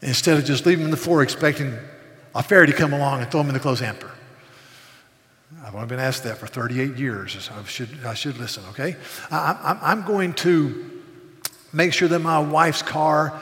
instead 0.02 0.38
of 0.38 0.44
just 0.44 0.66
leaving 0.66 0.86
them 0.86 0.88
on 0.88 0.90
the 0.90 0.96
floor 0.96 1.22
expecting 1.22 1.78
a 2.34 2.42
fairy 2.42 2.66
to 2.66 2.72
come 2.72 2.92
along 2.92 3.22
and 3.22 3.30
throw 3.30 3.42
them 3.42 3.50
in 3.50 3.54
the 3.54 3.60
clothes 3.60 3.78
hamper. 3.78 4.10
I've 5.62 5.74
only 5.74 5.86
been 5.86 5.98
asked 5.98 6.24
that 6.24 6.38
for 6.38 6.46
38 6.46 6.96
years. 6.96 7.50
I 7.50 7.62
should, 7.64 7.88
I 8.04 8.14
should 8.14 8.38
listen, 8.38 8.64
okay? 8.70 8.96
I, 9.30 9.78
I'm 9.82 10.04
going 10.04 10.34
to 10.34 11.02
make 11.72 11.92
sure 11.92 12.08
that 12.08 12.20
my 12.20 12.38
wife's 12.38 12.82
car 12.82 13.38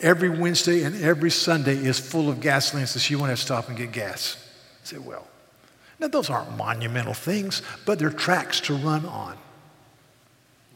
every 0.00 0.28
Wednesday 0.28 0.82
and 0.82 1.00
every 1.02 1.30
Sunday 1.30 1.76
is 1.76 1.98
full 1.98 2.28
of 2.28 2.40
gasoline 2.40 2.86
so 2.86 2.98
she 2.98 3.16
won't 3.16 3.30
have 3.30 3.38
to 3.38 3.44
stop 3.44 3.68
and 3.68 3.76
get 3.76 3.92
gas. 3.92 4.36
I 4.82 4.86
say, 4.86 4.98
well, 4.98 5.26
now 5.98 6.08
those 6.08 6.30
aren't 6.30 6.56
monumental 6.56 7.14
things, 7.14 7.62
but 7.84 7.98
they're 7.98 8.10
tracks 8.10 8.60
to 8.60 8.74
run 8.74 9.06
on. 9.06 9.36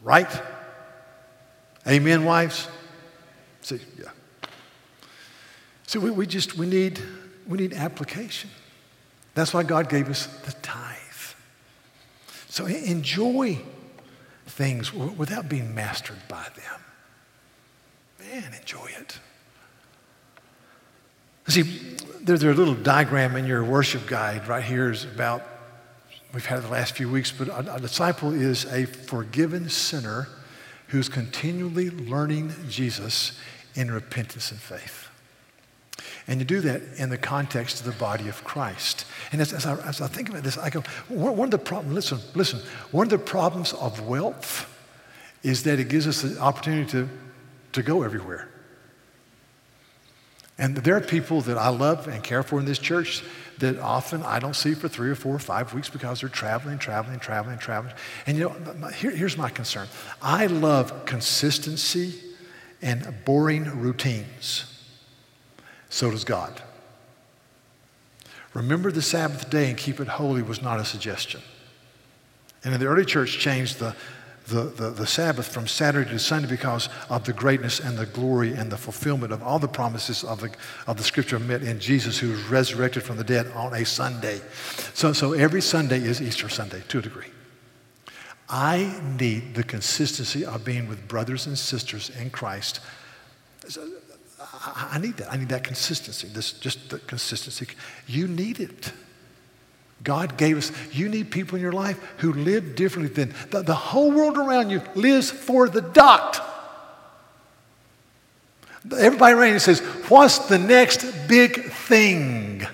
Right? 0.01 0.41
Amen, 1.87 2.25
wives? 2.25 2.67
See, 3.61 3.79
yeah. 3.99 4.09
So 5.85 5.99
we, 5.99 6.09
we 6.09 6.25
just, 6.25 6.57
we 6.57 6.65
need, 6.65 6.99
we 7.47 7.57
need 7.57 7.73
application. 7.73 8.49
That's 9.33 9.53
why 9.53 9.63
God 9.63 9.89
gave 9.89 10.09
us 10.09 10.27
the 10.27 10.51
tithe. 10.61 10.97
So 12.49 12.65
enjoy 12.65 13.59
things 14.45 14.93
without 14.93 15.47
being 15.47 15.73
mastered 15.73 16.19
by 16.27 16.45
them. 16.55 16.81
Man, 18.19 18.53
enjoy 18.53 18.89
it. 18.99 19.19
See, 21.47 21.63
there's 22.21 22.43
a 22.43 22.53
little 22.53 22.75
diagram 22.75 23.35
in 23.35 23.45
your 23.45 23.63
worship 23.63 24.05
guide 24.07 24.47
right 24.47 24.63
here 24.63 24.91
is 24.91 25.05
about, 25.05 25.41
we've 26.33 26.45
had 26.45 26.61
the 26.61 26.67
last 26.67 26.95
few 26.95 27.09
weeks, 27.09 27.31
but 27.31 27.47
a, 27.47 27.75
a 27.75 27.79
disciple 27.79 28.31
is 28.31 28.65
a 28.65 28.85
forgiven 28.85 29.69
sinner 29.69 30.27
who's 30.87 31.09
continually 31.09 31.89
learning 31.89 32.53
Jesus 32.69 33.39
in 33.75 33.89
repentance 33.89 34.51
and 34.51 34.59
faith. 34.59 35.07
And 36.27 36.39
you 36.39 36.45
do 36.45 36.61
that 36.61 36.81
in 36.97 37.09
the 37.09 37.17
context 37.17 37.79
of 37.79 37.85
the 37.85 37.91
body 37.93 38.29
of 38.29 38.43
Christ. 38.43 39.05
And 39.31 39.41
as, 39.41 39.53
as, 39.53 39.65
I, 39.65 39.75
as 39.87 40.01
I, 40.01 40.07
think 40.07 40.29
about 40.29 40.43
this, 40.43 40.57
I 40.57 40.69
go, 40.69 40.81
one 41.09 41.45
of 41.45 41.51
the 41.51 41.57
problems, 41.57 41.93
listen, 41.93 42.19
listen, 42.35 42.59
one 42.91 43.07
of 43.07 43.09
the 43.09 43.17
problems 43.17 43.73
of 43.73 44.07
wealth 44.07 44.67
is 45.43 45.63
that 45.63 45.79
it 45.79 45.89
gives 45.89 46.07
us 46.07 46.21
the 46.21 46.39
opportunity 46.39 46.89
to, 46.91 47.09
to 47.73 47.81
go 47.81 48.03
everywhere. 48.03 48.47
And 50.57 50.77
there 50.77 50.95
are 50.95 51.01
people 51.01 51.41
that 51.41 51.57
I 51.57 51.69
love 51.69 52.07
and 52.07 52.23
care 52.23 52.43
for 52.43 52.59
in 52.59 52.65
this 52.65 52.77
church 52.77 53.23
that 53.57 53.79
often 53.79 54.21
I 54.23 54.39
don't 54.39 54.55
see 54.55 54.75
for 54.75 54.87
three 54.87 55.09
or 55.09 55.15
four 55.15 55.33
or 55.33 55.39
five 55.39 55.73
weeks 55.73 55.89
because 55.89 56.19
they're 56.19 56.29
traveling, 56.29 56.77
traveling, 56.77 57.19
traveling, 57.19 57.57
traveling. 57.57 57.95
And 58.27 58.37
you 58.37 58.43
know, 58.43 58.87
here, 58.89 59.11
here's 59.11 59.37
my 59.37 59.49
concern 59.49 59.87
I 60.21 60.45
love 60.47 61.05
consistency 61.05 62.13
and 62.81 63.15
boring 63.25 63.65
routines. 63.79 64.70
So 65.91 66.09
does 66.09 66.23
God. 66.23 66.61
Remember 68.53 68.91
the 68.91 69.01
Sabbath 69.01 69.49
day 69.49 69.69
and 69.69 69.77
keep 69.77 69.99
it 69.99 70.07
holy 70.07 70.41
was 70.41 70.61
not 70.61 70.79
a 70.79 70.85
suggestion. 70.85 71.41
And 72.63 72.73
in 72.73 72.79
the 72.79 72.87
early 72.87 73.05
church 73.05 73.39
changed 73.39 73.79
the, 73.79 73.93
the, 74.47 74.63
the, 74.63 74.89
the, 74.91 75.05
Sabbath 75.05 75.47
from 75.47 75.67
Saturday 75.67 76.09
to 76.09 76.19
Sunday 76.19 76.49
because 76.49 76.87
of 77.09 77.25
the 77.25 77.33
greatness 77.33 77.81
and 77.81 77.97
the 77.97 78.05
glory 78.05 78.53
and 78.53 78.71
the 78.71 78.77
fulfillment 78.77 79.33
of 79.33 79.43
all 79.43 79.59
the 79.59 79.67
promises 79.67 80.23
of 80.23 80.39
the, 80.39 80.49
of 80.87 80.95
the 80.95 81.03
scripture 81.03 81.39
met 81.39 81.61
in 81.61 81.79
Jesus 81.79 82.17
who 82.17 82.29
was 82.29 82.43
resurrected 82.45 83.03
from 83.03 83.17
the 83.17 83.23
dead 83.23 83.47
on 83.53 83.73
a 83.73 83.85
Sunday. 83.85 84.39
So, 84.93 85.11
so 85.11 85.33
every 85.33 85.61
Sunday 85.61 86.01
is 86.01 86.21
Easter 86.21 86.47
Sunday 86.47 86.83
to 86.87 86.99
a 86.99 87.01
degree. 87.01 87.27
I 88.47 88.97
need 89.19 89.55
the 89.55 89.63
consistency 89.63 90.45
of 90.45 90.63
being 90.63 90.87
with 90.87 91.07
brothers 91.09 91.47
and 91.47 91.57
sisters 91.57 92.09
in 92.17 92.29
Christ 92.29 92.79
I, 94.91 94.99
need 94.99 95.17
that. 95.17 95.31
I 95.31 95.37
need 95.37 95.49
that 95.49 95.63
consistency. 95.63 96.27
This 96.27 96.53
just 96.53 96.89
the 96.89 96.99
consistency. 96.99 97.67
You 98.07 98.27
need 98.27 98.59
it. 98.59 98.91
God 100.03 100.37
gave 100.37 100.57
us, 100.57 100.71
you 100.91 101.09
need 101.09 101.31
people 101.31 101.55
in 101.55 101.61
your 101.61 101.71
life 101.71 101.99
who 102.17 102.33
live 102.33 102.75
differently 102.75 103.13
than 103.13 103.33
the, 103.51 103.61
the 103.61 103.75
whole 103.75 104.11
world 104.11 104.37
around 104.37 104.69
you 104.69 104.81
lives 104.95 105.29
for 105.29 105.69
the 105.69 105.81
dot. 105.81 106.47
Everybody 108.97 109.35
around 109.35 109.53
you 109.53 109.59
says, 109.59 109.79
What's 110.09 110.39
the 110.39 110.57
next 110.57 111.05
big 111.27 111.71
thing? 111.71 112.65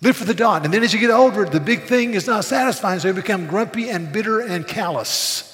Live 0.00 0.16
for 0.16 0.24
the 0.24 0.34
dot. 0.34 0.64
And 0.64 0.72
then 0.72 0.82
as 0.82 0.92
you 0.92 1.00
get 1.00 1.10
older, 1.10 1.44
the 1.44 1.60
big 1.60 1.84
thing 1.84 2.14
is 2.14 2.26
not 2.26 2.44
satisfying, 2.44 3.00
so 3.00 3.08
you 3.08 3.14
become 3.14 3.46
grumpy 3.46 3.88
and 3.88 4.12
bitter 4.12 4.40
and 4.40 4.66
callous. 4.66 5.53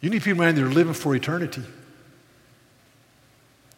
You 0.00 0.10
need 0.10 0.22
people 0.22 0.42
around 0.42 0.56
there 0.56 0.66
living 0.66 0.94
for 0.94 1.14
eternity. 1.14 1.62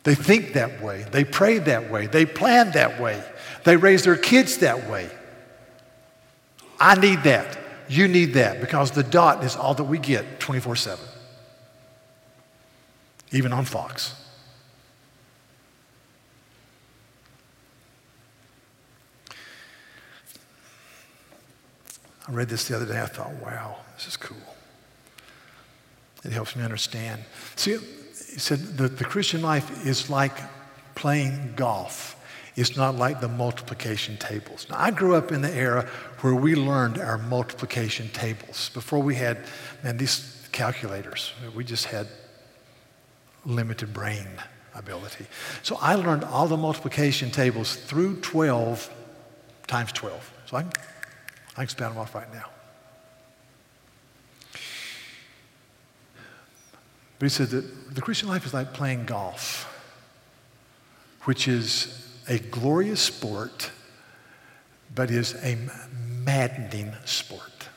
They 0.05 0.15
think 0.15 0.55
that 0.55 0.83
way. 0.83 1.05
They 1.11 1.25
pray 1.25 1.59
that 1.59 1.91
way. 1.91 2.07
They 2.07 2.27
plan 2.27 2.73
that 2.73 3.01
way. 3.01 3.23
They 3.65 3.77
raise 3.77 4.05
their 4.05 4.17
kids 4.17 4.59
that 4.59 4.91
way. 4.91 5.11
I 6.81 6.99
need 6.99 7.23
that. 7.23 7.59
You 7.89 8.09
need 8.09 8.35
that 8.35 8.61
because 8.61 8.91
the 8.91 9.03
dot 9.03 9.45
is 9.45 9.55
all 9.55 9.75
that 9.75 9.85
we 9.85 9.99
get 9.99 10.41
24 10.41 10.77
7, 10.77 11.05
even 13.31 13.53
on 13.53 13.65
Fox. 13.65 14.15
I 22.27 22.33
read 22.33 22.49
this 22.49 22.67
the 22.69 22.77
other 22.77 22.87
day. 22.87 23.01
I 23.01 23.07
thought, 23.07 23.33
wow, 23.43 23.77
this 23.97 24.07
is 24.07 24.17
cool. 24.17 24.52
It 26.25 26.33
helps 26.33 26.55
me 26.57 26.63
understand. 26.63 27.23
See, 27.57 27.73
he 27.73 28.39
said 28.39 28.59
that 28.79 28.99
the 28.99 29.05
Christian 29.05 29.43
life 29.43 29.87
is 29.87 30.09
like 30.09 30.37
playing 30.95 31.55
golf. 31.57 32.17
It's 32.55 32.77
not 32.77 32.97
like 32.97 33.21
the 33.21 33.29
multiplication 33.29 34.19
tables. 34.19 34.67
Now, 34.69 34.77
I 34.79 34.91
grew 34.91 35.17
up 35.17 35.33
in 35.33 35.41
the 35.41 35.53
era 35.53 35.89
where 36.21 36.35
we 36.35 36.55
learned 36.55 36.99
our 36.99 37.19
multiplication 37.19 38.09
tables. 38.11 38.71
Before 38.75 39.03
we 39.03 39.15
had, 39.15 39.39
man, 39.83 39.97
these 39.97 40.47
calculators, 40.53 41.33
we 41.55 41.65
just 41.65 41.87
had 41.87 42.07
limited 43.45 43.93
brain 43.93 44.29
ability. 44.75 45.27
So 45.63 45.79
I 45.81 45.95
learned 45.95 46.25
all 46.25 46.47
the 46.47 46.57
multiplication 46.57 47.31
tables 47.31 47.77
through 47.77 48.21
12 48.21 48.91
times 49.67 49.93
12. 49.93 50.33
So 50.47 50.57
I 50.59 50.63
can, 50.63 50.73
I 51.57 51.61
can 51.63 51.69
span 51.69 51.91
them 51.91 51.99
off 51.99 52.15
right 52.15 52.33
now. 52.33 52.52
But 57.23 57.27
he 57.27 57.35
said 57.37 57.51
that 57.51 57.95
the 57.95 58.01
Christian 58.03 58.29
life 58.29 58.45
is 58.45 58.53
like 58.53 58.73
playing 58.73 59.05
golf, 59.05 59.73
which 61.23 61.47
is 61.47 62.05
a 62.29 62.41
glorious 62.41 63.01
sport, 63.01 63.71
but 64.93 65.09
is 65.09 65.37
a 65.45 65.57
maddening 66.25 66.93
sport 67.05 67.69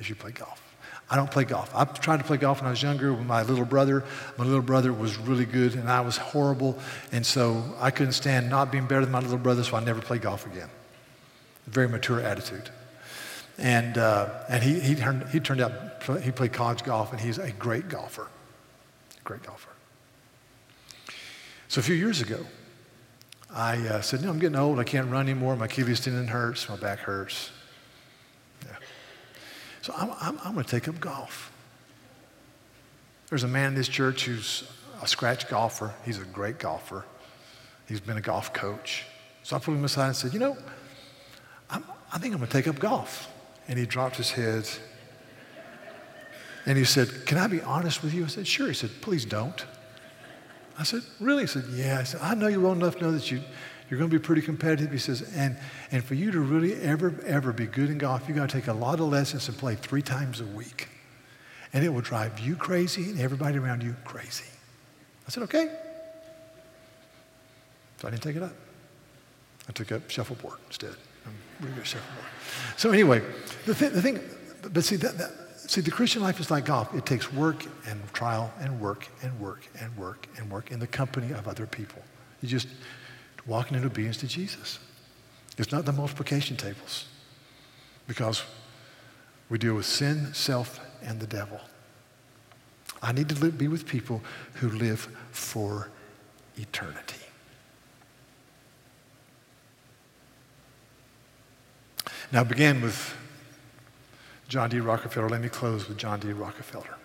as 0.00 0.08
you 0.08 0.14
play 0.14 0.30
golf. 0.30 0.62
I 1.10 1.16
don't 1.16 1.30
play 1.30 1.44
golf. 1.44 1.70
I 1.74 1.84
tried 1.84 2.20
to 2.20 2.24
play 2.24 2.38
golf 2.38 2.62
when 2.62 2.68
I 2.68 2.70
was 2.70 2.82
younger 2.82 3.12
with 3.12 3.26
my 3.26 3.42
little 3.42 3.66
brother. 3.66 4.02
My 4.38 4.46
little 4.46 4.62
brother 4.62 4.94
was 4.94 5.18
really 5.18 5.44
good, 5.44 5.74
and 5.74 5.90
I 5.90 6.00
was 6.00 6.16
horrible. 6.16 6.78
And 7.12 7.26
so 7.26 7.62
I 7.78 7.90
couldn't 7.90 8.14
stand 8.14 8.48
not 8.48 8.72
being 8.72 8.86
better 8.86 9.02
than 9.02 9.12
my 9.12 9.20
little 9.20 9.36
brother, 9.36 9.62
so 9.62 9.76
I 9.76 9.84
never 9.84 10.00
played 10.00 10.22
golf 10.22 10.46
again. 10.46 10.70
Very 11.66 11.90
mature 11.90 12.22
attitude. 12.22 12.70
And, 13.58 13.98
uh, 13.98 14.30
and 14.48 14.62
he, 14.62 14.80
he, 14.80 14.94
turned, 14.94 15.28
he 15.28 15.38
turned 15.38 15.60
out, 15.60 16.02
he 16.22 16.30
played 16.30 16.54
college 16.54 16.82
golf, 16.82 17.12
and 17.12 17.20
he's 17.20 17.36
a 17.36 17.50
great 17.50 17.90
golfer 17.90 18.28
great 19.26 19.42
golfer. 19.42 19.68
So 21.68 21.80
a 21.80 21.82
few 21.82 21.96
years 21.96 22.22
ago, 22.22 22.46
I 23.52 23.76
uh, 23.88 24.00
said, 24.00 24.22
No, 24.22 24.30
I'm 24.30 24.38
getting 24.38 24.56
old. 24.56 24.78
I 24.78 24.84
can't 24.84 25.10
run 25.10 25.28
anymore. 25.28 25.56
My 25.56 25.66
Achilles 25.66 26.00
tendon 26.00 26.28
hurts. 26.28 26.68
My 26.68 26.76
back 26.76 27.00
hurts. 27.00 27.50
Yeah. 28.64 28.76
So 29.82 29.92
I'm, 29.96 30.10
I'm, 30.20 30.38
I'm 30.44 30.54
going 30.54 30.64
to 30.64 30.70
take 30.70 30.88
up 30.88 30.98
golf. 31.00 31.52
There's 33.28 33.42
a 33.42 33.48
man 33.48 33.70
in 33.70 33.74
this 33.74 33.88
church 33.88 34.24
who's 34.24 34.62
a 35.02 35.08
scratch 35.08 35.48
golfer. 35.48 35.92
He's 36.04 36.18
a 36.18 36.24
great 36.24 36.58
golfer. 36.58 37.04
He's 37.88 38.00
been 38.00 38.16
a 38.16 38.22
golf 38.22 38.52
coach. 38.52 39.04
So 39.42 39.56
I 39.56 39.58
pulled 39.58 39.76
him 39.76 39.84
aside 39.84 40.06
and 40.06 40.16
said, 40.16 40.32
You 40.32 40.38
know, 40.38 40.56
I'm, 41.68 41.84
I 42.12 42.18
think 42.18 42.32
I'm 42.32 42.38
going 42.38 42.48
to 42.48 42.52
take 42.52 42.68
up 42.68 42.78
golf. 42.78 43.28
And 43.68 43.76
he 43.76 43.86
dropped 43.86 44.16
his 44.16 44.30
head 44.30 44.68
and 46.66 46.76
he 46.76 46.84
said, 46.84 47.24
Can 47.26 47.38
I 47.38 47.46
be 47.46 47.62
honest 47.62 48.02
with 48.02 48.12
you? 48.12 48.24
I 48.24 48.26
said, 48.26 48.46
Sure. 48.46 48.66
He 48.66 48.74
said, 48.74 48.90
Please 49.00 49.24
don't. 49.24 49.64
I 50.78 50.82
said, 50.82 51.02
Really? 51.20 51.44
He 51.44 51.46
said, 51.46 51.64
Yeah. 51.72 52.00
I 52.00 52.02
said, 52.02 52.20
I 52.20 52.34
know 52.34 52.48
you 52.48 52.60
well 52.60 52.72
enough 52.72 52.96
to 52.96 53.04
know 53.04 53.12
that 53.12 53.30
you, 53.30 53.40
you're 53.88 53.98
going 53.98 54.10
to 54.10 54.18
be 54.18 54.22
pretty 54.22 54.42
competitive. 54.42 54.90
He 54.90 54.98
says, 54.98 55.22
and, 55.36 55.56
and 55.92 56.04
for 56.04 56.14
you 56.14 56.32
to 56.32 56.40
really 56.40 56.74
ever, 56.82 57.14
ever 57.24 57.52
be 57.52 57.66
good 57.66 57.88
in 57.88 57.98
golf, 57.98 58.24
you've 58.26 58.36
got 58.36 58.50
to 58.50 58.56
take 58.56 58.66
a 58.66 58.72
lot 58.72 58.98
of 58.98 59.06
lessons 59.06 59.48
and 59.48 59.56
play 59.56 59.76
three 59.76 60.02
times 60.02 60.40
a 60.40 60.44
week. 60.44 60.88
And 61.72 61.84
it 61.84 61.90
will 61.90 62.00
drive 62.00 62.40
you 62.40 62.56
crazy 62.56 63.10
and 63.10 63.20
everybody 63.20 63.58
around 63.58 63.82
you 63.84 63.94
crazy. 64.04 64.44
I 65.26 65.30
said, 65.30 65.44
Okay. 65.44 65.70
So 67.98 68.08
I 68.08 68.10
didn't 68.10 68.24
take 68.24 68.36
it 68.36 68.42
up. 68.42 68.52
I 69.68 69.72
took 69.72 69.90
up 69.92 70.10
shuffleboard 70.10 70.58
instead. 70.66 70.94
I'm 71.24 71.32
really 71.60 71.74
good 71.74 71.80
at 71.82 71.86
shuffleboard. 71.86 72.26
So 72.76 72.90
anyway, 72.90 73.22
the, 73.64 73.74
th- 73.74 73.92
the 73.92 74.02
thing, 74.02 74.20
but 74.72 74.84
see, 74.84 74.96
that, 74.96 75.16
that 75.16 75.45
See, 75.66 75.80
the 75.80 75.90
Christian 75.90 76.22
life 76.22 76.38
is 76.38 76.50
like 76.50 76.66
golf. 76.66 76.94
It 76.94 77.06
takes 77.06 77.32
work 77.32 77.64
and 77.86 78.00
trial 78.12 78.52
and 78.60 78.80
work 78.80 79.08
and 79.22 79.38
work 79.40 79.66
and 79.80 79.96
work 79.96 80.28
and 80.38 80.50
work 80.50 80.70
in 80.70 80.78
the 80.78 80.86
company 80.86 81.32
of 81.32 81.48
other 81.48 81.66
people. 81.66 82.02
You 82.40 82.48
just 82.48 82.68
walking 83.46 83.76
in 83.76 83.84
obedience 83.84 84.16
to 84.18 84.28
Jesus. 84.28 84.78
It's 85.58 85.72
not 85.72 85.84
the 85.84 85.92
multiplication 85.92 86.56
tables 86.56 87.06
because 88.06 88.42
we 89.48 89.58
deal 89.58 89.74
with 89.74 89.86
sin, 89.86 90.32
self, 90.34 90.80
and 91.02 91.18
the 91.18 91.26
devil. 91.26 91.60
I 93.02 93.12
need 93.12 93.28
to 93.28 93.34
live, 93.36 93.58
be 93.58 93.68
with 93.68 93.86
people 93.86 94.22
who 94.54 94.68
live 94.70 95.08
for 95.30 95.88
eternity. 96.56 97.16
Now, 102.32 102.40
I 102.40 102.44
began 102.44 102.80
with 102.80 103.14
John 104.48 104.70
D. 104.70 104.80
Rockefeller. 104.80 105.28
Let 105.28 105.40
me 105.40 105.48
close 105.48 105.88
with 105.88 105.98
John 105.98 106.20
D. 106.20 106.32
Rockefeller. 106.32 106.96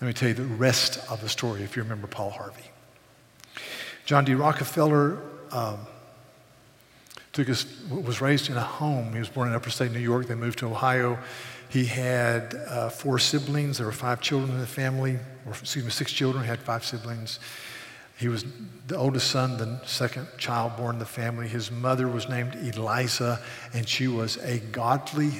Let 0.00 0.06
me 0.06 0.12
tell 0.12 0.28
you 0.28 0.34
the 0.34 0.44
rest 0.44 0.98
of 1.10 1.20
the 1.20 1.28
story 1.28 1.62
if 1.62 1.76
you 1.76 1.82
remember 1.82 2.06
Paul 2.06 2.30
Harvey. 2.30 2.70
John 4.04 4.24
D. 4.24 4.34
Rockefeller 4.34 5.20
um, 5.52 5.78
took 7.32 7.46
his, 7.46 7.66
was 7.88 8.20
raised 8.20 8.50
in 8.50 8.56
a 8.56 8.62
home. 8.62 9.12
He 9.12 9.18
was 9.18 9.28
born 9.28 9.48
in 9.48 9.54
upper 9.54 9.70
state 9.70 9.92
New 9.92 10.00
York. 10.00 10.26
They 10.26 10.34
moved 10.34 10.58
to 10.60 10.66
Ohio. 10.66 11.18
He 11.68 11.84
had 11.84 12.54
uh, 12.68 12.88
four 12.88 13.18
siblings. 13.18 13.78
There 13.78 13.86
were 13.86 13.92
five 13.92 14.20
children 14.20 14.50
in 14.52 14.58
the 14.58 14.66
family, 14.66 15.18
or 15.46 15.52
excuse 15.52 15.84
me, 15.84 15.90
six 15.90 16.12
children. 16.12 16.42
He 16.42 16.50
had 16.50 16.58
five 16.58 16.84
siblings. 16.84 17.38
He 18.18 18.28
was 18.28 18.44
the 18.86 18.96
oldest 18.96 19.30
son, 19.30 19.56
the 19.56 19.80
second 19.86 20.28
child 20.38 20.76
born 20.76 20.96
in 20.96 20.98
the 20.98 21.06
family. 21.06 21.48
His 21.48 21.70
mother 21.70 22.06
was 22.08 22.28
named 22.28 22.54
Eliza, 22.54 23.40
and 23.72 23.88
she 23.88 24.06
was 24.08 24.36
a 24.38 24.58
godly 24.58 25.32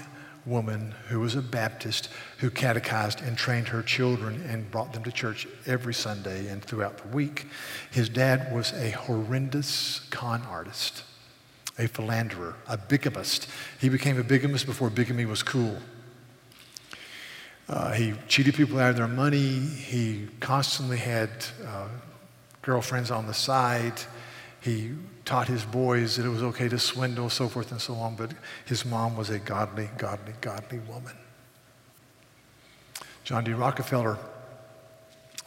woman 0.45 0.95
who 1.09 1.21
was 1.21 1.37
a 1.37 1.43
Baptist 1.43 2.09
who 2.39 2.51
catechized 2.51 3.21
and 3.21 3.37
trained 3.37 3.69
her 3.69 3.83
children 3.83 4.43
and 4.49 4.71
brought 4.71 4.93
them 4.93 5.05
to 5.05 5.13
church 5.13 5.47
every 5.67 5.95
Sunday 5.95 6.49
and 6.49 6.65
throughout 6.65 6.99
the 6.99 7.09
week. 7.09 7.47
His 7.91 8.09
dad 8.09 8.53
was 8.53 8.73
a 8.73 8.91
horrendous 8.91 10.01
con 10.11 10.43
artist, 10.51 11.05
a 11.79 11.87
philanderer, 11.87 12.57
a 12.67 12.77
bigamist. 12.77 13.49
He 13.81 13.89
became 13.89 14.19
a 14.19 14.25
bigamist 14.25 14.67
before 14.67 14.91
bigamy 14.91 15.27
was 15.27 15.43
cool. 15.43 15.79
Uh, 17.69 17.93
he 17.93 18.15
cheated 18.27 18.55
people 18.55 18.79
out 18.79 18.91
of 18.91 18.97
their 18.97 19.09
money. 19.09 19.61
He 19.61 20.29
constantly 20.41 20.99
had 20.99 21.31
uh, 21.65 21.87
girlfriends 22.63 23.11
on 23.11 23.27
the 23.27 23.35
side. 23.35 24.01
He 24.61 24.93
taught 25.25 25.49
his 25.49 25.65
boys 25.65 26.17
that 26.17 26.27
it 26.27 26.29
was 26.29 26.43
okay 26.43 26.69
to 26.69 26.79
swindle, 26.79 27.29
so 27.29 27.49
forth 27.49 27.73
and 27.73 27.81
so 27.81 27.95
on, 27.95 28.17
but 28.17 28.33
his 28.65 28.85
mom 28.85 29.17
was 29.17 29.31
a 29.31 29.39
godly, 29.39 29.91
godly, 29.99 30.35
godly 30.41 30.79
woman. 30.81 31.15
John 33.25 33.45
D. 33.45 33.53
Rockefeller 33.53 34.19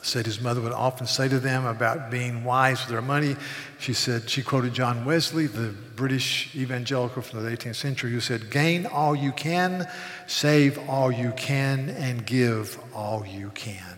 said 0.05 0.25
his 0.25 0.39
mother 0.39 0.61
would 0.61 0.71
often 0.71 1.07
say 1.07 1.27
to 1.27 1.39
them 1.39 1.65
about 1.65 2.11
being 2.11 2.43
wise 2.43 2.79
with 2.81 2.89
their 2.89 3.01
money. 3.01 3.35
She 3.79 3.93
said, 3.93 4.29
she 4.29 4.43
quoted 4.43 4.73
John 4.73 5.03
Wesley, 5.03 5.47
the 5.47 5.73
British 5.95 6.55
evangelical 6.55 7.23
from 7.23 7.43
the 7.43 7.49
18th 7.49 7.75
century, 7.75 8.11
who 8.11 8.19
said, 8.19 8.51
Gain 8.51 8.85
all 8.85 9.15
you 9.15 9.31
can, 9.31 9.87
save 10.27 10.77
all 10.87 11.11
you 11.11 11.31
can, 11.35 11.89
and 11.89 12.25
give 12.25 12.79
all 12.93 13.25
you 13.25 13.49
can. 13.55 13.94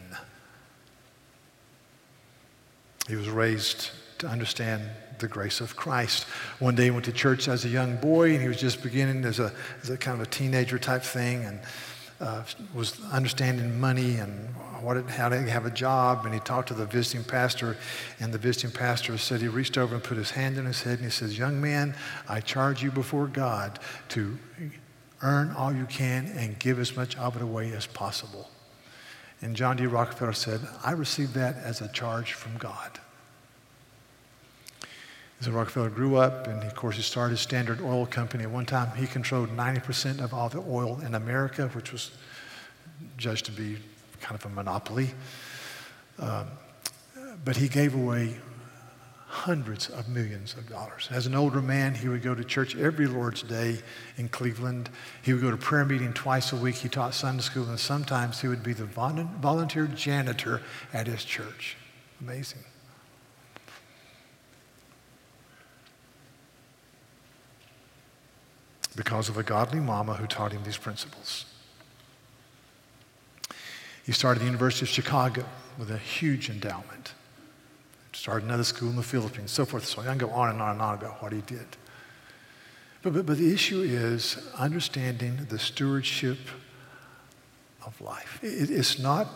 He 3.08 3.16
was 3.16 3.30
raised 3.30 3.92
to 4.20 4.28
understand 4.28 4.84
the 5.20 5.28
grace 5.28 5.62
of 5.62 5.76
Christ. 5.76 6.26
One 6.60 6.76
day 6.76 6.86
he 6.86 6.92
went 6.92 7.06
to 7.06 7.12
church 7.12 7.48
as 7.48 7.66
a 7.66 7.70
young 7.70 7.96
boy, 7.98 8.34
and 8.34 8.42
he 8.42 8.48
was 8.48 8.60
just 8.60 8.84
beginning 8.84 9.26
as 9.26 9.40
a, 9.40 9.52
as 9.82 9.90
a 9.90 9.98
kind 9.98 10.20
of 10.20 10.28
a 10.28 10.30
teenager 10.30 10.78
type 10.78 11.04
thing, 11.04 11.44
and 11.44 11.60
uh, 12.20 12.44
was 12.74 13.00
understanding 13.12 13.80
money 13.80 14.16
and 14.16 14.50
what 14.82 14.98
it, 14.98 15.08
how 15.08 15.30
to 15.30 15.40
have 15.50 15.66
a 15.66 15.72
job. 15.72 16.26
And 16.26 16.34
he 16.34 16.40
talked 16.40 16.68
to 16.70 16.74
the 16.74 16.86
visiting 16.86 17.24
pastor, 17.24 17.78
and 18.20 18.34
the 18.34 18.38
visiting 18.38 18.72
pastor 18.72 19.18
said 19.18 19.42
he 19.42 19.48
reached 19.48 19.78
over 19.78 19.96
and 19.96 20.04
put 20.04 20.18
his 20.18 20.32
hand 20.32 20.58
on 20.58 20.66
his 20.66 20.82
head, 20.82 20.96
and 20.96 21.06
he 21.06 21.12
says, 21.12 21.38
"Young 21.38 21.62
man, 21.62 21.96
I 22.28 22.42
charge 22.42 22.84
you 22.84 22.92
before 22.92 23.28
God 23.28 23.80
to 24.10 24.38
earn 25.22 25.52
all 25.52 25.74
you 25.74 25.86
can 25.86 26.28
and 26.38 26.60
give 26.60 26.80
as 26.80 26.96
much 26.96 27.16
of 27.18 27.36
it 27.36 27.42
away 27.42 27.72
as 27.74 27.88
possible." 27.88 28.50
And 29.42 29.56
John 29.56 29.78
D. 29.78 29.86
Rockefeller 29.86 30.34
said, 30.34 30.62
I 30.84 30.92
received 30.92 31.34
that 31.36 31.58
as 31.58 31.82
a 31.82 31.88
charge 31.90 32.34
from 32.34 32.58
God. 32.58 33.00
So 35.42 35.52
Rockefeller 35.52 35.92
grew 35.92 36.16
up, 36.16 36.48
and 36.48 36.64
of 36.64 36.74
course, 36.74 36.96
he 36.96 37.04
started 37.04 37.38
Standard 37.38 37.80
Oil 37.80 38.08
Company. 38.08 38.44
At 38.44 38.50
one 38.50 38.66
time, 38.66 38.98
he 38.98 39.06
controlled 39.06 39.50
90% 39.50 40.20
of 40.20 40.34
all 40.34 40.50
the 40.50 40.64
oil 40.68 41.00
in 41.06 41.14
America, 41.14 41.68
which 41.74 41.92
was 41.92 42.10
judged 43.18 43.46
to 43.46 43.52
be 43.52 43.78
kind 44.20 44.36
of 44.36 44.44
a 44.46 44.50
monopoly. 44.50 45.12
Um, 46.18 46.48
but 47.46 47.56
he 47.56 47.68
gave 47.68 47.94
away 47.94 48.38
hundreds 49.38 49.88
of 49.90 50.10
millions 50.10 50.56
of 50.56 50.68
dollars. 50.68 51.08
As 51.12 51.28
an 51.28 51.36
older 51.36 51.62
man, 51.62 51.94
he 51.94 52.10
would 52.10 52.24
go 52.24 52.34
to 52.34 52.44
church 52.44 52.76
every 52.76 53.06
Lord's 53.06 53.44
Day 53.44 53.80
in 54.18 54.30
Cleveland. 54.30 54.90
He 55.22 55.32
would 55.32 55.42
go 55.42 55.52
to 55.52 55.58
prayer 55.58 55.86
meeting 55.86 56.12
twice 56.14 56.52
a 56.52 56.56
week. 56.56 56.76
He 56.76 56.90
taught 56.90 57.14
Sunday 57.14 57.44
school, 57.44 57.70
and 57.70 57.80
sometimes 57.80 58.42
he 58.42 58.48
would 58.48 58.64
be 58.64 58.74
the 58.74 58.86
volunteer 58.86 59.86
janitor 59.88 60.62
at 60.92 61.06
his 61.06 61.24
church. 61.24 61.78
Amazing. 62.20 62.64
Because 68.96 69.30
of 69.30 69.38
a 69.38 69.44
godly 69.44 69.80
mama 69.80 70.16
who 70.16 70.26
taught 70.26 70.52
him 70.52 70.64
these 70.64 70.78
principles. 70.78 71.46
He 74.04 74.12
started 74.12 74.40
the 74.40 74.46
University 74.46 74.86
of 74.86 74.90
Chicago 74.90 75.46
with 75.78 75.92
a 75.92 75.98
huge 76.00 76.50
endowment 76.50 77.14
started 78.18 78.46
another 78.46 78.64
school 78.64 78.90
in 78.90 78.96
the 78.96 79.04
Philippines, 79.04 79.52
so 79.52 79.64
forth. 79.64 79.86
So 79.86 80.02
I 80.02 80.06
can 80.06 80.18
go 80.18 80.32
on 80.32 80.50
and 80.50 80.62
on 80.62 80.72
and 80.72 80.82
on 80.82 80.96
about 80.96 81.22
what 81.22 81.32
he 81.32 81.42
did. 81.42 81.68
But, 83.04 83.14
but, 83.14 83.26
but 83.28 83.38
the 83.38 83.54
issue 83.54 83.82
is 83.82 84.38
understanding 84.58 85.46
the 85.50 85.60
stewardship 85.60 86.40
of 87.86 88.00
life. 88.02 88.40
It, 88.42 88.72
it's 88.72 88.98
not 88.98 89.28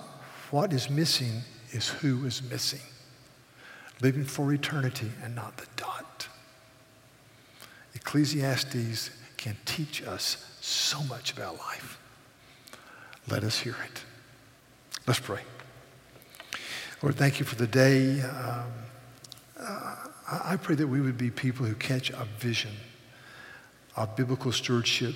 what 0.49 0.73
is 0.73 0.89
missing, 0.89 1.41
is 1.71 1.89
who 1.89 2.25
is 2.25 2.41
missing. 2.41 2.81
Living 4.01 4.25
for 4.25 4.51
eternity 4.51 5.11
and 5.23 5.35
not 5.35 5.57
the 5.57 5.67
dot. 5.75 6.27
Ecclesiastes 7.93 9.11
can 9.37 9.55
teach 9.65 10.01
us 10.03 10.57
so 10.59 11.03
much 11.03 11.33
about 11.33 11.59
life. 11.59 11.99
Let 13.29 13.43
us 13.43 13.59
hear 13.59 13.75
it. 13.85 14.03
Let's 15.05 15.19
pray. 15.19 15.41
Lord, 17.01 17.15
thank 17.15 17.39
you 17.39 17.45
for 17.45 17.55
the 17.55 17.65
day. 17.65 18.21
Um, 18.21 18.71
uh, 19.59 19.95
I 20.29 20.55
pray 20.57 20.75
that 20.75 20.85
we 20.85 21.01
would 21.01 21.17
be 21.17 21.31
people 21.31 21.65
who 21.65 21.73
catch 21.73 22.11
a 22.11 22.27
vision 22.37 22.71
of 23.95 24.15
biblical 24.15 24.51
stewardship 24.51 25.15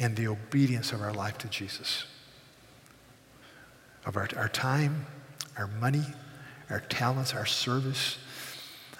and 0.00 0.16
the 0.16 0.26
obedience 0.26 0.90
of 0.90 1.00
our 1.00 1.14
life 1.14 1.38
to 1.38 1.48
Jesus. 1.48 2.06
Of 4.04 4.16
our, 4.16 4.28
our 4.36 4.48
time, 4.48 5.06
our 5.56 5.68
money, 5.68 6.04
our 6.70 6.80
talents, 6.80 7.34
our 7.34 7.46
service. 7.46 8.18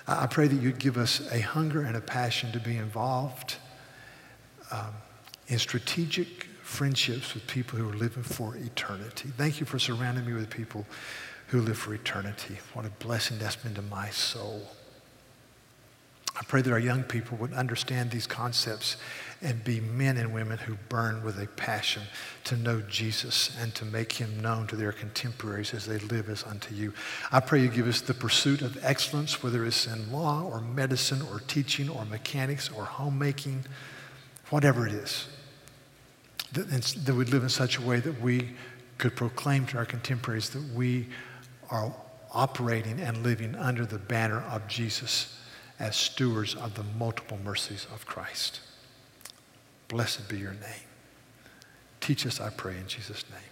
I 0.07 0.29
pray 0.29 0.47
that 0.47 0.63
you'd 0.63 0.79
give 0.79 0.99
us 0.99 1.29
a 1.33 1.41
hunger 1.41 1.83
and 1.83 1.97
a 1.97 2.01
passion 2.01 2.53
to 2.53 2.61
be 2.61 2.77
involved 2.77 3.57
um, 4.71 4.95
in 5.49 5.59
strategic 5.59 6.45
friendships 6.63 7.35
with 7.35 7.49
people 7.49 7.81
who 7.81 7.91
are 7.91 7.97
living 7.97 8.23
for 8.23 8.55
eternity. 8.57 9.31
Thank 9.37 9.59
you 9.59 9.67
for 9.67 9.81
surrounding 9.81 10.25
me 10.25 10.35
with 10.35 10.49
people 10.51 10.87
who 11.53 11.61
live 11.61 11.77
for 11.77 11.93
eternity. 11.93 12.57
What 12.73 12.87
a 12.87 13.05
blessing 13.05 13.39
that's 13.39 13.57
been 13.57 13.75
to 13.75 13.83
my 13.83 14.09
soul. 14.09 14.63
I 16.35 16.43
pray 16.45 16.63
that 16.63 16.73
our 16.73 16.79
young 16.79 17.03
people 17.03 17.37
would 17.37 17.53
understand 17.53 18.11
these 18.11 18.27
concepts 18.27 18.97
and 19.43 19.63
be 19.63 19.79
men 19.81 20.17
and 20.17 20.33
women 20.33 20.57
who 20.57 20.79
burn 20.89 21.23
with 21.23 21.39
a 21.39 21.47
passion 21.49 22.05
to 22.45 22.57
know 22.57 22.81
Jesus 22.81 23.55
and 23.61 23.75
to 23.75 23.85
make 23.85 24.15
him 24.15 24.41
known 24.41 24.67
to 24.69 24.77
their 24.77 24.93
contemporaries 24.93 25.75
as 25.75 25.85
they 25.85 25.99
live 25.99 26.31
as 26.31 26.43
unto 26.43 26.75
you. 26.75 26.95
I 27.31 27.41
pray 27.41 27.61
you 27.61 27.69
give 27.69 27.87
us 27.87 28.01
the 28.01 28.15
pursuit 28.15 28.63
of 28.63 28.83
excellence, 28.83 29.43
whether 29.43 29.67
it's 29.67 29.87
in 29.87 30.11
law 30.11 30.49
or 30.51 30.63
medicine 30.63 31.21
or 31.31 31.41
teaching 31.41 31.91
or 31.91 32.07
mechanics 32.07 32.71
or 32.71 32.87
homemaking, 32.87 33.67
whatever 34.49 34.87
it 34.87 34.95
is, 34.95 35.29
that, 36.53 36.71
that 36.71 37.15
we 37.15 37.27
live 37.27 37.43
in 37.43 37.51
such 37.51 37.77
a 37.77 37.83
way 37.83 38.01
that 38.01 38.23
we 38.23 38.49
could 38.97 39.15
proclaim 39.15 39.67
to 39.67 39.77
our 39.77 39.85
contemporaries 39.85 40.49
that 40.51 40.63
we 40.73 41.09
are 41.73 41.93
operating 42.33 43.01
and 43.01 43.23
living 43.23 43.55
under 43.57 43.85
the 43.87 43.99
banner 43.99 44.41
of 44.43 44.69
Jesus 44.69 45.39
as 45.81 45.97
stewards 45.97 46.55
of 46.55 46.75
the 46.75 46.85
multiple 46.99 47.39
mercies 47.43 47.87
of 47.93 48.07
Christ. 48.07 48.61
Blessed 49.89 50.29
be 50.29 50.39
your 50.39 50.53
name. 50.53 50.87
Teach 52.01 52.27
us, 52.27 52.41
I 52.41 52.51
pray, 52.51 52.77
in 52.77 52.87
Jesus' 52.87 53.25
name. 53.31 53.52